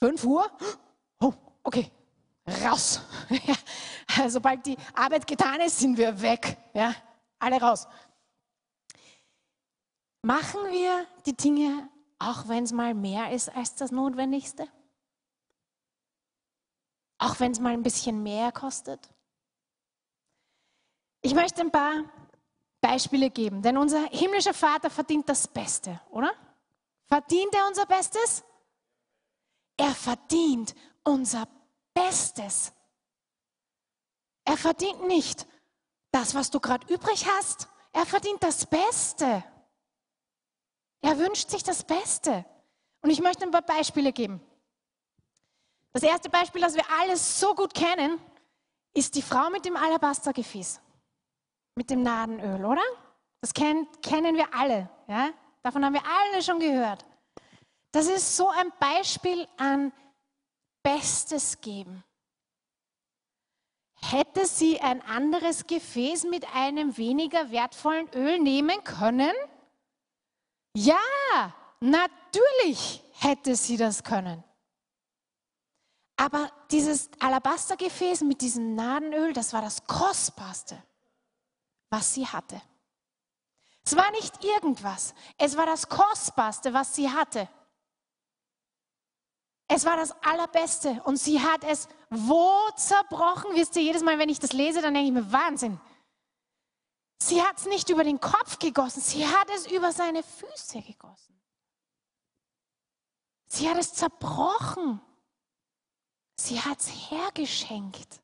5 0.00 0.22
Uhr? 0.24 0.50
Oh, 1.20 1.32
okay, 1.62 1.90
raus. 2.62 3.00
Sobald 4.28 4.66
die 4.66 4.76
Arbeit 4.94 5.26
getan 5.26 5.60
ist, 5.60 5.78
sind 5.78 5.96
wir 5.96 6.20
weg. 6.20 6.58
Ja? 6.74 6.94
Alle 7.38 7.58
raus. 7.58 7.86
Machen 10.28 10.60
wir 10.70 11.06
die 11.24 11.34
Dinge, 11.34 11.88
auch 12.18 12.48
wenn 12.48 12.64
es 12.64 12.72
mal 12.72 12.92
mehr 12.92 13.32
ist 13.32 13.48
als 13.48 13.74
das 13.76 13.90
Notwendigste? 13.90 14.68
Auch 17.16 17.40
wenn 17.40 17.52
es 17.52 17.60
mal 17.60 17.72
ein 17.72 17.82
bisschen 17.82 18.22
mehr 18.22 18.52
kostet? 18.52 19.08
Ich 21.22 21.32
möchte 21.32 21.62
ein 21.62 21.72
paar 21.72 22.04
Beispiele 22.82 23.30
geben, 23.30 23.62
denn 23.62 23.78
unser 23.78 24.04
himmlischer 24.10 24.52
Vater 24.52 24.90
verdient 24.90 25.26
das 25.30 25.48
Beste, 25.48 25.98
oder? 26.10 26.34
Verdient 27.06 27.54
er 27.54 27.66
unser 27.66 27.86
Bestes? 27.86 28.44
Er 29.78 29.94
verdient 29.94 30.74
unser 31.04 31.48
Bestes. 31.94 32.74
Er 34.44 34.58
verdient 34.58 35.06
nicht 35.06 35.46
das, 36.10 36.34
was 36.34 36.50
du 36.50 36.60
gerade 36.60 36.86
übrig 36.92 37.26
hast. 37.26 37.66
Er 37.94 38.04
verdient 38.04 38.42
das 38.42 38.66
Beste. 38.66 39.42
Wünscht 41.18 41.50
sich 41.50 41.62
das 41.62 41.84
Beste. 41.84 42.44
Und 43.02 43.10
ich 43.10 43.20
möchte 43.20 43.44
ein 43.44 43.50
paar 43.50 43.62
Beispiele 43.62 44.12
geben. 44.12 44.40
Das 45.92 46.02
erste 46.02 46.30
Beispiel, 46.30 46.60
das 46.60 46.74
wir 46.74 46.84
alle 47.00 47.16
so 47.16 47.54
gut 47.54 47.74
kennen, 47.74 48.20
ist 48.94 49.14
die 49.14 49.22
Frau 49.22 49.50
mit 49.50 49.64
dem 49.64 49.76
Alabastergefäß, 49.76 50.80
mit 51.74 51.90
dem 51.90 52.02
Nadenöl, 52.02 52.64
oder? 52.64 52.82
Das 53.40 53.52
kennen, 53.52 53.86
kennen 54.02 54.36
wir 54.36 54.52
alle. 54.54 54.88
Ja? 55.06 55.30
Davon 55.62 55.84
haben 55.84 55.94
wir 55.94 56.02
alle 56.04 56.42
schon 56.42 56.58
gehört. 56.58 57.04
Das 57.92 58.06
ist 58.06 58.36
so 58.36 58.48
ein 58.48 58.72
Beispiel 58.78 59.46
an 59.56 59.92
Bestes 60.82 61.60
geben. 61.60 62.04
Hätte 64.00 64.46
sie 64.46 64.80
ein 64.80 65.02
anderes 65.02 65.66
Gefäß 65.66 66.24
mit 66.24 66.46
einem 66.54 66.96
weniger 66.96 67.50
wertvollen 67.50 68.08
Öl 68.14 68.38
nehmen 68.38 68.84
können? 68.84 69.32
Ja, 70.80 71.52
natürlich 71.80 73.02
hätte 73.14 73.56
sie 73.56 73.76
das 73.76 74.04
können. 74.04 74.44
Aber 76.16 76.52
dieses 76.70 77.10
Alabastergefäß 77.18 78.20
mit 78.20 78.40
diesem 78.40 78.76
Nadenöl, 78.76 79.32
das 79.32 79.52
war 79.52 79.60
das 79.60 79.84
Kostbarste, 79.86 80.80
was 81.90 82.14
sie 82.14 82.28
hatte. 82.28 82.62
Es 83.84 83.96
war 83.96 84.08
nicht 84.12 84.44
irgendwas, 84.44 85.14
es 85.36 85.56
war 85.56 85.66
das 85.66 85.88
Kostbarste, 85.88 86.72
was 86.72 86.94
sie 86.94 87.10
hatte. 87.10 87.48
Es 89.66 89.84
war 89.84 89.96
das 89.96 90.12
Allerbeste 90.22 91.02
und 91.04 91.16
sie 91.16 91.40
hat 91.40 91.64
es 91.64 91.88
wo 92.08 92.70
zerbrochen? 92.76 93.50
Wisst 93.54 93.74
ihr, 93.74 93.82
jedes 93.82 94.02
Mal, 94.02 94.18
wenn 94.18 94.28
ich 94.28 94.38
das 94.38 94.52
lese, 94.52 94.80
dann 94.80 94.94
denke 94.94 95.08
ich 95.08 95.14
mir, 95.14 95.32
Wahnsinn. 95.32 95.80
Sie 97.18 97.42
hat 97.42 97.58
es 97.58 97.66
nicht 97.66 97.88
über 97.90 98.04
den 98.04 98.20
Kopf 98.20 98.58
gegossen, 98.58 99.00
sie 99.00 99.26
hat 99.26 99.48
es 99.50 99.70
über 99.70 99.92
seine 99.92 100.22
Füße 100.22 100.82
gegossen. 100.82 101.38
Sie 103.48 103.68
hat 103.68 103.78
es 103.78 103.92
zerbrochen. 103.94 105.00
Sie 106.36 106.60
hat 106.60 106.78
es 106.78 107.10
hergeschenkt. 107.10 108.20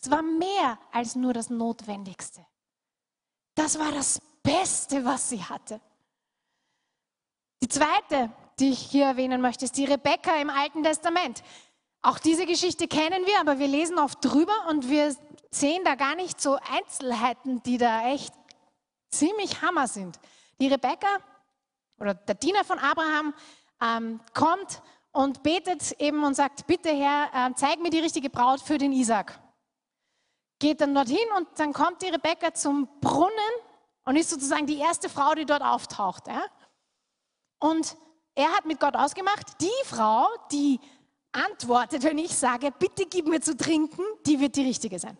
Es 0.00 0.10
war 0.10 0.22
mehr 0.22 0.78
als 0.92 1.14
nur 1.14 1.32
das 1.32 1.50
Notwendigste. 1.50 2.46
Das 3.54 3.78
war 3.78 3.92
das 3.92 4.20
Beste, 4.42 5.04
was 5.04 5.28
sie 5.28 5.42
hatte. 5.42 5.80
Die 7.62 7.68
zweite, 7.68 8.30
die 8.58 8.70
ich 8.70 8.78
hier 8.78 9.06
erwähnen 9.06 9.40
möchte, 9.40 9.64
ist 9.64 9.76
die 9.76 9.84
Rebekka 9.84 10.36
im 10.36 10.50
Alten 10.50 10.82
Testament. 10.82 11.42
Auch 12.02 12.18
diese 12.18 12.46
Geschichte 12.46 12.88
kennen 12.88 13.26
wir, 13.26 13.40
aber 13.40 13.58
wir 13.58 13.68
lesen 13.68 13.98
oft 13.98 14.22
drüber 14.22 14.54
und 14.68 14.88
wir 14.88 15.16
sehen 15.54 15.84
da 15.84 15.94
gar 15.94 16.14
nicht 16.14 16.40
so 16.40 16.58
Einzelheiten, 16.70 17.62
die 17.62 17.78
da 17.78 18.08
echt 18.08 18.34
ziemlich 19.10 19.62
Hammer 19.62 19.86
sind. 19.86 20.18
Die 20.60 20.68
Rebekka 20.68 21.18
oder 21.98 22.14
der 22.14 22.34
Diener 22.34 22.64
von 22.64 22.78
Abraham 22.78 23.34
ähm, 23.80 24.20
kommt 24.34 24.82
und 25.12 25.42
betet 25.42 25.92
eben 26.00 26.24
und 26.24 26.34
sagt, 26.34 26.66
bitte 26.66 26.90
Herr, 26.90 27.30
äh, 27.32 27.54
zeig 27.54 27.80
mir 27.80 27.90
die 27.90 28.00
richtige 28.00 28.30
Braut 28.30 28.60
für 28.60 28.78
den 28.78 28.92
Isaac. 28.92 29.38
Geht 30.58 30.80
dann 30.80 30.94
dorthin 30.94 31.28
und 31.36 31.48
dann 31.56 31.72
kommt 31.72 32.02
die 32.02 32.08
Rebekka 32.08 32.54
zum 32.54 32.88
Brunnen 33.00 33.30
und 34.04 34.16
ist 34.16 34.30
sozusagen 34.30 34.66
die 34.66 34.78
erste 34.78 35.08
Frau, 35.08 35.34
die 35.34 35.46
dort 35.46 35.62
auftaucht. 35.62 36.26
Ja? 36.26 36.42
Und 37.60 37.96
er 38.34 38.50
hat 38.52 38.66
mit 38.66 38.80
Gott 38.80 38.96
ausgemacht, 38.96 39.60
die 39.60 39.84
Frau, 39.84 40.26
die 40.50 40.80
antwortet, 41.32 42.02
wenn 42.02 42.18
ich 42.18 42.36
sage, 42.36 42.72
bitte 42.72 43.06
gib 43.06 43.26
mir 43.26 43.40
zu 43.40 43.56
trinken, 43.56 44.02
die 44.26 44.40
wird 44.40 44.56
die 44.56 44.64
richtige 44.64 44.98
sein. 44.98 45.16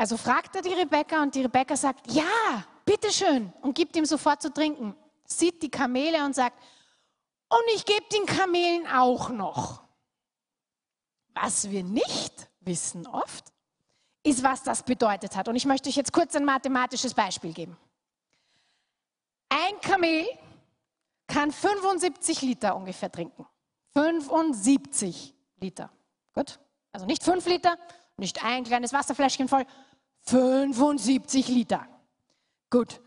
Also 0.00 0.16
fragt 0.16 0.56
er 0.56 0.62
die 0.62 0.72
Rebecca 0.72 1.22
und 1.22 1.34
die 1.34 1.42
Rebecca 1.42 1.76
sagt, 1.76 2.10
ja, 2.10 2.64
bitteschön 2.86 3.52
und 3.60 3.74
gibt 3.74 3.94
ihm 3.96 4.06
sofort 4.06 4.40
zu 4.40 4.50
trinken. 4.50 4.96
Sieht 5.26 5.62
die 5.62 5.70
Kamele 5.70 6.24
und 6.24 6.34
sagt, 6.34 6.56
und 7.50 7.62
ich 7.74 7.84
gebe 7.84 8.06
den 8.10 8.24
Kamelen 8.24 8.86
auch 8.86 9.28
noch. 9.28 9.82
Was 11.34 11.68
wir 11.68 11.84
nicht 11.84 12.48
wissen 12.60 13.06
oft, 13.06 13.52
ist, 14.22 14.42
was 14.42 14.62
das 14.62 14.82
bedeutet 14.82 15.36
hat. 15.36 15.48
Und 15.48 15.56
ich 15.56 15.66
möchte 15.66 15.90
euch 15.90 15.96
jetzt 15.96 16.14
kurz 16.14 16.34
ein 16.34 16.46
mathematisches 16.46 17.12
Beispiel 17.12 17.52
geben. 17.52 17.76
Ein 19.50 19.78
Kamel 19.82 20.24
kann 21.26 21.52
75 21.52 22.40
Liter 22.40 22.74
ungefähr 22.74 23.12
trinken. 23.12 23.46
75 23.92 25.34
Liter. 25.60 25.90
Gut? 26.32 26.58
Also 26.90 27.04
nicht 27.04 27.22
5 27.22 27.44
Liter, 27.44 27.76
nicht 28.16 28.42
ein 28.42 28.64
kleines 28.64 28.94
Wasserfläschchen 28.94 29.46
voll, 29.46 29.66
75 30.22 31.48
Liter. 31.48 31.86
Gut. 32.70 33.00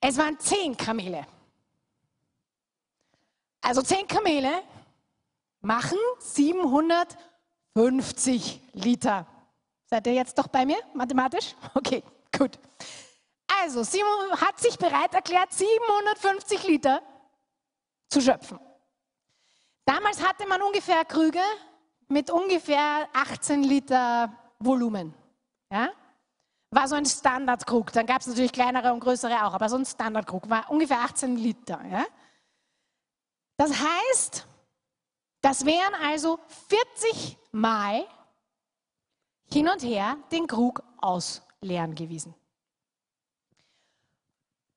Es 0.00 0.18
waren 0.18 0.38
10 0.38 0.76
Kamele. 0.76 1.26
Also 3.60 3.82
10 3.82 4.06
Kamele 4.06 4.62
machen 5.60 5.98
750 6.18 8.60
Liter. 8.74 9.26
Seid 9.86 10.06
ihr 10.06 10.14
jetzt 10.14 10.38
doch 10.38 10.48
bei 10.48 10.66
mir, 10.66 10.78
mathematisch? 10.92 11.54
Okay, 11.74 12.02
gut. 12.36 12.58
Also, 13.62 13.82
Simon 13.82 14.40
hat 14.40 14.58
sich 14.58 14.76
bereit 14.76 15.14
erklärt, 15.14 15.52
750 15.52 16.64
Liter 16.64 17.02
zu 18.08 18.20
schöpfen. 18.20 18.58
Damals 19.84 20.22
hatte 20.22 20.46
man 20.46 20.62
ungefähr 20.62 21.04
Krüge 21.04 21.42
mit 22.08 22.30
ungefähr 22.30 23.08
18 23.12 23.62
Liter 23.62 24.32
Volumen. 24.58 25.14
Ja? 25.70 25.90
War 26.74 26.88
so 26.88 26.96
ein 26.96 27.06
Standardkrug. 27.06 27.92
Dann 27.92 28.04
gab 28.04 28.20
es 28.20 28.26
natürlich 28.26 28.52
kleinere 28.52 28.92
und 28.92 28.98
größere 28.98 29.46
auch, 29.46 29.54
aber 29.54 29.68
so 29.68 29.76
ein 29.76 29.86
Standardkrug 29.86 30.50
war 30.50 30.68
ungefähr 30.70 31.00
18 31.00 31.36
Liter. 31.36 31.80
Ja? 31.88 32.04
Das 33.56 33.72
heißt, 33.80 34.44
das 35.40 35.64
wären 35.64 35.94
also 36.02 36.40
40 36.68 37.38
Mal 37.52 38.04
hin 39.52 39.68
und 39.68 39.84
her 39.84 40.16
den 40.32 40.48
Krug 40.48 40.82
ausleeren 41.00 41.94
gewesen. 41.94 42.34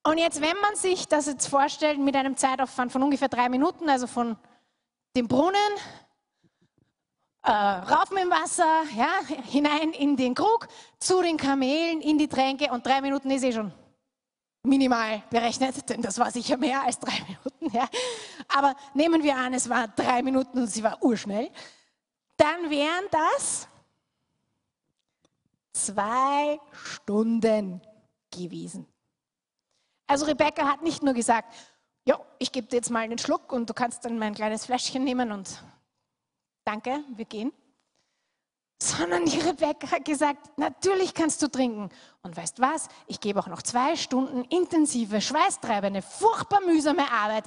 Und 0.03 0.19
jetzt, 0.19 0.39
wenn 0.39 0.55
man 0.61 0.75
sich 0.75 1.07
das 1.07 1.25
jetzt 1.25 1.47
vorstellt 1.47 1.97
mit 1.97 2.15
einem 2.15 2.37
Zeitaufwand 2.37 2.91
von 2.91 3.01
ungefähr 3.01 3.27
drei 3.27 3.49
Minuten, 3.49 3.89
also 3.89 4.05
von 4.05 4.37
dem 5.15 5.27
Brunnen, 5.27 5.57
äh, 7.47 7.51
rauf 7.51 8.11
mit 8.11 8.29
Wasser, 8.29 8.83
ja, 8.95 9.09
hinein 9.45 9.91
in 9.91 10.17
den 10.17 10.35
Krug, 10.35 10.67
zu 10.99 11.21
den 11.21 11.37
Kamelen, 11.37 12.01
in 12.01 12.17
die 12.17 12.27
Tränke 12.27 12.71
und 12.71 12.85
drei 12.85 13.01
Minuten 13.01 13.31
ist 13.31 13.43
eh 13.43 13.53
schon 13.53 13.71
minimal 14.63 15.23
berechnet, 15.29 15.89
denn 15.89 16.01
das 16.01 16.19
war 16.19 16.29
sicher 16.29 16.57
mehr 16.57 16.83
als 16.83 16.99
drei 16.99 17.13
Minuten. 17.27 17.75
Ja. 17.75 17.87
Aber 18.49 18.75
nehmen 18.93 19.23
wir 19.23 19.37
an, 19.37 19.53
es 19.53 19.69
war 19.69 19.87
drei 19.87 20.21
Minuten 20.21 20.59
und 20.59 20.67
sie 20.67 20.83
war 20.83 21.01
urschnell. 21.01 21.49
Dann 22.35 22.69
wären 22.69 23.05
das 23.11 23.67
zwei 25.71 26.59
Stunden 26.73 27.81
gewesen. 28.29 28.85
Also 30.05 30.25
Rebecca 30.25 30.67
hat 30.67 30.81
nicht 30.81 31.01
nur 31.01 31.13
gesagt, 31.13 31.53
ja, 32.05 32.19
ich 32.39 32.51
gebe 32.51 32.67
dir 32.67 32.77
jetzt 32.77 32.89
mal 32.89 32.99
einen 32.99 33.17
Schluck 33.17 33.51
und 33.51 33.69
du 33.69 33.73
kannst 33.73 34.03
dann 34.05 34.19
mein 34.19 34.33
kleines 34.33 34.65
Fläschchen 34.65 35.03
nehmen 35.03 35.31
und 35.31 35.61
danke, 36.67 37.03
wir 37.15 37.25
gehen. 37.25 37.53
Sondern 38.79 39.25
die 39.25 39.39
Rebecca 39.39 39.89
hat 39.89 40.05
gesagt, 40.05 40.57
natürlich 40.57 41.13
kannst 41.13 41.41
du 41.41 41.47
trinken. 41.47 41.89
Und 42.21 42.37
weißt 42.37 42.59
was, 42.59 42.89
ich 43.07 43.19
gebe 43.19 43.39
auch 43.39 43.47
noch 43.47 43.63
zwei 43.63 43.95
Stunden 43.95 44.43
intensive, 44.45 45.19
schweißtreibende, 45.21 46.01
furchtbar 46.01 46.61
mühsame 46.61 47.09
Arbeit 47.11 47.45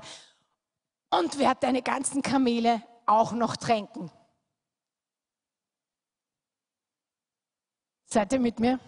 und 1.11 1.38
werde 1.38 1.61
deine 1.61 1.83
ganzen 1.83 2.22
Kamele 2.22 2.83
auch 3.06 3.33
noch 3.33 3.56
tränken. 3.56 4.11
Seid 8.06 8.33
ihr 8.33 8.40
mit 8.40 8.59
mir? 8.59 8.80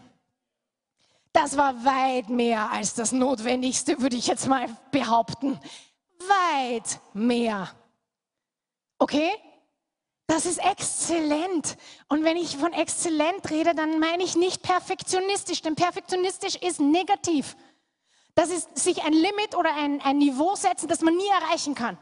Das 1.32 1.56
war 1.56 1.84
weit 1.84 2.28
mehr 2.28 2.70
als 2.72 2.94
das 2.94 3.12
Notwendigste, 3.12 4.00
würde 4.00 4.16
ich 4.16 4.26
jetzt 4.26 4.48
mal 4.48 4.66
behaupten. 4.90 5.60
Weit 6.18 7.00
mehr. 7.14 7.70
Okay? 8.98 9.30
Das 10.32 10.46
ist 10.46 10.64
exzellent. 10.64 11.76
Und 12.08 12.24
wenn 12.24 12.38
ich 12.38 12.56
von 12.56 12.72
exzellent 12.72 13.50
rede, 13.50 13.74
dann 13.74 13.98
meine 13.98 14.22
ich 14.22 14.34
nicht 14.34 14.62
perfektionistisch, 14.62 15.60
denn 15.60 15.74
perfektionistisch 15.74 16.56
ist 16.56 16.80
negativ. 16.80 17.54
Das 18.34 18.48
ist 18.48 18.78
sich 18.78 19.02
ein 19.02 19.12
Limit 19.12 19.54
oder 19.54 19.74
ein, 19.74 20.00
ein 20.00 20.16
Niveau 20.16 20.56
setzen, 20.56 20.88
das 20.88 21.02
man 21.02 21.14
nie 21.14 21.28
erreichen 21.28 21.74
kann. 21.74 21.98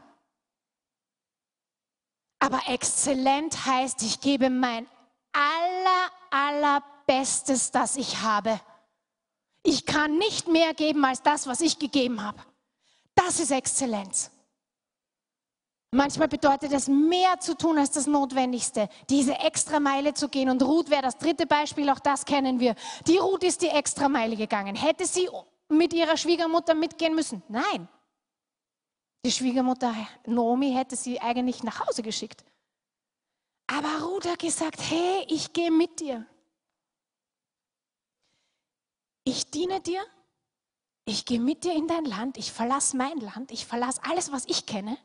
Aber 2.39 2.61
exzellent 2.67 3.65
heißt, 3.65 4.01
ich 4.01 4.21
gebe 4.21 4.49
mein 4.49 4.87
aller, 5.33 6.09
allerbestes, 6.29 7.71
das 7.71 7.97
ich 7.97 8.21
habe. 8.21 8.61
Ich 9.61 9.85
kann 9.85 10.17
nicht 10.17 10.47
mehr 10.47 10.73
geben 10.73 11.03
als 11.03 11.21
das, 11.21 11.47
was 11.47 11.59
ich 11.59 11.79
gegeben 11.79 12.23
habe. 12.23 12.41
Das 13.13 13.41
ist 13.41 13.51
Exzellenz. 13.51 14.31
Manchmal 15.93 16.29
bedeutet 16.29 16.71
es 16.71 16.87
mehr 16.87 17.39
zu 17.39 17.55
tun 17.55 17.77
als 17.77 17.91
das 17.91 18.07
Notwendigste, 18.07 18.87
diese 19.09 19.33
extra 19.33 19.79
Meile 19.79 20.13
zu 20.13 20.29
gehen. 20.29 20.49
Und 20.49 20.63
Ruth 20.63 20.89
wäre 20.89 21.01
das 21.01 21.17
dritte 21.17 21.45
Beispiel, 21.45 21.89
auch 21.89 21.99
das 21.99 22.23
kennen 22.23 22.59
wir. 22.59 22.75
Die 23.07 23.17
Ruth 23.17 23.43
ist 23.43 23.61
die 23.61 23.67
extra 23.67 24.07
Meile 24.07 24.37
gegangen. 24.37 24.75
Hätte 24.75 25.05
sie 25.05 25.27
mit 25.67 25.93
ihrer 25.93 26.15
Schwiegermutter 26.15 26.75
mitgehen 26.75 27.13
müssen? 27.13 27.43
Nein. 27.49 27.89
Die 29.25 29.31
Schwiegermutter 29.31 29.93
Naomi 30.25 30.71
hätte 30.73 30.95
sie 30.95 31.19
eigentlich 31.19 31.61
nach 31.63 31.85
Hause 31.85 32.03
geschickt. 32.03 32.45
Aber 33.67 34.05
Ruth 34.05 34.27
hat 34.27 34.39
gesagt, 34.39 34.79
hey, 34.89 35.25
ich 35.27 35.51
gehe 35.51 35.71
mit 35.71 35.99
dir 35.99 36.25
ich 39.23 39.51
diene 39.51 39.79
dir, 39.81 40.03
ich 41.05 41.25
gehe 41.25 41.39
mit 41.39 41.63
dir 41.63 41.73
in 41.73 41.87
dein 41.87 42.05
Land, 42.05 42.37
ich 42.37 42.51
verlasse 42.51 42.97
mein 42.97 43.19
Land, 43.19 43.51
ich 43.51 43.65
verlasse 43.65 44.01
alles, 44.03 44.31
was 44.31 44.45
ich 44.45 44.65
kenne 44.65 44.97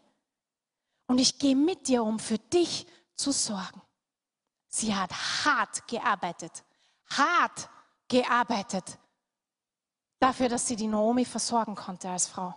und 1.07 1.19
ich 1.19 1.39
gehe 1.39 1.57
mit 1.57 1.89
dir, 1.89 2.03
um 2.03 2.19
für 2.19 2.39
dich 2.39 2.87
zu 3.15 3.33
sorgen. 3.33 3.83
Sie 4.69 4.95
hat 4.95 5.13
hart 5.45 5.87
gearbeitet, 5.89 6.65
hart 7.11 7.69
gearbeitet 8.09 8.99
dafür, 10.19 10.49
dass 10.49 10.67
sie 10.67 10.77
die 10.77 10.87
Naomi 10.87 11.25
versorgen 11.25 11.75
konnte 11.75 12.09
als 12.09 12.27
Frau. 12.27 12.55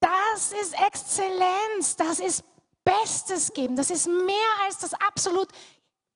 Das 0.00 0.52
ist 0.52 0.74
Exzellenz, 0.80 1.96
das 1.96 2.18
ist 2.18 2.44
Bestes 2.84 3.52
geben. 3.52 3.76
Das 3.76 3.90
ist 3.90 4.06
mehr 4.06 4.50
als 4.64 4.78
das 4.78 4.94
absolut 4.94 5.48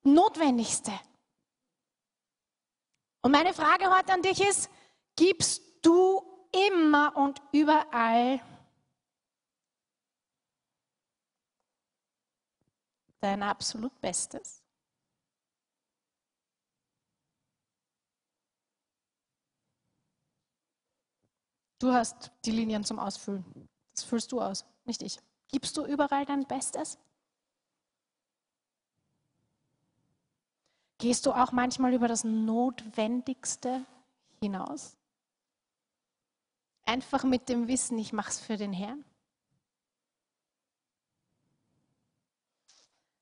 Notwendigste. 0.02 0.92
Und 3.22 3.32
meine 3.32 3.54
Frage 3.54 3.90
heute 3.90 4.12
an 4.12 4.22
dich 4.22 4.40
ist, 4.40 4.70
gibst 5.16 5.62
du 5.82 6.22
immer 6.72 7.16
und 7.16 7.40
überall 7.52 8.40
dein 13.20 13.42
absolut 13.42 14.00
Bestes? 14.00 14.62
Du 21.78 21.92
hast 21.92 22.32
die 22.44 22.52
Linien 22.52 22.84
zum 22.84 22.98
Ausfüllen. 22.98 23.68
Das 23.94 24.04
füllst 24.04 24.32
du 24.32 24.40
aus, 24.40 24.64
nicht 24.84 25.02
ich. 25.02 25.18
Gibst 25.48 25.76
du 25.76 25.84
überall 25.84 26.24
dein 26.24 26.46
Bestes? 26.46 26.98
Gehst 30.98 31.26
du 31.26 31.32
auch 31.32 31.52
manchmal 31.52 31.92
über 31.92 32.08
das 32.08 32.24
Notwendigste 32.24 33.84
hinaus? 34.40 34.96
Einfach 36.86 37.24
mit 37.24 37.48
dem 37.48 37.68
Wissen, 37.68 37.98
ich 37.98 38.12
mache 38.12 38.30
es 38.30 38.40
für 38.40 38.56
den 38.56 38.72
Herrn? 38.72 39.04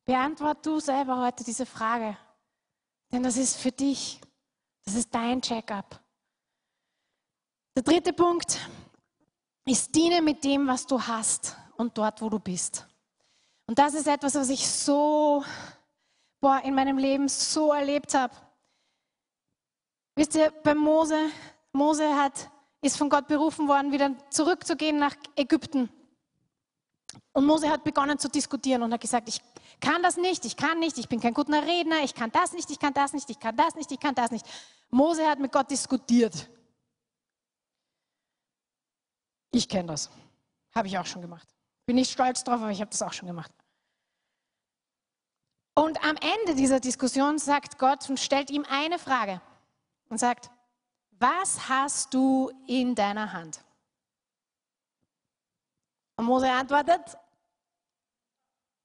Beantwort 0.05 0.65
du 0.67 0.81
selber 0.81 1.21
heute 1.21 1.45
diese 1.45 1.65
Frage, 1.65 2.17
denn 3.11 3.23
das 3.23 3.37
ist 3.37 3.57
für 3.57 3.73
dich, 3.73 4.21
das 4.85 4.95
ist 4.95 5.15
dein 5.15 5.41
Check-up. 5.41 6.01
Der 7.75 7.83
dritte 7.83 8.13
Punkt 8.13 8.61
ist, 9.65 9.95
diene 9.95 10.21
mit 10.21 10.45
dem, 10.45 10.67
was 10.67 10.87
du 10.87 11.01
hast 11.01 11.57
und 11.77 11.97
dort, 11.97 12.21
wo 12.21 12.29
du 12.29 12.39
bist. 12.39 12.87
Und 13.67 13.79
das 13.79 13.95
ist 13.95 14.07
etwas, 14.07 14.35
was 14.35 14.51
ich 14.51 14.69
so 14.69 15.43
boah, 16.45 16.61
in 16.63 16.75
meinem 16.75 16.99
Leben 16.99 17.27
so 17.27 17.73
erlebt 17.73 18.13
habe. 18.13 18.35
Wisst 20.15 20.35
ihr, 20.35 20.51
bei 20.63 20.75
Mose, 20.75 21.19
Mose 21.73 22.15
hat, 22.15 22.51
ist 22.83 22.99
von 22.99 23.09
Gott 23.09 23.27
berufen 23.27 23.67
worden, 23.67 23.91
wieder 23.91 24.15
zurückzugehen 24.29 24.99
nach 24.99 25.17
Ägypten. 25.37 25.89
Und 27.33 27.47
Mose 27.47 27.71
hat 27.71 27.83
begonnen 27.83 28.19
zu 28.19 28.29
diskutieren 28.29 28.83
und 28.83 28.93
hat 28.93 29.01
gesagt, 29.01 29.31
ich 29.31 29.41
kann 29.81 30.03
das 30.03 30.17
nicht, 30.17 30.45
ich 30.45 30.57
kann 30.57 30.79
nicht, 30.79 30.99
ich 30.99 31.09
bin 31.09 31.21
kein 31.21 31.35
guter 31.35 31.63
Redner, 31.63 32.03
ich 32.03 32.15
kann 32.15 32.31
das 32.31 32.53
nicht, 32.53 32.71
ich 32.71 32.79
kann 32.79 32.95
das 32.95 33.13
nicht, 33.13 33.29
ich 33.31 33.39
kann 33.39 33.57
das 33.57 33.75
nicht, 33.75 33.91
ich 33.91 34.01
kann 34.01 34.15
das 34.15 34.31
nicht. 34.31 34.47
Mose 34.91 35.27
hat 35.27 35.39
mit 35.39 35.53
Gott 35.53 35.71
diskutiert. 35.71 36.49
Ich 39.51 39.69
kenne 39.69 39.89
das. 39.89 40.11
Habe 40.75 40.89
ich 40.89 40.99
auch 40.99 41.07
schon 41.07 41.23
gemacht. 41.23 41.49
Bin 41.87 41.97
nicht 41.97 42.11
stolz 42.11 42.43
drauf, 42.43 42.61
aber 42.61 42.71
ich 42.71 42.81
habe 42.81 42.91
das 42.91 43.03
auch 43.03 43.13
schon 43.13 43.29
gemacht. 43.29 43.53
Und 45.75 46.03
am 46.05 46.17
Ende 46.17 46.55
dieser 46.55 46.81
Diskussion 46.81 47.39
sagt 47.39 47.79
Gott 47.79 48.09
und 48.09 48.19
stellt 48.19 48.51
ihm 48.51 48.65
eine 48.69 48.99
Frage 48.99 49.41
und 50.09 50.19
sagt, 50.19 50.51
was 51.11 51.69
hast 51.69 52.15
du 52.15 52.51
in 52.67 52.95
deiner 52.95 53.33
Hand? 53.33 53.65
Und 56.17 56.27
Mose 56.27 56.51
antwortet, 56.51 57.19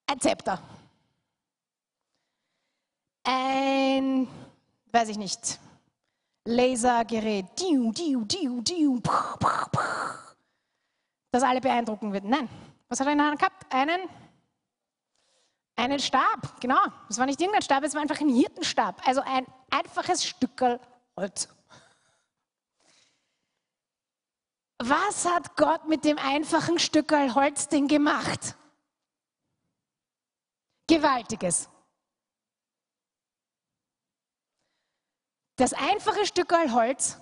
ein 0.08 0.20
Zepter. 0.20 0.62
Ein, 3.32 4.28
weiß 4.92 5.10
ich 5.10 5.18
nicht, 5.18 5.60
Lasergerät. 6.46 7.46
Diu, 7.60 7.92
diu, 7.92 8.26
diu, 8.26 8.62
diu. 8.62 9.00
Puh, 9.02 9.38
puh 9.40 9.80
das 11.32 11.44
alle 11.44 11.62
beeindrucken 11.62 12.12
wird. 12.12 12.24
Nein. 12.24 12.50
Was 12.88 13.00
hat 13.00 13.08
er 13.08 13.14
in 13.14 13.20
der 13.20 13.28
Hand 13.28 13.40
gehabt? 13.40 13.72
Einen, 13.72 14.10
einen 15.76 16.00
Stab, 16.00 16.60
genau. 16.60 16.80
Das 17.08 17.18
war 17.20 17.26
nicht 17.26 17.40
irgendein 17.40 17.62
Stab, 17.62 17.84
es 17.84 17.94
war 17.94 18.02
einfach 18.02 18.20
ein 18.20 18.30
Hirtenstab. 18.30 19.08
Also 19.08 19.22
ein 19.22 19.46
einfaches 19.70 20.26
Stückel 20.26 20.80
Holz. 21.16 21.48
Was 24.80 25.26
hat 25.26 25.56
Gott 25.56 25.88
mit 25.88 26.06
dem 26.06 26.18
einfachen 26.18 26.80
Stückel 26.80 27.36
Holz 27.36 27.68
denn 27.68 27.88
gemacht? 27.88 28.56
Gewaltiges. 30.88 31.70
Das 35.60 35.74
einfache 35.74 36.26
Stückel 36.26 36.74
Holz 36.74 37.20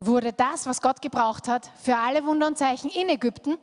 wurde 0.00 0.34
das, 0.34 0.66
was 0.66 0.82
Gott 0.82 1.00
gebraucht 1.00 1.48
hat, 1.48 1.66
für 1.82 1.96
alle 1.96 2.26
Wunder 2.26 2.46
und 2.46 2.58
Zeichen 2.58 2.90
in 2.90 3.08
Ägypten, 3.08 3.56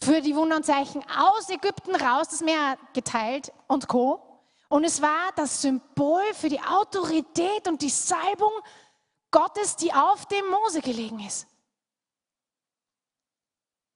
für 0.00 0.20
die 0.20 0.36
Wunder 0.36 0.54
und 0.54 0.64
Zeichen 0.64 1.02
aus 1.10 1.50
Ägypten 1.50 1.96
raus, 1.96 2.28
das 2.28 2.40
Meer 2.40 2.78
geteilt 2.92 3.52
und 3.66 3.88
Co. 3.88 4.22
Und 4.68 4.84
es 4.84 5.02
war 5.02 5.32
das 5.34 5.60
Symbol 5.60 6.22
für 6.34 6.48
die 6.48 6.60
Autorität 6.60 7.66
und 7.66 7.82
die 7.82 7.90
Salbung 7.90 8.52
Gottes, 9.32 9.74
die 9.74 9.92
auf 9.92 10.24
dem 10.26 10.48
Mose 10.50 10.80
gelegen 10.80 11.18
ist. 11.18 11.48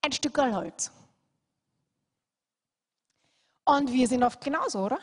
Ein 0.03 0.11
Stück 0.11 0.37
Holz. 0.39 0.91
Und 3.65 3.93
wir 3.93 4.09
sind 4.09 4.25
oft 4.25 4.41
genauso, 4.41 4.81
oder? 4.81 4.99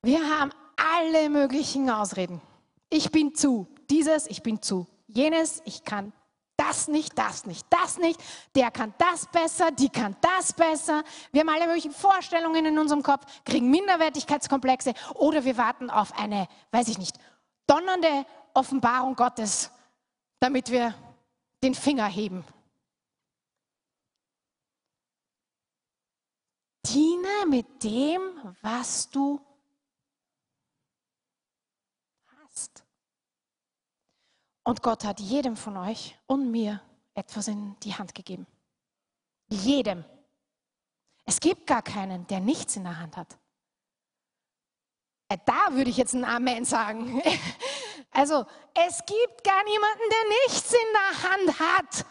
Wir 0.00 0.26
haben 0.26 0.54
alle 0.76 1.30
möglichen 1.30 1.90
Ausreden. 1.90 2.40
Ich 2.90 3.10
bin 3.10 3.34
zu, 3.34 3.66
dieses, 3.90 4.26
ich 4.26 4.42
bin 4.42 4.62
zu 4.62 4.86
jenes, 5.08 5.62
ich 5.64 5.84
kann 5.84 6.12
das 6.56 6.88
nicht, 6.88 7.18
das 7.18 7.46
nicht, 7.46 7.66
das 7.70 7.98
nicht, 7.98 8.20
der 8.54 8.70
kann 8.70 8.94
das 8.98 9.26
besser, 9.26 9.70
die 9.70 9.88
kann 9.88 10.16
das 10.20 10.52
besser. 10.52 11.04
Wir 11.32 11.42
haben 11.42 11.48
alle 11.48 11.66
möglichen 11.66 11.92
Vorstellungen 11.92 12.64
in 12.64 12.78
unserem 12.78 13.02
Kopf, 13.02 13.24
kriegen 13.44 13.70
Minderwertigkeitskomplexe 13.70 14.94
oder 15.14 15.44
wir 15.44 15.56
warten 15.56 15.90
auf 15.90 16.18
eine, 16.18 16.48
weiß 16.70 16.88
ich 16.88 16.98
nicht, 16.98 17.16
donnernde 17.66 18.24
Offenbarung 18.54 19.16
Gottes, 19.16 19.70
damit 20.40 20.70
wir 20.70 20.94
den 21.62 21.74
Finger 21.74 22.06
heben. 22.06 22.44
Diene 26.86 27.46
mit 27.48 27.82
dem, 27.82 28.20
was 28.62 29.10
du 29.10 29.40
Und 34.64 34.82
Gott 34.82 35.04
hat 35.04 35.20
jedem 35.20 35.56
von 35.56 35.76
euch 35.76 36.18
und 36.26 36.50
mir 36.50 36.80
etwas 37.14 37.48
in 37.48 37.78
die 37.80 37.94
Hand 37.94 38.14
gegeben. 38.14 38.46
Jedem. 39.48 40.04
Es 41.24 41.40
gibt 41.40 41.66
gar 41.66 41.82
keinen, 41.82 42.26
der 42.26 42.40
nichts 42.40 42.76
in 42.76 42.84
der 42.84 42.98
Hand 42.98 43.16
hat. 43.16 43.38
Äh, 45.28 45.38
da 45.44 45.72
würde 45.72 45.90
ich 45.90 45.96
jetzt 45.96 46.14
ein 46.14 46.24
Amen 46.24 46.64
sagen. 46.64 47.22
Also, 48.12 48.46
es 48.72 49.04
gibt 49.04 49.44
gar 49.44 49.62
niemanden, 49.64 50.02
der 50.10 50.28
nichts 50.46 50.72
in 50.72 50.78
der 50.94 51.30
Hand 51.30 51.60
hat. 51.60 52.06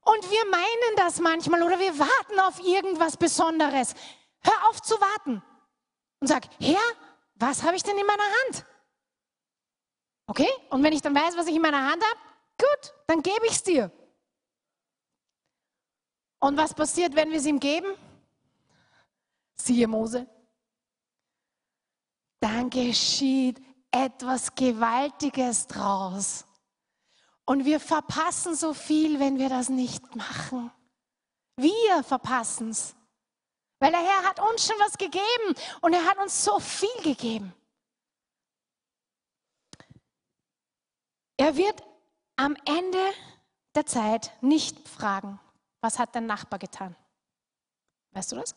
Und 0.00 0.30
wir 0.30 0.50
meinen 0.50 0.96
das 0.96 1.20
manchmal 1.20 1.62
oder 1.62 1.78
wir 1.78 1.96
warten 1.96 2.40
auf 2.40 2.58
irgendwas 2.58 3.16
Besonderes. 3.16 3.94
Hör 4.40 4.68
auf 4.68 4.82
zu 4.82 5.00
warten 5.00 5.42
und 6.18 6.26
sag, 6.26 6.44
Herr, 6.58 6.80
was 7.36 7.62
habe 7.62 7.76
ich 7.76 7.84
denn 7.84 7.96
in 7.96 8.06
meiner 8.06 8.24
Hand? 8.24 8.64
Okay? 10.28 10.48
Und 10.68 10.82
wenn 10.82 10.92
ich 10.92 11.02
dann 11.02 11.14
weiß, 11.14 11.36
was 11.36 11.48
ich 11.48 11.56
in 11.56 11.62
meiner 11.62 11.90
Hand 11.90 12.02
habe, 12.04 12.20
gut, 12.58 12.94
dann 13.06 13.22
gebe 13.22 13.46
ich 13.46 13.52
es 13.52 13.62
dir. 13.62 13.90
Und 16.38 16.56
was 16.56 16.74
passiert, 16.74 17.16
wenn 17.16 17.30
wir 17.30 17.38
es 17.38 17.46
ihm 17.46 17.58
geben? 17.58 17.88
Siehe 19.56 19.88
Mose. 19.88 20.26
Dann 22.40 22.70
geschieht 22.70 23.60
etwas 23.90 24.54
Gewaltiges 24.54 25.66
draus. 25.66 26.44
Und 27.44 27.64
wir 27.64 27.80
verpassen 27.80 28.54
so 28.54 28.74
viel, 28.74 29.18
wenn 29.18 29.38
wir 29.38 29.48
das 29.48 29.70
nicht 29.70 30.14
machen. 30.14 30.70
Wir 31.56 32.04
verpassen 32.04 32.70
es. 32.70 32.94
Weil 33.80 33.90
der 33.90 34.00
Herr 34.00 34.28
hat 34.28 34.40
uns 34.40 34.66
schon 34.66 34.78
was 34.78 34.98
gegeben 34.98 35.54
und 35.80 35.92
er 35.94 36.04
hat 36.04 36.18
uns 36.18 36.44
so 36.44 36.60
viel 36.60 37.02
gegeben. 37.02 37.52
Er 41.38 41.56
wird 41.56 41.82
am 42.36 42.56
Ende 42.66 43.12
der 43.74 43.86
Zeit 43.86 44.32
nicht 44.42 44.88
fragen, 44.88 45.38
was 45.80 45.98
hat 45.98 46.14
dein 46.14 46.26
Nachbar 46.26 46.58
getan? 46.58 46.96
Weißt 48.10 48.32
du 48.32 48.36
das? 48.36 48.56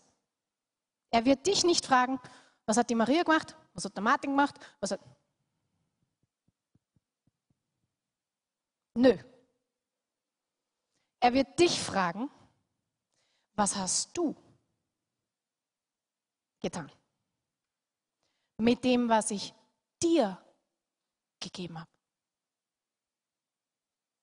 Er 1.12 1.24
wird 1.26 1.46
dich 1.46 1.64
nicht 1.64 1.86
fragen, 1.86 2.20
was 2.66 2.78
hat 2.78 2.90
die 2.90 2.96
Maria 2.96 3.22
gemacht, 3.22 3.56
was 3.76 3.86
hat 3.86 3.96
der 3.96 4.04
Martin 4.04 4.32
gemacht, 4.32 4.56
was 4.80 4.92
hat... 4.92 5.00
Nö. 8.96 9.16
Er 11.20 11.34
wird 11.34 11.60
dich 11.60 11.80
fragen, 11.80 12.32
was 13.54 13.76
hast 13.76 14.18
du 14.18 14.36
getan? 16.60 16.92
Mit 18.58 18.84
dem, 18.84 19.08
was 19.08 19.30
ich 19.30 19.54
dir 20.02 20.44
gegeben 21.40 21.80
habe. 21.80 21.91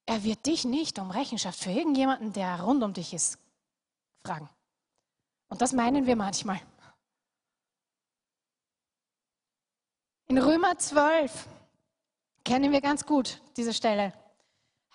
Er 0.09 0.25
wird 0.25 0.47
dich 0.47 0.65
nicht 0.65 0.99
um 0.99 1.11
Rechenschaft 1.11 1.63
für 1.63 1.71
irgendjemanden, 1.71 2.33
der 2.33 2.63
rund 2.63 2.83
um 2.83 2.95
dich 2.95 3.13
ist, 3.13 3.39
fragen. 4.25 4.49
Und 5.51 5.61
das 5.61 5.75
meinen 5.75 6.07
wir 6.07 6.17
manchmal. 6.17 6.59
In 10.29 10.39
Römer 10.39 10.79
12 10.79 11.47
kennen 12.43 12.73
wir 12.73 12.81
ganz 12.81 13.05
gut 13.05 13.43
diese 13.59 13.75
Stelle. 13.75 14.15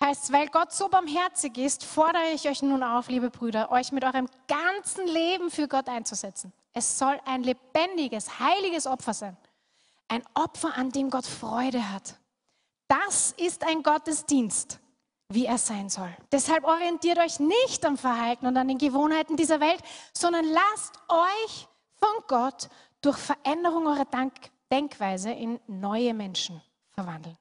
Heißt, 0.00 0.32
weil 0.32 0.48
Gott 0.48 0.72
so 0.72 0.88
barmherzig 0.88 1.58
ist, 1.58 1.84
fordere 1.84 2.32
ich 2.34 2.48
euch 2.48 2.62
nun 2.62 2.82
auf, 2.82 3.08
liebe 3.08 3.30
Brüder, 3.30 3.70
euch 3.70 3.92
mit 3.92 4.02
eurem 4.02 4.28
ganzen 4.48 5.06
Leben 5.06 5.52
für 5.52 5.68
Gott 5.68 5.88
einzusetzen. 5.88 6.52
Es 6.72 6.98
soll 6.98 7.20
ein 7.24 7.44
lebendiges, 7.44 8.40
heiliges 8.40 8.88
Opfer 8.88 9.14
sein. 9.14 9.36
Ein 10.08 10.24
Opfer, 10.34 10.76
an 10.76 10.90
dem 10.90 11.08
Gott 11.08 11.24
Freude 11.24 11.92
hat. 11.92 12.16
Das 12.88 13.30
ist 13.38 13.62
ein 13.62 13.84
Gottesdienst, 13.84 14.80
wie 15.28 15.46
er 15.46 15.58
sein 15.58 15.88
soll. 15.88 16.14
Deshalb 16.30 16.64
orientiert 16.64 17.18
euch 17.18 17.40
nicht 17.40 17.84
am 17.84 17.96
Verhalten 17.96 18.46
und 18.46 18.56
an 18.56 18.68
den 18.68 18.78
Gewohnheiten 18.78 19.36
dieser 19.36 19.60
Welt, 19.60 19.80
sondern 20.12 20.44
lasst 20.44 20.98
euch 21.08 21.68
von 21.96 22.22
Gott 22.28 22.68
durch 23.00 23.18
Veränderung 23.18 23.86
eurer 23.86 24.06
Denkweise 24.70 25.30
in 25.30 25.60
neue 25.66 26.14
Menschen 26.14 26.62
verwandeln. 26.92 27.36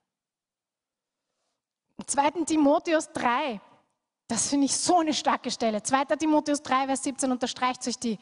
2. 2.05 2.31
Timotheus 2.45 3.11
3, 3.13 3.61
das 4.27 4.49
finde 4.49 4.65
ich 4.65 4.75
so 4.75 4.99
eine 4.99 5.13
starke 5.13 5.51
Stelle. 5.51 5.81
2. 5.83 6.05
Timotheus 6.17 6.61
3, 6.61 6.87
Vers 6.87 7.03
17 7.03 7.31
unterstreicht 7.31 7.83
sich 7.83 7.97
die. 7.97 8.19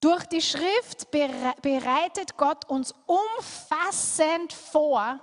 Durch 0.00 0.26
die 0.26 0.42
Schrift 0.42 1.10
bereitet 1.10 2.36
Gott 2.36 2.68
uns 2.68 2.94
umfassend 3.06 4.52
vor 4.52 5.18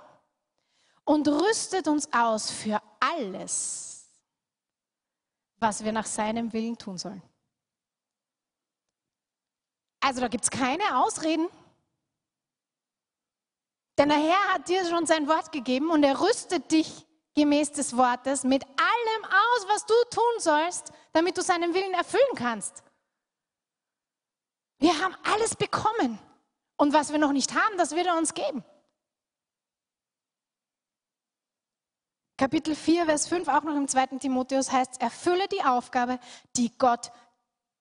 und 1.06 1.26
rüstet 1.28 1.88
uns 1.88 2.12
aus 2.12 2.50
für 2.50 2.82
alles, 3.00 4.10
was 5.58 5.82
wir 5.82 5.92
nach 5.92 6.04
seinem 6.04 6.52
Willen 6.52 6.76
tun 6.76 6.98
sollen. 6.98 7.22
Also 10.00 10.20
da 10.20 10.28
gibt 10.28 10.44
es 10.44 10.50
keine 10.50 11.02
Ausreden. 11.02 11.48
Denn 13.96 14.10
der 14.10 14.18
Herr 14.18 14.54
hat 14.54 14.68
dir 14.68 14.84
schon 14.84 15.06
sein 15.06 15.26
Wort 15.26 15.52
gegeben 15.52 15.90
und 15.90 16.02
er 16.02 16.20
rüstet 16.20 16.70
dich 16.70 17.06
gemäß 17.34 17.72
des 17.72 17.96
Wortes 17.96 18.44
mit 18.44 18.64
allem 18.64 19.24
aus, 19.24 19.68
was 19.68 19.86
du 19.86 19.94
tun 20.10 20.40
sollst, 20.40 20.92
damit 21.12 21.38
du 21.38 21.42
seinen 21.42 21.72
Willen 21.72 21.94
erfüllen 21.94 22.34
kannst. 22.34 22.82
Wir 24.78 25.00
haben 25.00 25.16
alles 25.22 25.54
bekommen. 25.54 26.18
Und 26.76 26.92
was 26.92 27.10
wir 27.10 27.18
noch 27.18 27.32
nicht 27.32 27.54
haben, 27.54 27.78
das 27.78 27.92
wird 27.92 28.06
er 28.06 28.18
uns 28.18 28.34
geben. 28.34 28.62
Kapitel 32.38 32.74
4, 32.74 33.06
Vers 33.06 33.28
5, 33.28 33.48
auch 33.48 33.62
noch 33.62 33.74
im 33.74 33.88
2. 33.88 34.18
Timotheus 34.18 34.70
heißt, 34.70 35.00
erfülle 35.00 35.48
die 35.48 35.64
Aufgabe, 35.64 36.18
die 36.56 36.70
Gott 36.76 37.10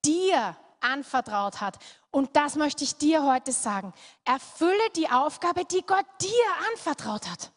dir 0.06 0.56
anvertraut 0.80 1.60
hat. 1.60 1.78
Und 2.10 2.36
das 2.38 2.56
möchte 2.56 2.86
ich 2.86 2.95
dir 2.95 3.24
heute 3.24 3.51
sagen. 3.51 3.93
Erfülle 4.24 4.89
die 4.95 5.10
Aufgabe, 5.10 5.66
die 5.66 5.82
Gott 5.86 6.06
dir 6.22 6.70
anvertraut 6.72 7.30
hat. 7.30 7.51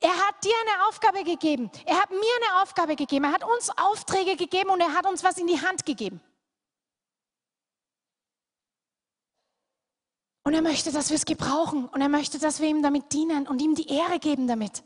Er 0.00 0.14
hat 0.14 0.44
dir 0.44 0.54
eine 0.60 0.88
Aufgabe 0.88 1.24
gegeben. 1.24 1.70
Er 1.86 2.00
hat 2.00 2.10
mir 2.10 2.18
eine 2.18 2.62
Aufgabe 2.62 2.96
gegeben. 2.96 3.24
Er 3.24 3.32
hat 3.32 3.44
uns 3.44 3.70
Aufträge 3.78 4.36
gegeben 4.36 4.70
und 4.70 4.80
er 4.80 4.94
hat 4.94 5.06
uns 5.06 5.24
was 5.24 5.38
in 5.38 5.46
die 5.46 5.60
Hand 5.60 5.86
gegeben. 5.86 6.20
Und 10.42 10.54
er 10.54 10.62
möchte, 10.62 10.90
dass 10.90 11.10
wir 11.10 11.16
es 11.16 11.24
gebrauchen. 11.24 11.86
Und 11.86 12.00
er 12.00 12.08
möchte, 12.08 12.38
dass 12.38 12.60
wir 12.60 12.68
ihm 12.68 12.82
damit 12.82 13.12
dienen 13.12 13.46
und 13.46 13.62
ihm 13.62 13.74
die 13.74 13.88
Ehre 13.88 14.18
geben 14.18 14.46
damit. 14.48 14.82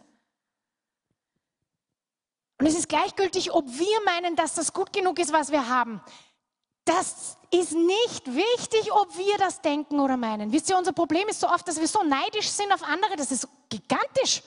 Und 2.65 2.71
es 2.71 2.77
ist 2.77 2.89
gleichgültig, 2.89 3.53
ob 3.53 3.67
wir 3.67 4.05
meinen, 4.07 4.37
dass 4.37 4.55
das 4.55 4.73
gut 4.73 4.91
genug 4.91 5.19
ist, 5.19 5.35
was 5.35 5.53
wir 5.53 5.69
haben. 5.69 6.01
Das 6.87 7.37
ist 7.51 7.73
nicht 7.73 8.27
wichtig, 8.27 8.91
ob 8.91 9.19
wir 9.19 9.37
das 9.37 9.61
denken 9.61 10.01
oder 10.01 10.17
meinen. 10.17 10.51
Wisst 10.51 10.71
ihr, 10.71 10.79
unser 10.79 10.95
Problem 10.95 11.29
ist 11.29 11.41
so 11.41 11.47
oft, 11.47 11.69
dass 11.69 11.79
wir 11.79 11.87
so 11.87 12.03
neidisch 12.03 12.49
sind 12.49 12.73
auf 12.73 12.83
andere. 12.83 13.17
Das 13.17 13.31
ist 13.33 13.47
gigantisch. 13.69 14.43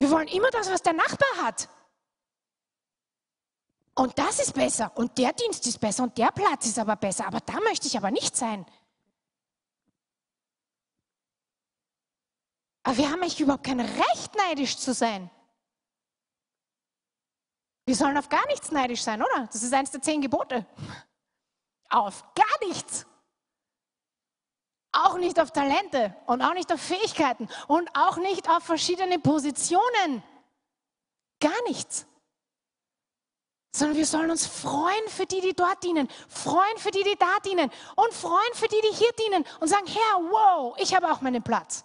Wir 0.00 0.10
wollen 0.10 0.26
immer 0.26 0.50
das, 0.50 0.68
was 0.72 0.82
der 0.82 0.92
Nachbar 0.92 1.44
hat. 1.44 1.68
Und 3.94 4.18
das 4.18 4.40
ist 4.40 4.54
besser 4.54 4.90
und 4.96 5.18
der 5.18 5.32
Dienst 5.34 5.68
ist 5.68 5.78
besser 5.78 6.02
und 6.02 6.18
der 6.18 6.32
Platz 6.32 6.66
ist 6.66 6.80
aber 6.80 6.96
besser. 6.96 7.28
Aber 7.28 7.38
da 7.42 7.60
möchte 7.60 7.86
ich 7.86 7.96
aber 7.96 8.10
nicht 8.10 8.36
sein. 8.36 8.66
Aber 12.82 12.96
wir 12.96 13.08
haben 13.08 13.20
eigentlich 13.20 13.40
überhaupt 13.40 13.62
kein 13.62 13.78
Recht, 13.78 14.34
neidisch 14.34 14.76
zu 14.76 14.92
sein. 14.92 15.30
Wir 17.86 17.96
sollen 17.96 18.16
auf 18.16 18.28
gar 18.28 18.46
nichts 18.46 18.70
neidisch 18.70 19.02
sein, 19.02 19.22
oder? 19.22 19.46
Das 19.46 19.62
ist 19.62 19.72
eines 19.72 19.90
der 19.90 20.02
zehn 20.02 20.20
Gebote. 20.20 20.66
Auf 21.88 22.24
gar 22.34 22.68
nichts. 22.68 23.06
Auch 24.92 25.18
nicht 25.18 25.38
auf 25.38 25.52
Talente 25.52 26.14
und 26.26 26.42
auch 26.42 26.54
nicht 26.54 26.72
auf 26.72 26.80
Fähigkeiten 26.80 27.48
und 27.68 27.88
auch 27.96 28.16
nicht 28.16 28.48
auf 28.48 28.64
verschiedene 28.64 29.18
Positionen. 29.18 30.22
Gar 31.40 31.62
nichts. 31.68 32.06
Sondern 33.74 33.96
wir 33.96 34.06
sollen 34.06 34.30
uns 34.30 34.46
freuen 34.46 35.08
für 35.08 35.26
die, 35.26 35.40
die 35.40 35.54
dort 35.54 35.82
dienen, 35.84 36.08
freuen 36.28 36.76
für 36.78 36.90
die, 36.90 37.04
die 37.04 37.16
da 37.16 37.38
dienen 37.44 37.70
und 37.94 38.12
freuen 38.12 38.54
für 38.54 38.66
die, 38.66 38.80
die 38.82 38.96
hier 38.96 39.12
dienen 39.12 39.44
und 39.60 39.68
sagen, 39.68 39.86
Herr, 39.86 40.16
wow, 40.30 40.76
ich 40.78 40.94
habe 40.94 41.10
auch 41.10 41.20
meinen 41.20 41.42
Platz. 41.42 41.84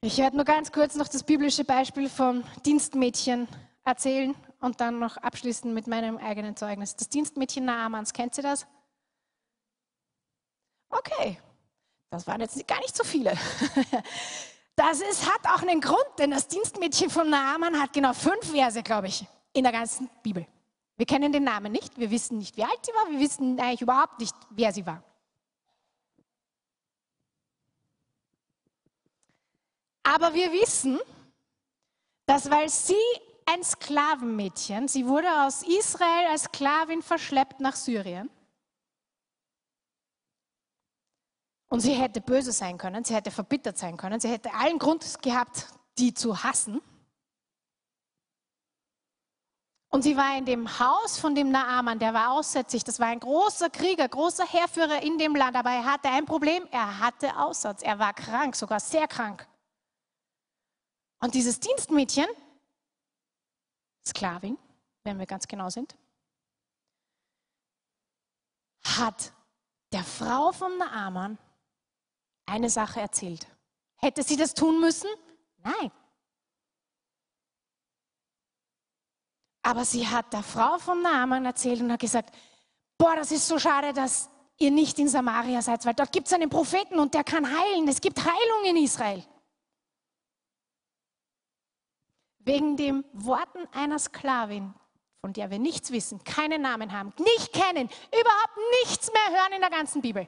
Ich 0.00 0.18
werde 0.18 0.36
nur 0.36 0.44
ganz 0.44 0.70
kurz 0.70 0.94
noch 0.94 1.08
das 1.08 1.24
biblische 1.24 1.64
Beispiel 1.64 2.08
vom 2.08 2.44
Dienstmädchen 2.64 3.48
erzählen 3.84 4.34
und 4.60 4.80
dann 4.80 5.00
noch 5.00 5.16
abschließen 5.16 5.74
mit 5.74 5.88
meinem 5.88 6.18
eigenen 6.18 6.56
Zeugnis. 6.56 6.94
Das 6.94 7.08
Dienstmädchen 7.08 7.64
Naamans, 7.64 8.12
kennt 8.12 8.36
ihr 8.36 8.44
das? 8.44 8.66
Okay, 10.88 11.38
das 12.10 12.26
waren 12.26 12.40
jetzt 12.40 12.66
gar 12.68 12.80
nicht 12.80 12.96
so 12.96 13.04
viele. 13.04 13.36
Das 14.78 15.00
ist, 15.00 15.26
hat 15.26 15.44
auch 15.52 15.62
einen 15.62 15.80
Grund, 15.80 16.06
denn 16.20 16.30
das 16.30 16.46
Dienstmädchen 16.46 17.10
von 17.10 17.28
Naaman 17.28 17.82
hat 17.82 17.92
genau 17.92 18.12
fünf 18.12 18.52
Verse, 18.52 18.80
glaube 18.84 19.08
ich, 19.08 19.26
in 19.52 19.64
der 19.64 19.72
ganzen 19.72 20.08
Bibel. 20.22 20.46
Wir 20.96 21.04
kennen 21.04 21.32
den 21.32 21.42
Namen 21.42 21.72
nicht, 21.72 21.98
wir 21.98 22.12
wissen 22.12 22.38
nicht, 22.38 22.56
wie 22.56 22.62
alt 22.62 22.78
sie 22.86 22.92
war, 22.92 23.10
wir 23.10 23.18
wissen 23.18 23.58
eigentlich 23.58 23.82
überhaupt 23.82 24.20
nicht, 24.20 24.36
wer 24.50 24.72
sie 24.72 24.86
war. 24.86 25.02
Aber 30.08 30.32
wir 30.32 30.50
wissen, 30.52 30.98
dass 32.24 32.50
weil 32.50 32.70
sie 32.70 32.94
ein 33.44 33.62
Sklavenmädchen. 33.62 34.88
Sie 34.88 35.06
wurde 35.06 35.28
aus 35.44 35.62
Israel 35.62 36.28
als 36.30 36.44
Sklavin 36.44 37.02
verschleppt 37.02 37.60
nach 37.60 37.76
Syrien. 37.76 38.30
Und 41.68 41.80
sie 41.80 41.92
hätte 41.92 42.22
böse 42.22 42.52
sein 42.52 42.78
können, 42.78 43.04
sie 43.04 43.14
hätte 43.14 43.30
verbittert 43.30 43.76
sein 43.76 43.98
können, 43.98 44.18
sie 44.18 44.30
hätte 44.30 44.52
allen 44.54 44.78
Grund 44.78 45.20
gehabt, 45.20 45.66
die 45.98 46.14
zu 46.14 46.42
hassen. 46.42 46.80
Und 49.90 50.02
sie 50.02 50.16
war 50.16 50.38
in 50.38 50.46
dem 50.46 50.78
Haus 50.78 51.18
von 51.18 51.34
dem 51.34 51.50
Naaman, 51.50 51.98
der 51.98 52.14
war 52.14 52.32
aussätzig. 52.32 52.82
Das 52.84 52.98
war 52.98 53.08
ein 53.08 53.20
großer 53.20 53.68
Krieger, 53.68 54.08
großer 54.08 54.46
Heerführer 54.46 55.02
in 55.02 55.18
dem 55.18 55.36
Land. 55.36 55.54
Aber 55.54 55.70
er 55.70 55.84
hatte 55.84 56.08
ein 56.08 56.24
Problem, 56.24 56.66
er 56.70 56.98
hatte 56.98 57.36
Aussatz. 57.38 57.82
Er 57.82 57.98
war 57.98 58.14
krank, 58.14 58.56
sogar 58.56 58.80
sehr 58.80 59.06
krank. 59.06 59.46
Und 61.20 61.34
dieses 61.34 61.60
Dienstmädchen 61.60 62.26
Sklavin, 64.06 64.58
wenn 65.04 65.18
wir 65.18 65.26
ganz 65.26 65.46
genau 65.46 65.68
sind, 65.68 65.96
hat 68.84 69.32
der 69.92 70.04
Frau 70.04 70.52
vom 70.52 70.78
Naaman 70.78 71.38
eine 72.46 72.70
Sache 72.70 73.00
erzählt. 73.00 73.46
Hätte 73.96 74.22
sie 74.22 74.36
das 74.36 74.54
tun 74.54 74.80
müssen? 74.80 75.08
Nein. 75.58 75.90
Aber 79.62 79.84
sie 79.84 80.06
hat 80.06 80.32
der 80.32 80.42
Frau 80.42 80.78
vom 80.78 81.02
Naaman 81.02 81.44
erzählt 81.44 81.80
und 81.80 81.92
hat 81.92 82.00
gesagt, 82.00 82.34
boah, 82.96 83.16
das 83.16 83.30
ist 83.32 83.46
so 83.46 83.58
schade, 83.58 83.92
dass 83.92 84.30
ihr 84.56 84.70
nicht 84.70 84.98
in 84.98 85.08
Samaria 85.08 85.60
seid, 85.62 85.84
weil 85.84 85.94
dort 85.94 86.12
gibt 86.12 86.26
es 86.26 86.32
einen 86.32 86.48
Propheten 86.48 86.98
und 86.98 87.14
der 87.14 87.24
kann 87.24 87.46
heilen. 87.46 87.86
Es 87.86 88.00
gibt 88.00 88.18
Heilung 88.18 88.64
in 88.64 88.76
Israel. 88.76 89.22
Wegen 92.48 92.78
den 92.78 93.04
Worten 93.12 93.68
einer 93.72 93.98
Sklavin, 93.98 94.74
von 95.20 95.34
der 95.34 95.50
wir 95.50 95.58
nichts 95.58 95.92
wissen, 95.92 96.24
keinen 96.24 96.62
Namen 96.62 96.92
haben, 96.92 97.12
nicht 97.18 97.52
kennen, 97.52 97.90
überhaupt 98.08 98.56
nichts 98.82 99.12
mehr 99.12 99.38
hören 99.38 99.52
in 99.52 99.60
der 99.60 99.70
ganzen 99.70 100.00
Bibel, 100.00 100.26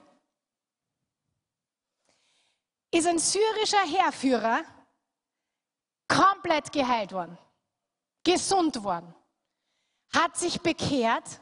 ist 2.92 3.06
ein 3.06 3.18
syrischer 3.18 3.84
Heerführer 3.86 4.62
komplett 6.08 6.70
geheilt 6.72 7.12
worden, 7.12 7.38
gesund 8.22 8.82
worden, 8.84 9.14
hat 10.12 10.36
sich 10.36 10.60
bekehrt 10.60 11.40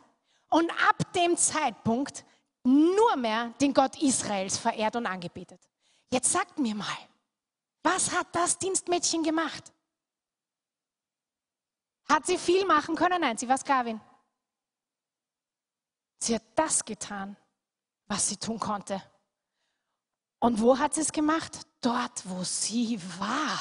und 0.51 0.71
ab 0.89 1.13
dem 1.15 1.37
Zeitpunkt 1.37 2.25
nur 2.63 3.17
mehr 3.17 3.53
den 3.61 3.75
Gott 3.75 4.01
Israels 4.01 4.59
verehrt 4.59 4.95
und 4.95 5.07
angebetet. 5.07 5.61
Jetzt 6.13 6.31
sagt 6.31 6.59
mir 6.59 6.77
mal, 6.77 6.87
was 7.83 8.15
hat 8.15 8.29
das 8.33 8.59
Dienstmädchen 8.59 9.25
gemacht? 9.25 9.73
Hat 12.11 12.27
sie 12.27 12.39
viel 12.39 12.65
machen 12.65 12.95
können? 12.95 13.21
Nein, 13.21 13.37
sie 13.37 13.49
war 13.49 13.59
Sklavin. 13.59 14.01
Sie 16.21 16.35
hat 16.35 16.43
das 16.55 16.85
getan, 16.85 17.37
was 18.07 18.29
sie 18.29 18.37
tun 18.37 18.59
konnte. 18.59 19.03
Und 20.41 20.61
wo 20.61 20.79
hat 20.79 20.95
sie 20.95 21.03
es 21.03 21.13
gemacht? 21.13 21.67
Dort, 21.81 22.29
wo 22.29 22.43
sie 22.45 23.01
war. 23.19 23.59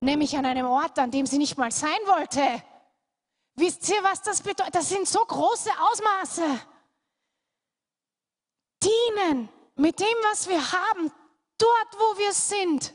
Nämlich 0.00 0.36
an 0.36 0.46
einem 0.46 0.66
Ort, 0.66 0.98
an 0.98 1.10
dem 1.10 1.26
sie 1.26 1.38
nicht 1.38 1.56
mal 1.56 1.70
sein 1.70 1.90
wollte. 2.06 2.62
Wisst 3.54 3.88
ihr, 3.88 4.02
was 4.02 4.22
das 4.22 4.42
bedeutet? 4.42 4.74
Das 4.74 4.88
sind 4.88 5.06
so 5.06 5.24
große 5.24 5.70
Ausmaße. 5.78 6.60
Dienen 8.82 9.48
mit 9.76 10.00
dem, 10.00 10.16
was 10.30 10.48
wir 10.48 10.72
haben, 10.72 11.12
dort, 11.58 11.94
wo 11.94 12.18
wir 12.18 12.32
sind. 12.32 12.94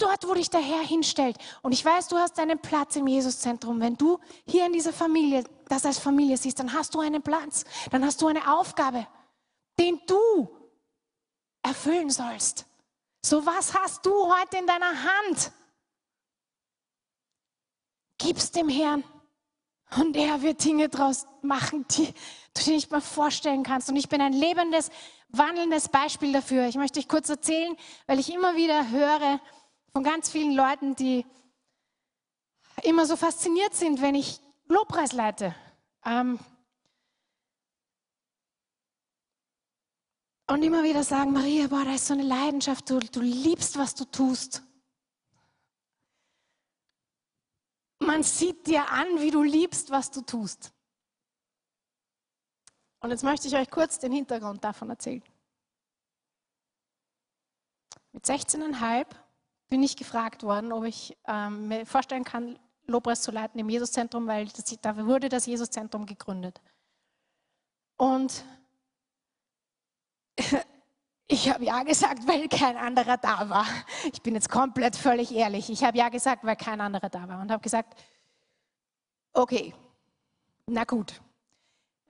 Dort, 0.00 0.26
wo 0.26 0.34
dich 0.34 0.48
der 0.48 0.60
Herr 0.60 0.82
hinstellt. 0.82 1.36
Und 1.62 1.72
ich 1.72 1.84
weiß, 1.84 2.08
du 2.08 2.16
hast 2.16 2.38
einen 2.38 2.58
Platz 2.58 2.96
im 2.96 3.06
Jesuszentrum. 3.06 3.80
Wenn 3.80 3.96
du 3.96 4.18
hier 4.46 4.64
in 4.66 4.72
dieser 4.72 4.92
Familie 4.92 5.44
das 5.68 5.84
als 5.84 5.98
Familie 5.98 6.36
siehst, 6.36 6.58
dann 6.58 6.72
hast 6.72 6.94
du 6.94 7.00
einen 7.00 7.22
Platz. 7.22 7.64
Dann 7.90 8.04
hast 8.04 8.22
du 8.22 8.28
eine 8.28 8.52
Aufgabe, 8.52 9.06
den 9.78 10.00
du 10.06 10.48
erfüllen 11.62 12.08
sollst. 12.08 12.64
So 13.22 13.44
was 13.44 13.74
hast 13.74 14.06
du 14.06 14.12
heute 14.12 14.56
in 14.56 14.66
deiner 14.66 14.90
Hand? 14.90 15.52
Gib's 18.16 18.50
dem 18.50 18.68
Herrn. 18.68 19.04
Und 19.96 20.16
er 20.16 20.40
wird 20.40 20.64
Dinge 20.64 20.88
draus 20.88 21.26
machen, 21.42 21.84
die 21.90 22.14
du 22.54 22.62
dir 22.64 22.74
nicht 22.74 22.90
mal 22.90 23.00
vorstellen 23.00 23.64
kannst. 23.64 23.90
Und 23.90 23.96
ich 23.96 24.08
bin 24.08 24.20
ein 24.20 24.32
lebendes, 24.32 24.90
wandelndes 25.28 25.88
Beispiel 25.88 26.32
dafür. 26.32 26.68
Ich 26.68 26.76
möchte 26.76 27.00
euch 27.00 27.08
kurz 27.08 27.28
erzählen, 27.28 27.76
weil 28.06 28.18
ich 28.18 28.32
immer 28.32 28.56
wieder 28.56 28.90
höre 28.90 29.40
von 29.92 30.04
ganz 30.04 30.30
vielen 30.30 30.54
Leuten, 30.54 30.94
die 30.94 31.26
immer 32.82 33.06
so 33.06 33.16
fasziniert 33.16 33.74
sind, 33.74 34.00
wenn 34.00 34.14
ich 34.14 34.40
Lobpreis 34.66 35.12
leite. 35.12 35.54
Ähm 36.04 36.38
und 40.48 40.62
immer 40.62 40.82
wieder 40.82 41.04
sagen, 41.04 41.32
Maria, 41.32 41.66
boah, 41.66 41.84
da 41.84 41.94
ist 41.94 42.06
so 42.06 42.14
eine 42.14 42.22
Leidenschaft, 42.22 42.88
du, 42.90 42.98
du 43.00 43.20
liebst, 43.20 43.78
was 43.78 43.94
du 43.94 44.04
tust. 44.04 44.62
Man 47.98 48.22
sieht 48.22 48.66
dir 48.66 48.90
an, 48.90 49.20
wie 49.20 49.30
du 49.30 49.42
liebst, 49.42 49.90
was 49.90 50.10
du 50.10 50.22
tust. 50.22 50.72
Und 53.00 53.10
jetzt 53.10 53.24
möchte 53.24 53.48
ich 53.48 53.54
euch 53.54 53.70
kurz 53.70 53.98
den 53.98 54.12
Hintergrund 54.12 54.62
davon 54.64 54.90
erzählen. 54.90 55.22
Mit 58.12 58.24
16,5 58.24 59.06
bin 59.70 59.82
ich 59.84 59.96
gefragt 59.96 60.42
worden, 60.42 60.72
ob 60.72 60.84
ich 60.84 61.16
ähm, 61.26 61.68
mir 61.68 61.86
vorstellen 61.86 62.24
kann, 62.24 62.58
Lobpreis 62.86 63.22
zu 63.22 63.30
leiten 63.30 63.58
im 63.60 63.68
Jesuszentrum, 63.68 64.26
weil 64.26 64.46
das, 64.46 64.64
da 64.82 65.06
wurde 65.06 65.28
das 65.28 65.46
Jesuszentrum 65.46 66.06
gegründet. 66.06 66.60
Und 67.96 68.44
ich 71.28 71.48
habe 71.48 71.64
ja 71.64 71.84
gesagt, 71.84 72.26
weil 72.26 72.48
kein 72.48 72.76
anderer 72.76 73.16
da 73.16 73.48
war. 73.48 73.66
Ich 74.12 74.20
bin 74.22 74.34
jetzt 74.34 74.50
komplett 74.50 74.96
völlig 74.96 75.32
ehrlich. 75.32 75.70
Ich 75.70 75.84
habe 75.84 75.96
ja 75.96 76.08
gesagt, 76.08 76.44
weil 76.44 76.56
kein 76.56 76.80
anderer 76.80 77.08
da 77.08 77.28
war 77.28 77.40
und 77.40 77.52
habe 77.52 77.62
gesagt, 77.62 77.94
okay, 79.32 79.72
na 80.66 80.82
gut. 80.82 81.20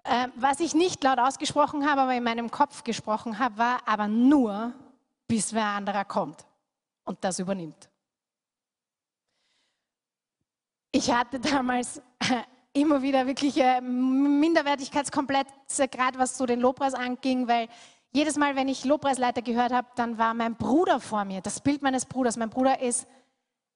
Äh, 0.05 0.29
was 0.37 0.61
ich 0.61 0.73
nicht 0.73 1.05
laut 1.05 1.19
ausgesprochen 1.19 1.87
habe, 1.87 2.01
aber 2.01 2.15
in 2.15 2.25
meinem 2.25 2.51
Kopf 2.51 2.85
gesprochen 2.85 3.39
habe, 3.39 3.59
war 3.59 3.87
aber 3.87 4.09
nur, 4.09 4.73
bis 5.29 5.53
wer 5.53 5.67
anderer 5.67 6.07
kommt 6.07 6.47
und 7.05 7.23
das 7.25 7.39
übernimmt. 7.39 7.89
Ich 10.93 11.13
hatte 11.13 11.41
damals 11.41 12.03
immer 12.73 13.03
wieder 13.03 13.27
wirkliche 13.27 13.81
Minderwertigkeitskomplexe, 13.81 15.89
gerade 15.89 16.19
was 16.19 16.37
so 16.37 16.47
den 16.47 16.61
Lobpreis 16.61 16.95
anging, 16.95 17.49
weil 17.49 17.69
jedes 18.13 18.37
Mal, 18.37 18.57
wenn 18.57 18.69
ich 18.69 18.85
Lobpreisleiter 18.85 19.43
gehört 19.43 19.73
habe, 19.73 19.89
dann 19.95 20.19
war 20.19 20.35
mein 20.35 20.57
Bruder 20.57 20.99
vor 20.99 21.25
mir, 21.25 21.41
das 21.41 21.61
Bild 21.61 21.83
meines 21.83 22.07
Bruders. 22.07 22.37
Mein 22.37 22.51
Bruder 22.51 22.81
ist 22.81 23.07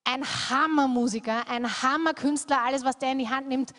ein 0.04 0.24
Hammermusiker, 0.24 1.48
ein 1.48 1.82
Hammerkünstler, 1.82 2.62
alles, 2.62 2.84
was 2.84 2.98
der 2.98 3.12
in 3.12 3.18
die 3.18 3.28
Hand 3.28 3.48
nimmt, 3.48 3.72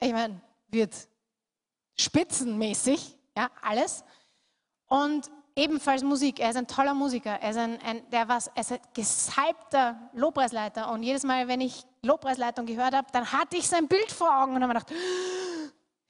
ich 0.00 0.12
meine, 0.12 0.40
wird 0.68 1.08
spitzenmäßig, 1.96 3.16
ja, 3.36 3.50
alles. 3.60 4.04
Und 4.86 5.30
ebenfalls 5.56 6.02
Musik, 6.02 6.40
er 6.40 6.50
ist 6.50 6.56
ein 6.56 6.66
toller 6.66 6.94
Musiker, 6.94 7.32
er 7.40 7.50
ist 7.50 7.56
ein, 7.56 7.80
ein 7.82 8.10
der 8.10 8.28
was, 8.28 8.48
er 8.48 8.60
ist 8.60 8.72
ein 8.72 8.80
gesalbter 8.94 10.10
Lobpreisleiter. 10.14 10.90
Und 10.90 11.02
jedes 11.02 11.24
Mal, 11.24 11.48
wenn 11.48 11.60
ich 11.60 11.84
Lobpreisleitung 12.02 12.66
gehört 12.66 12.94
habe, 12.94 13.08
dann 13.12 13.32
hatte 13.32 13.56
ich 13.56 13.68
sein 13.68 13.88
Bild 13.88 14.10
vor 14.10 14.42
Augen 14.42 14.54
und 14.54 14.62
habe 14.62 14.74
gedacht, 14.74 14.92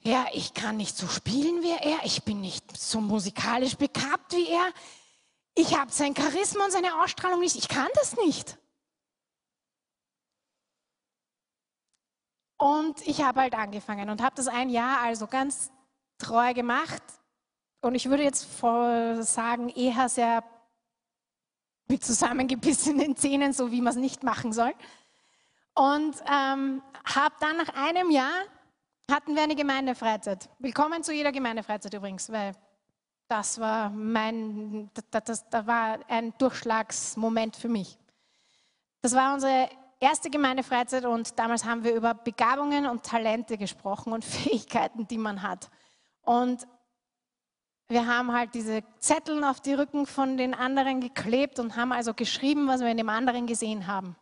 ja, 0.01 0.27
ich 0.33 0.55
kann 0.55 0.77
nicht 0.77 0.97
so 0.97 1.07
spielen 1.07 1.63
wie 1.63 1.71
er, 1.71 2.05
ich 2.05 2.25
bin 2.25 2.41
nicht 2.41 2.77
so 2.77 3.01
musikalisch 3.01 3.77
begabt 3.77 4.33
wie 4.33 4.49
er, 4.49 4.73
ich 5.55 5.79
habe 5.79 5.93
sein 5.93 6.17
Charisma 6.17 6.65
und 6.65 6.73
seine 6.73 7.03
Ausstrahlung 7.03 7.41
nicht, 7.41 7.57
ich 7.57 7.69
kann 7.69 7.89
das 7.95 8.17
nicht. 8.17 8.59
Und 12.59 13.05
ich 13.07 13.23
habe 13.23 13.41
halt 13.41 13.55
angefangen 13.55 14.09
und 14.09 14.23
habe 14.23 14.37
das 14.37 14.47
ein 14.47 14.71
Jahr 14.71 15.01
also 15.01 15.27
ganz 15.27 15.73
treu 16.19 16.55
gemacht. 16.55 17.03
Und 17.83 17.97
ich 17.97 18.09
würde 18.09 18.23
jetzt 18.23 18.47
sagen, 18.61 19.69
eher 19.69 20.09
sehr 20.09 20.45
mit 21.89 22.05
zusammengebissenen 22.05 23.17
Zähnen, 23.17 23.53
so 23.53 23.73
wie 23.73 23.81
man 23.81 23.93
es 23.93 23.99
nicht 23.99 24.23
machen 24.23 24.53
soll. 24.53 24.73
Und 25.75 26.15
ähm, 26.33 26.81
habe 27.05 27.35
dann 27.41 27.57
nach 27.57 27.75
einem 27.75 28.13
Jahr 28.13 28.45
hatten 29.11 29.35
wir 29.35 29.43
eine 29.43 29.57
Gemeindefreizeit. 29.57 30.49
Willkommen 30.61 31.03
zu 31.03 31.13
jeder 31.13 31.33
Gemeindefreizeit 31.33 31.93
übrigens, 31.93 32.31
weil 32.31 32.53
das 33.27 33.59
war 33.59 33.91
mein, 33.91 34.89
das, 35.11 35.25
das, 35.25 35.49
das 35.51 35.67
war 35.67 35.99
ein 36.09 36.33
Durchschlagsmoment 36.39 37.57
für 37.57 37.69
mich. 37.69 37.99
Das 39.01 39.13
war 39.13 39.35
unsere 39.35 39.69
erste 39.99 40.31
Gemeindefreizeit 40.31 41.05
und 41.05 41.37
damals 41.37 41.65
haben 41.65 41.83
wir 41.83 41.95
über 41.95 42.15
Begabungen 42.15 42.87
und 42.87 43.03
Talente 43.03 43.59
gesprochen 43.59 44.13
und 44.13 44.25
Fähigkeiten, 44.25 45.09
die 45.09 45.19
man 45.19 45.43
hat. 45.43 45.69
Und 46.23 46.65
wir 47.93 48.07
haben 48.07 48.33
halt 48.33 48.55
diese 48.55 48.83
Zettel 48.99 49.45
auf 49.45 49.61
die 49.61 49.75
Rücken 49.75 50.07
von 50.07 50.37
den 50.37 50.55
anderen 50.55 51.01
geklebt 51.01 51.59
und 51.59 51.77
haben 51.77 51.93
also 51.93 52.15
geschrieben, 52.15 52.67
was 52.67 52.81
wir 52.81 52.89
in 52.89 52.97
dem 52.97 53.09
anderen 53.09 53.47
gesehen 53.47 53.87
haben. 53.87 54.17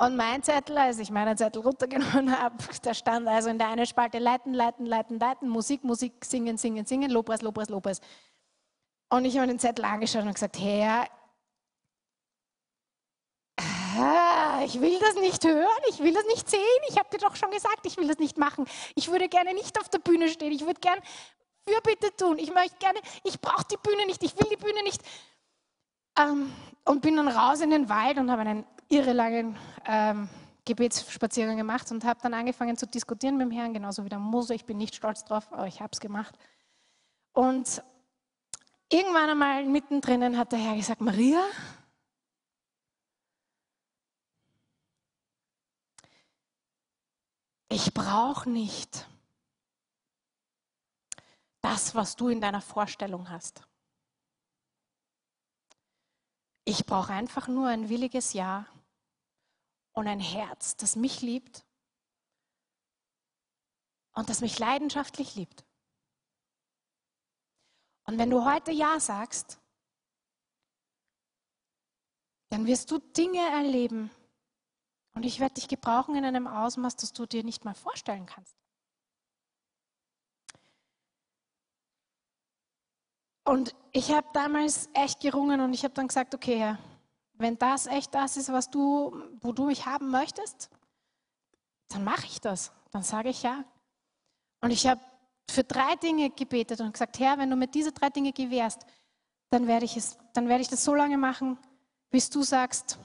Und 0.00 0.16
mein 0.16 0.42
Zettel, 0.44 0.78
als 0.78 1.00
ich 1.00 1.10
meinen 1.10 1.36
Zettel 1.36 1.60
runtergenommen 1.60 2.38
habe, 2.40 2.56
da 2.82 2.94
stand 2.94 3.26
also 3.26 3.50
in 3.50 3.58
der 3.58 3.68
einen 3.68 3.84
Spalte 3.84 4.18
Leiten, 4.18 4.54
Leiten, 4.54 4.86
Leiten, 4.86 5.18
Leiten, 5.18 5.48
Musik, 5.48 5.82
Musik, 5.82 6.24
Singen, 6.24 6.56
Singen, 6.56 6.86
Singen, 6.86 7.10
Lobpreis, 7.10 7.42
Lobpreis, 7.42 7.68
Lobpreis. 7.68 8.00
Und 9.10 9.24
ich 9.24 9.36
habe 9.36 9.48
den 9.48 9.58
Zettel 9.58 9.84
angeschaut 9.84 10.22
und 10.22 10.34
gesagt, 10.34 10.58
Herr, 10.58 11.08
ich 14.64 14.80
will 14.80 14.98
das 14.98 15.14
nicht 15.16 15.44
hören, 15.44 15.82
ich 15.90 15.98
will 16.00 16.12
das 16.12 16.24
nicht 16.26 16.48
sehen, 16.48 16.60
ich 16.88 16.98
habe 16.98 17.08
dir 17.10 17.18
doch 17.18 17.36
schon 17.36 17.50
gesagt, 17.50 17.80
ich 17.84 17.96
will 17.96 18.08
das 18.08 18.18
nicht 18.18 18.38
machen. 18.38 18.66
Ich 18.94 19.10
würde 19.10 19.28
gerne 19.28 19.54
nicht 19.54 19.78
auf 19.80 19.88
der 19.88 19.98
Bühne 19.98 20.28
stehen, 20.28 20.52
ich 20.52 20.64
würde 20.66 20.80
gerne 20.80 21.02
Fürbitte 21.66 22.14
tun, 22.16 22.38
ich 22.38 22.52
möchte 22.52 22.76
gerne, 22.78 22.98
ich 23.24 23.40
brauche 23.40 23.64
die 23.70 23.76
Bühne 23.76 24.06
nicht, 24.06 24.22
ich 24.22 24.36
will 24.36 24.48
die 24.50 24.56
Bühne 24.56 24.82
nicht. 24.82 25.02
Ähm, 26.18 26.52
und 26.84 27.02
bin 27.02 27.16
dann 27.16 27.28
raus 27.28 27.60
in 27.60 27.70
den 27.70 27.88
Wald 27.88 28.18
und 28.18 28.30
habe 28.30 28.42
einen 28.42 28.64
irre 28.88 29.12
langen 29.12 29.56
ähm, 29.86 30.28
Gebetsspaziergang 30.64 31.56
gemacht 31.56 31.90
und 31.90 32.04
habe 32.04 32.20
dann 32.22 32.34
angefangen 32.34 32.76
zu 32.76 32.86
diskutieren 32.86 33.36
mit 33.36 33.46
dem 33.46 33.50
Herrn, 33.50 33.72
genauso 33.72 34.04
wie 34.04 34.08
der 34.08 34.18
Mose. 34.18 34.54
Ich 34.54 34.64
bin 34.64 34.78
nicht 34.78 34.94
stolz 34.94 35.24
drauf, 35.24 35.48
aber 35.50 35.66
ich 35.66 35.80
habe 35.80 35.90
es 35.92 36.00
gemacht. 36.00 36.34
Und 37.32 37.82
irgendwann 38.90 39.30
einmal 39.30 39.64
mittendrin 39.64 40.36
hat 40.36 40.52
der 40.52 40.58
Herr 40.58 40.76
gesagt, 40.76 41.00
Maria, 41.00 41.40
ich 47.68 47.92
brauche 47.92 48.48
nicht 48.48 49.06
das, 51.60 51.94
was 51.94 52.16
du 52.16 52.28
in 52.28 52.40
deiner 52.40 52.60
Vorstellung 52.60 53.28
hast. 53.28 53.62
Ich 56.64 56.86
brauche 56.86 57.12
einfach 57.12 57.48
nur 57.48 57.68
ein 57.68 57.88
williges 57.88 58.32
Ja 58.32 58.66
und 59.92 60.06
ein 60.06 60.20
Herz, 60.20 60.76
das 60.76 60.96
mich 60.96 61.22
liebt 61.22 61.64
und 64.12 64.28
das 64.28 64.40
mich 64.40 64.58
leidenschaftlich 64.58 65.34
liebt. 65.34 65.64
Und 68.04 68.18
wenn 68.18 68.30
du 68.30 68.44
heute 68.44 68.70
Ja 68.70 68.98
sagst, 69.00 69.60
dann 72.48 72.66
wirst 72.66 72.90
du 72.90 72.98
Dinge 72.98 73.46
erleben 73.50 74.10
und 75.18 75.24
ich 75.24 75.40
werde 75.40 75.54
dich 75.54 75.66
gebrauchen 75.66 76.14
in 76.14 76.24
einem 76.24 76.46
Ausmaß, 76.46 76.94
das 76.94 77.12
du 77.12 77.26
dir 77.26 77.42
nicht 77.42 77.64
mal 77.64 77.74
vorstellen 77.74 78.24
kannst. 78.24 78.54
Und 83.42 83.74
ich 83.90 84.12
habe 84.12 84.28
damals 84.32 84.88
echt 84.94 85.18
gerungen 85.18 85.60
und 85.60 85.74
ich 85.74 85.82
habe 85.82 85.92
dann 85.92 86.06
gesagt, 86.06 86.36
okay 86.36 86.60
Herr, 86.60 86.78
wenn 87.32 87.58
das 87.58 87.88
echt 87.88 88.14
das 88.14 88.36
ist, 88.36 88.52
was 88.52 88.70
du, 88.70 89.20
wo 89.40 89.50
du 89.50 89.66
mich 89.66 89.86
haben 89.86 90.08
möchtest, 90.12 90.70
dann 91.88 92.04
mache 92.04 92.26
ich 92.26 92.40
das. 92.40 92.70
Dann 92.92 93.02
sage 93.02 93.30
ich 93.30 93.42
ja. 93.42 93.64
Und 94.60 94.70
ich 94.70 94.86
habe 94.86 95.00
für 95.50 95.64
drei 95.64 95.96
Dinge 95.96 96.30
gebetet 96.30 96.80
und 96.80 96.92
gesagt, 96.92 97.18
Herr, 97.18 97.38
wenn 97.38 97.50
du 97.50 97.56
mir 97.56 97.66
diese 97.66 97.90
drei 97.90 98.10
Dinge 98.10 98.32
gewährst, 98.32 98.86
dann 99.50 99.66
werde 99.66 99.84
ich 99.84 99.96
es, 99.96 100.16
dann 100.32 100.46
werde 100.48 100.62
ich 100.62 100.68
das 100.68 100.84
so 100.84 100.94
lange 100.94 101.18
machen, 101.18 101.58
bis 102.08 102.30
du 102.30 102.44
sagst, 102.44 103.00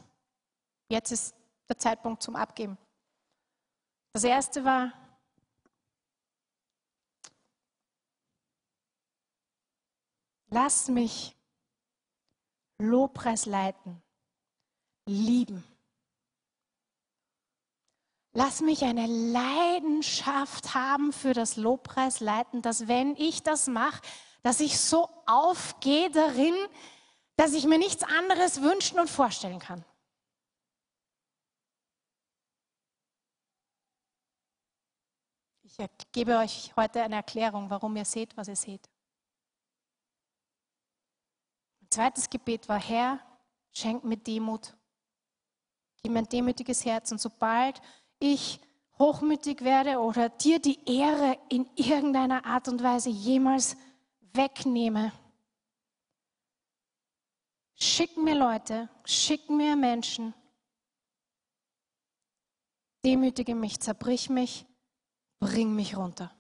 jetzt 0.90 1.12
ist 1.12 1.34
der 1.70 1.78
Zeitpunkt 1.78 2.22
zum 2.22 2.36
Abgeben. 2.36 2.78
Das 4.14 4.24
erste 4.24 4.64
war, 4.64 4.94
lass 10.50 10.88
mich 10.88 11.36
Lobpreis 12.78 13.46
leiten, 13.46 14.02
lieben. 15.08 15.64
Lass 18.36 18.62
mich 18.62 18.84
eine 18.84 19.06
Leidenschaft 19.06 20.74
haben 20.74 21.14
für 21.14 21.34
das 21.34 21.56
Lobpreisleiten, 21.56 22.64
dass 22.64 22.88
wenn 22.88 23.16
ich 23.16 23.44
das 23.44 23.68
mache, 23.68 24.02
dass 24.42 24.60
ich 24.60 24.80
so 24.80 25.08
aufgehe 25.28 26.10
darin, 26.10 26.56
dass 27.36 27.54
ich 27.54 27.66
mir 27.66 27.78
nichts 27.78 28.04
anderes 28.04 28.62
wünschen 28.62 29.00
und 29.00 29.10
vorstellen 29.10 29.60
kann. 29.60 29.86
Ich 35.64 35.78
gebe 36.12 36.38
euch 36.38 36.74
heute 36.76 37.02
eine 37.02 37.16
Erklärung, 37.16 37.70
warum 37.70 37.96
ihr 37.96 38.06
seht, 38.06 38.36
was 38.36 38.48
ihr 38.48 38.56
seht. 38.56 38.90
Ein 41.82 41.90
zweites 41.90 42.30
Gebet 42.30 42.68
war, 42.68 42.80
Herr, 42.80 43.20
schenk 43.72 44.04
mir 44.04 44.18
Demut. 44.18 44.76
Gib 46.02 46.12
mir 46.12 46.20
ein 46.20 46.30
demütiges 46.30 46.84
Herz. 46.84 47.12
Und 47.12 47.22
sobald 47.22 47.82
ich 48.20 48.60
hochmütig 49.00 49.62
werde 49.62 50.00
oder 50.00 50.30
dir 50.30 50.60
die 50.60 50.80
Ehre 50.86 51.38
in 51.50 51.70
irgendeiner 51.76 52.46
Art 52.46 52.68
und 52.68 52.84
Weise 52.84 53.10
jemals 53.10 53.76
wegnehme. 54.34 55.12
Schick 57.76 58.18
mir 58.18 58.36
Leute, 58.36 58.90
schick 59.04 59.50
mir 59.50 59.76
Menschen, 59.76 60.34
demütige 63.04 63.56
mich, 63.56 63.80
zerbrich 63.80 64.30
mich, 64.30 64.66
bring 65.44 65.76
mich 65.76 65.96
runter. 65.98 66.32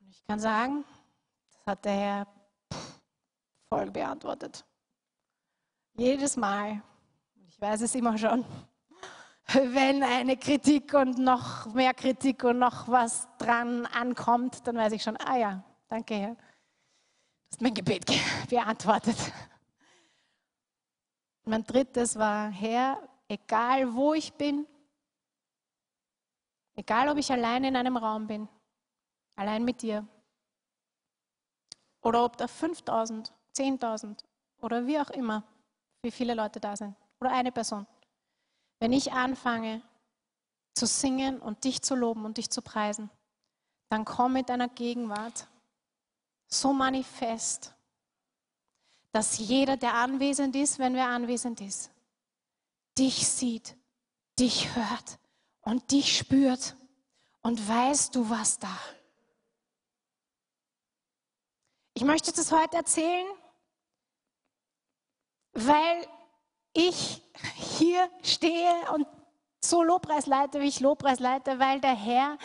Und 0.00 0.10
ich 0.10 0.24
kann 0.24 0.38
sagen, 0.38 0.84
das 1.52 1.66
hat 1.66 1.84
der 1.84 1.92
Herr 1.92 2.26
voll 3.68 3.90
beantwortet. 3.90 4.64
Jedes 5.94 6.36
Mal, 6.36 6.82
weiß 7.62 7.82
es 7.82 7.94
immer 7.94 8.18
schon, 8.18 8.44
wenn 9.52 10.02
eine 10.02 10.36
Kritik 10.36 10.92
und 10.94 11.18
noch 11.18 11.72
mehr 11.72 11.94
Kritik 11.94 12.42
und 12.44 12.58
noch 12.58 12.88
was 12.88 13.28
dran 13.38 13.86
ankommt, 13.86 14.66
dann 14.66 14.76
weiß 14.76 14.92
ich 14.92 15.02
schon, 15.02 15.16
ah 15.16 15.36
ja, 15.36 15.64
danke 15.88 16.14
Herr, 16.14 16.34
du 16.34 16.40
hast 17.50 17.60
mein 17.60 17.74
Gebet 17.74 18.04
beantwortet. 18.48 19.16
Mein 21.44 21.64
drittes 21.64 22.16
war, 22.16 22.50
Herr, 22.50 22.98
egal 23.28 23.94
wo 23.94 24.14
ich 24.14 24.32
bin, 24.32 24.66
egal 26.74 27.08
ob 27.08 27.18
ich 27.18 27.30
allein 27.30 27.64
in 27.64 27.76
einem 27.76 27.96
Raum 27.96 28.26
bin, 28.26 28.48
allein 29.36 29.64
mit 29.64 29.82
dir, 29.82 30.06
oder 32.02 32.24
ob 32.24 32.36
da 32.36 32.48
5000, 32.48 33.32
10.000 33.54 34.18
oder 34.60 34.86
wie 34.86 34.98
auch 34.98 35.10
immer, 35.10 35.44
wie 36.02 36.10
viele 36.10 36.34
Leute 36.34 36.60
da 36.60 36.76
sind, 36.76 36.96
oder 37.20 37.32
eine 37.32 37.52
Person. 37.52 37.86
Wenn 38.80 38.92
ich 38.92 39.12
anfange 39.12 39.82
zu 40.74 40.86
singen 40.86 41.38
und 41.40 41.64
dich 41.64 41.82
zu 41.82 41.94
loben 41.94 42.24
und 42.24 42.38
dich 42.38 42.50
zu 42.50 42.62
preisen, 42.62 43.10
dann 43.88 44.04
komm 44.04 44.32
mit 44.32 44.48
deiner 44.48 44.68
Gegenwart 44.68 45.46
so 46.48 46.72
manifest, 46.72 47.74
dass 49.12 49.38
jeder, 49.38 49.76
der 49.76 49.94
anwesend 49.94 50.56
ist, 50.56 50.78
wenn 50.78 50.94
wer 50.94 51.08
anwesend 51.08 51.60
ist, 51.60 51.90
dich 52.98 53.28
sieht, 53.28 53.76
dich 54.38 54.74
hört 54.74 55.18
und 55.62 55.90
dich 55.90 56.16
spürt 56.16 56.76
und 57.42 57.68
weißt 57.68 58.14
du 58.14 58.28
was 58.28 58.58
da. 58.58 58.76
Ich 61.94 62.04
möchte 62.04 62.32
das 62.32 62.52
heute 62.52 62.76
erzählen, 62.76 63.26
weil 65.52 66.06
ich 66.72 67.22
hier 67.54 68.08
stehe 68.22 68.72
und 68.92 69.06
so 69.60 69.82
Lobpreis 69.82 70.26
leite, 70.26 70.60
wie 70.60 70.68
ich 70.68 70.80
Lobpreis 70.80 71.20
leite, 71.20 71.58
weil 71.58 71.80
der 71.80 71.94
Herr 71.94 72.36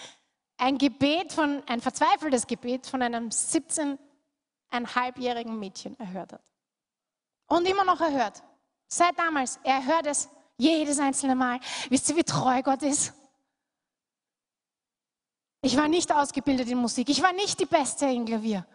ein 0.57 0.78
Gebet 0.78 1.34
von, 1.34 1.61
ein 1.68 1.82
verzweifeltes 1.82 2.47
Gebet 2.47 2.88
von 2.88 3.01
einem 3.01 3.30
17,5-jährigen 3.30 5.57
Mädchen 5.57 5.97
erhört 5.99 6.34
hat. 6.34 6.43
Und 7.47 7.68
immer 7.68 7.86
noch 7.86 8.01
erhört. 8.01 8.43
Seit 8.88 9.18
damals, 9.18 9.59
er 9.63 9.86
hört 9.86 10.05
es 10.07 10.30
jedes 10.58 10.99
einzelne 10.99 11.36
Mal. 11.36 11.60
Wisst 11.89 12.10
ihr, 12.10 12.16
wie 12.16 12.24
treu 12.24 12.62
Gott 12.62 12.84
ist? 12.84 13.14
Ich 15.62 15.76
war 15.76 15.88
nicht 15.88 16.12
ausgebildet 16.12 16.70
in 16.70 16.78
Musik. 16.78 17.10
Ich 17.10 17.22
war 17.22 17.34
nicht 17.34 17.60
die 17.60 17.66
Beste 17.66 18.05
in 18.05 18.26
Klavier. 18.26 18.66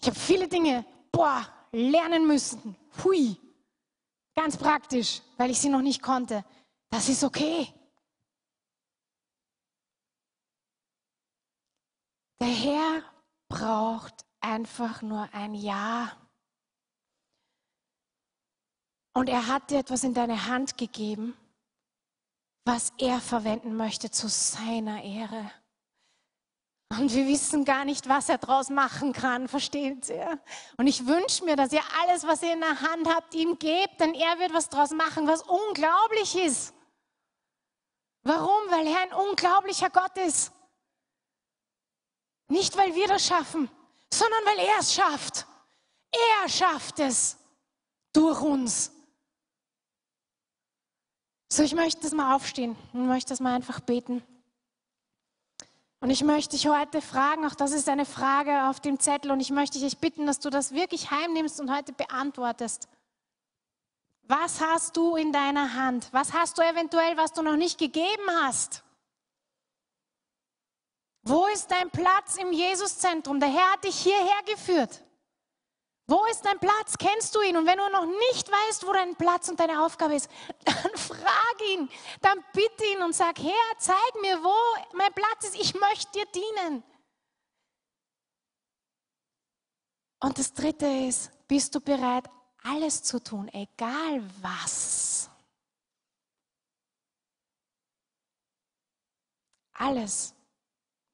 Ich 0.00 0.06
habe 0.06 0.18
viele 0.18 0.48
Dinge, 0.48 0.84
boah, 1.12 1.46
lernen 1.72 2.26
müssen. 2.26 2.76
Hui. 3.02 3.36
Ganz 4.34 4.56
praktisch, 4.56 5.22
weil 5.36 5.50
ich 5.50 5.58
sie 5.58 5.68
noch 5.68 5.82
nicht 5.82 6.02
konnte. 6.02 6.44
Das 6.88 7.08
ist 7.08 7.24
okay. 7.24 7.68
Der 12.40 12.48
Herr 12.48 13.02
braucht 13.48 14.24
einfach 14.40 15.02
nur 15.02 15.28
ein 15.34 15.54
Ja. 15.54 16.16
Und 19.12 19.28
er 19.28 19.46
hat 19.46 19.70
dir 19.70 19.78
etwas 19.78 20.04
in 20.04 20.14
deine 20.14 20.46
Hand 20.46 20.78
gegeben, 20.78 21.36
was 22.64 22.92
er 22.98 23.20
verwenden 23.20 23.76
möchte 23.76 24.10
zu 24.10 24.28
seiner 24.28 25.02
Ehre. 25.02 25.50
Und 26.98 27.14
wir 27.14 27.26
wissen 27.26 27.64
gar 27.64 27.84
nicht, 27.84 28.08
was 28.08 28.28
er 28.28 28.38
daraus 28.38 28.68
machen 28.68 29.12
kann, 29.12 29.46
versteht 29.46 30.08
ihr? 30.08 30.40
Und 30.76 30.88
ich 30.88 31.06
wünsche 31.06 31.44
mir, 31.44 31.54
dass 31.54 31.72
ihr 31.72 31.82
alles, 32.00 32.26
was 32.26 32.42
ihr 32.42 32.52
in 32.52 32.60
der 32.60 32.80
Hand 32.80 33.08
habt, 33.08 33.34
ihm 33.34 33.58
gebt, 33.58 34.00
denn 34.00 34.12
er 34.14 34.38
wird 34.40 34.52
was 34.52 34.68
daraus 34.68 34.90
machen, 34.90 35.26
was 35.28 35.42
unglaublich 35.42 36.34
ist. 36.36 36.74
Warum? 38.22 38.70
Weil 38.70 38.88
er 38.88 39.00
ein 39.02 39.12
unglaublicher 39.12 39.88
Gott 39.90 40.16
ist. 40.18 40.52
Nicht, 42.48 42.76
weil 42.76 42.94
wir 42.94 43.06
das 43.06 43.24
schaffen, 43.24 43.70
sondern 44.12 44.44
weil 44.44 44.58
er 44.58 44.78
es 44.80 44.92
schafft. 44.92 45.46
Er 46.42 46.48
schafft 46.48 46.98
es 46.98 47.36
durch 48.12 48.40
uns. 48.40 48.92
So, 51.52 51.64
ich 51.64 51.74
möchte 51.74 52.02
das 52.02 52.12
mal 52.12 52.36
aufstehen 52.36 52.76
und 52.92 53.08
möchte 53.08 53.30
das 53.30 53.40
mal 53.40 53.54
einfach 53.54 53.80
beten. 53.80 54.22
Und 55.98 56.10
ich 56.10 56.22
möchte 56.22 56.56
dich 56.56 56.68
heute 56.68 57.02
fragen, 57.02 57.44
auch 57.44 57.56
das 57.56 57.72
ist 57.72 57.88
eine 57.88 58.06
Frage 58.06 58.68
auf 58.70 58.78
dem 58.78 59.00
Zettel, 59.00 59.32
und 59.32 59.40
ich 59.40 59.50
möchte 59.50 59.80
dich 59.80 59.98
bitten, 59.98 60.26
dass 60.26 60.38
du 60.38 60.48
das 60.48 60.72
wirklich 60.72 61.10
heimnimmst 61.10 61.60
und 61.60 61.74
heute 61.74 61.92
beantwortest. 61.92 62.88
Was 64.22 64.60
hast 64.60 64.96
du 64.96 65.16
in 65.16 65.32
deiner 65.32 65.74
Hand? 65.74 66.08
Was 66.12 66.32
hast 66.32 66.56
du 66.56 66.62
eventuell, 66.62 67.16
was 67.16 67.32
du 67.32 67.42
noch 67.42 67.56
nicht 67.56 67.78
gegeben 67.78 68.30
hast? 68.42 68.84
Wo 71.22 71.46
ist 71.46 71.70
dein 71.70 71.90
Platz 71.90 72.36
im 72.36 72.52
Jesuszentrum? 72.52 73.40
Der 73.40 73.50
Herr 73.50 73.72
hat 73.72 73.84
dich 73.84 73.96
hierher 73.96 74.42
geführt. 74.46 75.02
Wo 76.10 76.24
ist 76.24 76.44
dein 76.44 76.58
Platz? 76.58 76.98
Kennst 76.98 77.36
du 77.36 77.40
ihn? 77.40 77.56
Und 77.56 77.66
wenn 77.66 77.78
du 77.78 77.88
noch 77.88 78.04
nicht 78.04 78.50
weißt, 78.50 78.84
wo 78.84 78.92
dein 78.92 79.14
Platz 79.14 79.48
und 79.48 79.60
deine 79.60 79.84
Aufgabe 79.84 80.16
ist, 80.16 80.28
dann 80.64 80.96
frag 80.96 81.56
ihn, 81.72 81.88
dann 82.20 82.44
bitte 82.52 82.84
ihn 82.92 83.02
und 83.02 83.14
sag, 83.14 83.38
Herr, 83.38 83.78
zeig 83.78 84.20
mir, 84.20 84.42
wo 84.42 84.52
mein 84.96 85.12
Platz 85.14 85.44
ist. 85.44 85.54
Ich 85.54 85.72
möchte 85.74 86.10
dir 86.10 86.26
dienen. 86.26 86.82
Und 90.18 90.36
das 90.36 90.52
Dritte 90.52 90.86
ist, 90.86 91.30
bist 91.46 91.76
du 91.76 91.80
bereit, 91.80 92.28
alles 92.64 93.04
zu 93.04 93.22
tun, 93.22 93.48
egal 93.52 94.28
was? 94.42 95.30
Alles, 99.74 100.34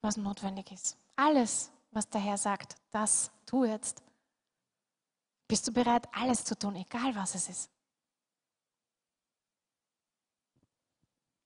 was 0.00 0.16
notwendig 0.16 0.72
ist. 0.72 0.96
Alles, 1.16 1.70
was 1.90 2.08
der 2.08 2.22
Herr 2.22 2.38
sagt, 2.38 2.76
das 2.90 3.30
tu 3.44 3.66
jetzt. 3.66 4.05
Bist 5.48 5.66
du 5.68 5.72
bereit, 5.72 6.08
alles 6.12 6.44
zu 6.44 6.58
tun, 6.58 6.74
egal 6.76 7.14
was 7.14 7.34
es 7.34 7.48
ist? 7.48 7.70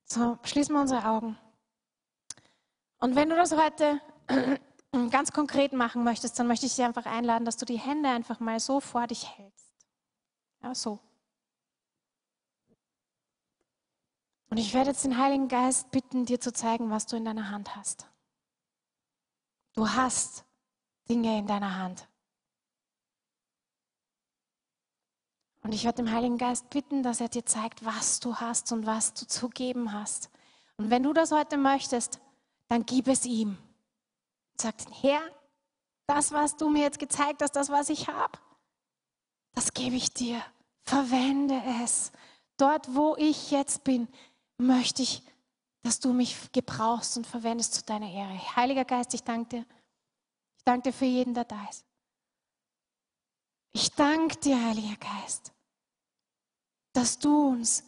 So, 0.05 0.39
schließen 0.43 0.75
wir 0.75 0.81
unsere 0.81 1.07
Augen. 1.07 1.39
Und 2.99 3.15
wenn 3.15 3.29
du 3.29 3.37
das 3.37 3.53
heute 3.53 4.01
ganz 5.11 5.33
konkret 5.33 5.73
machen 5.73 6.03
möchtest, 6.03 6.39
dann 6.39 6.47
möchte 6.47 6.67
ich 6.67 6.75
dich 6.75 6.85
einfach 6.85 7.07
einladen, 7.07 7.45
dass 7.45 7.57
du 7.57 7.65
die 7.65 7.79
Hände 7.79 8.09
einfach 8.09 8.41
mal 8.41 8.59
so 8.59 8.81
vor 8.81 9.07
dich 9.07 9.29
hältst. 9.37 9.73
Ja, 10.63 10.75
so. 10.75 10.99
Und 14.49 14.57
ich 14.57 14.75
werde 14.75 14.91
jetzt 14.91 15.05
den 15.05 15.17
Heiligen 15.17 15.47
Geist 15.47 15.91
bitten, 15.93 16.27
dir 16.27 16.41
zu 16.41 16.53
zeigen, 16.53 16.91
was 16.91 17.07
du 17.07 17.17
in 17.17 17.25
deiner 17.25 17.51
Hand 17.51 17.77
hast. 17.77 18.09
Du 19.75 19.89
hast 19.89 20.45
Dinge 21.09 21.39
in 21.39 21.47
deiner 21.47 21.77
Hand. 21.77 22.10
Und 25.63 25.73
ich 25.73 25.85
werde 25.85 26.03
dem 26.03 26.13
Heiligen 26.13 26.39
Geist 26.39 26.71
bitten, 26.71 27.03
dass 27.03 27.21
er 27.21 27.29
dir 27.29 27.45
zeigt, 27.45 27.85
was 27.85 28.21
du 28.21 28.37
hast 28.37 28.73
und 28.73 28.87
was 28.87 29.13
du 29.15 29.27
zu 29.27 29.49
geben 29.49 29.93
hast. 29.93 30.31
Und 30.77 30.91
wenn 30.91 31.03
du 31.03 31.13
das 31.13 31.33
heute 31.33 31.59
möchtest, 31.59 32.19
dann 32.69 32.87
gib 32.87 33.09
es 33.09 33.27
ihm. 33.27 33.59
Sag, 34.59 34.75
Herr, 35.03 35.21
das, 36.07 36.33
was 36.33 36.57
du 36.57 36.71
mir 36.71 36.83
jetzt 36.83 36.99
gezeigt 36.99 37.43
hast, 37.43 37.53
das, 37.53 37.69
was 37.69 37.91
ich 37.91 38.09
habe, 38.09 38.39
das 39.55 39.75
gebe 39.75 39.97
ich 39.97 40.13
dir. 40.15 40.43
Verwende 40.83 41.61
es. 41.83 42.13
Dort, 42.57 42.95
wo 42.95 43.17
ich 43.17 43.51
jetzt 43.51 43.85
bin, 43.85 44.09
möchte 44.57 45.03
ich, 45.03 45.23
dass 45.83 46.01
du 46.01 46.13
mich 46.13 46.53
gebrauchst 46.53 47.17
und 47.17 47.27
verwendest 47.27 47.75
zu 47.75 47.85
deiner 47.85 48.11
Ehre. 48.11 48.57
Heiliger 48.57 48.85
Geist, 48.85 49.15
ich 49.15 49.23
danke 49.23 49.59
dir. 49.59 49.67
Ich 50.57 50.65
danke 50.65 50.91
dir 50.91 50.93
für 50.93 51.07
jeden, 51.07 51.35
der 51.35 51.45
da 51.45 51.59
ist. 51.71 51.85
Ich 53.83 53.93
danke 53.93 54.37
dir, 54.37 54.63
Heiliger 54.63 54.97
Geist, 54.97 55.55
dass 56.93 57.19
du 57.19 57.49
uns 57.49 57.83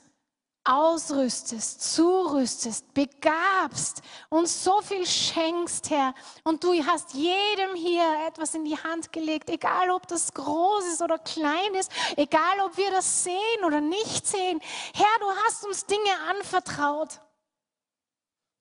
ausrüstest, 0.65 1.83
zurüstest, 1.95 2.95
begabst 2.95 4.01
und 4.31 4.49
so 4.49 4.81
viel 4.81 5.05
schenkst, 5.07 5.91
Herr. 5.91 6.15
Und 6.45 6.65
du 6.65 6.73
hast 6.87 7.13
jedem 7.13 7.75
hier 7.75 8.07
etwas 8.27 8.55
in 8.55 8.65
die 8.65 8.79
Hand 8.79 9.13
gelegt, 9.13 9.51
egal 9.51 9.91
ob 9.91 10.09
das 10.09 10.33
groß 10.33 10.87
ist 10.87 11.03
oder 11.03 11.19
klein 11.19 11.75
ist, 11.75 11.93
egal 12.17 12.61
ob 12.65 12.75
wir 12.79 12.91
das 12.91 13.25
sehen 13.25 13.65
oder 13.67 13.83
nicht 13.83 14.27
sehen. 14.27 14.63
Herr, 14.95 15.19
du 15.21 15.27
hast 15.45 15.67
uns 15.67 15.85
Dinge 15.85 16.21
anvertraut. 16.31 17.21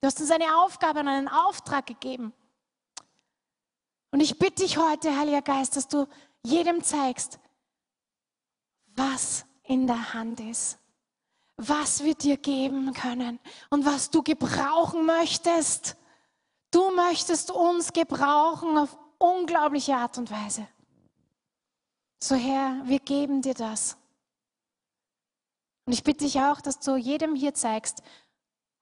Du 0.01 0.07
hast 0.07 0.19
uns 0.19 0.31
eine 0.31 0.57
Aufgabe 0.57 0.99
und 0.99 1.07
einen 1.07 1.29
Auftrag 1.29 1.85
gegeben. 1.85 2.33
Und 4.11 4.19
ich 4.19 4.37
bitte 4.37 4.63
dich 4.63 4.75
heute, 4.77 5.17
Heiliger 5.17 5.41
Geist, 5.41 5.77
dass 5.77 5.87
du 5.87 6.05
jedem 6.43 6.83
zeigst, 6.83 7.39
was 8.95 9.45
in 9.63 9.87
der 9.87 10.13
Hand 10.13 10.39
ist, 10.39 10.77
was 11.57 12.03
wir 12.03 12.15
dir 12.15 12.37
geben 12.37 12.93
können 12.93 13.39
und 13.69 13.85
was 13.85 14.09
du 14.09 14.23
gebrauchen 14.23 15.05
möchtest. 15.05 15.95
Du 16.71 16.91
möchtest 16.91 17.51
uns 17.51 17.93
gebrauchen 17.93 18.77
auf 18.77 18.97
unglaubliche 19.17 19.95
Art 19.95 20.17
und 20.17 20.31
Weise. 20.31 20.67
So 22.19 22.35
Herr, 22.35 22.81
wir 22.85 22.99
geben 22.99 23.41
dir 23.41 23.53
das. 23.53 23.97
Und 25.85 25.93
ich 25.93 26.03
bitte 26.03 26.25
dich 26.25 26.39
auch, 26.39 26.61
dass 26.61 26.79
du 26.79 26.95
jedem 26.95 27.35
hier 27.35 27.53
zeigst, 27.53 28.03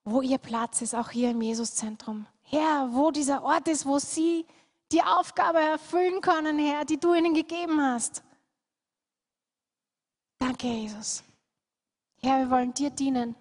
wo 0.03 0.21
ihr 0.21 0.37
Platz 0.37 0.81
ist, 0.81 0.95
auch 0.95 1.09
hier 1.09 1.31
im 1.31 1.41
Jesuszentrum. 1.41 2.27
Herr, 2.41 2.89
wo 2.93 3.11
dieser 3.11 3.43
Ort 3.43 3.67
ist, 3.67 3.85
wo 3.85 3.99
sie 3.99 4.45
die 4.91 5.03
Aufgabe 5.03 5.59
erfüllen 5.59 6.21
können, 6.21 6.57
Herr, 6.57 6.85
die 6.85 6.99
du 6.99 7.13
ihnen 7.13 7.33
gegeben 7.33 7.81
hast. 7.81 8.23
Danke, 10.39 10.67
Jesus. 10.67 11.23
Herr, 12.21 12.39
wir 12.39 12.49
wollen 12.49 12.73
dir 12.73 12.89
dienen. 12.89 13.35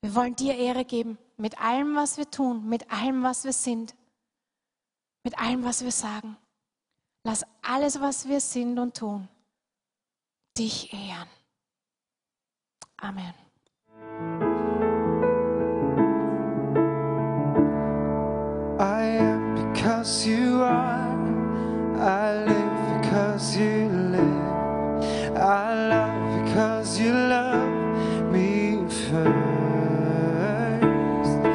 Wir 0.00 0.14
wollen 0.14 0.34
dir 0.34 0.56
Ehre 0.56 0.84
geben 0.84 1.16
mit 1.36 1.60
allem, 1.60 1.94
was 1.94 2.16
wir 2.16 2.30
tun, 2.30 2.68
mit 2.68 2.90
allem, 2.90 3.22
was 3.22 3.44
wir 3.44 3.52
sind, 3.52 3.94
mit 5.22 5.38
allem, 5.38 5.64
was 5.64 5.82
wir 5.84 5.92
sagen. 5.92 6.36
Lass 7.24 7.44
alles, 7.62 8.00
was 8.00 8.26
wir 8.26 8.40
sind 8.40 8.78
und 8.78 8.96
tun, 8.96 9.28
dich 10.58 10.92
ehren. 10.92 11.28
Amen. 12.96 14.51
Because 20.02 20.26
you 20.26 20.60
are. 20.62 21.14
I 21.96 22.44
live 22.44 23.02
because 23.02 23.56
you 23.56 23.71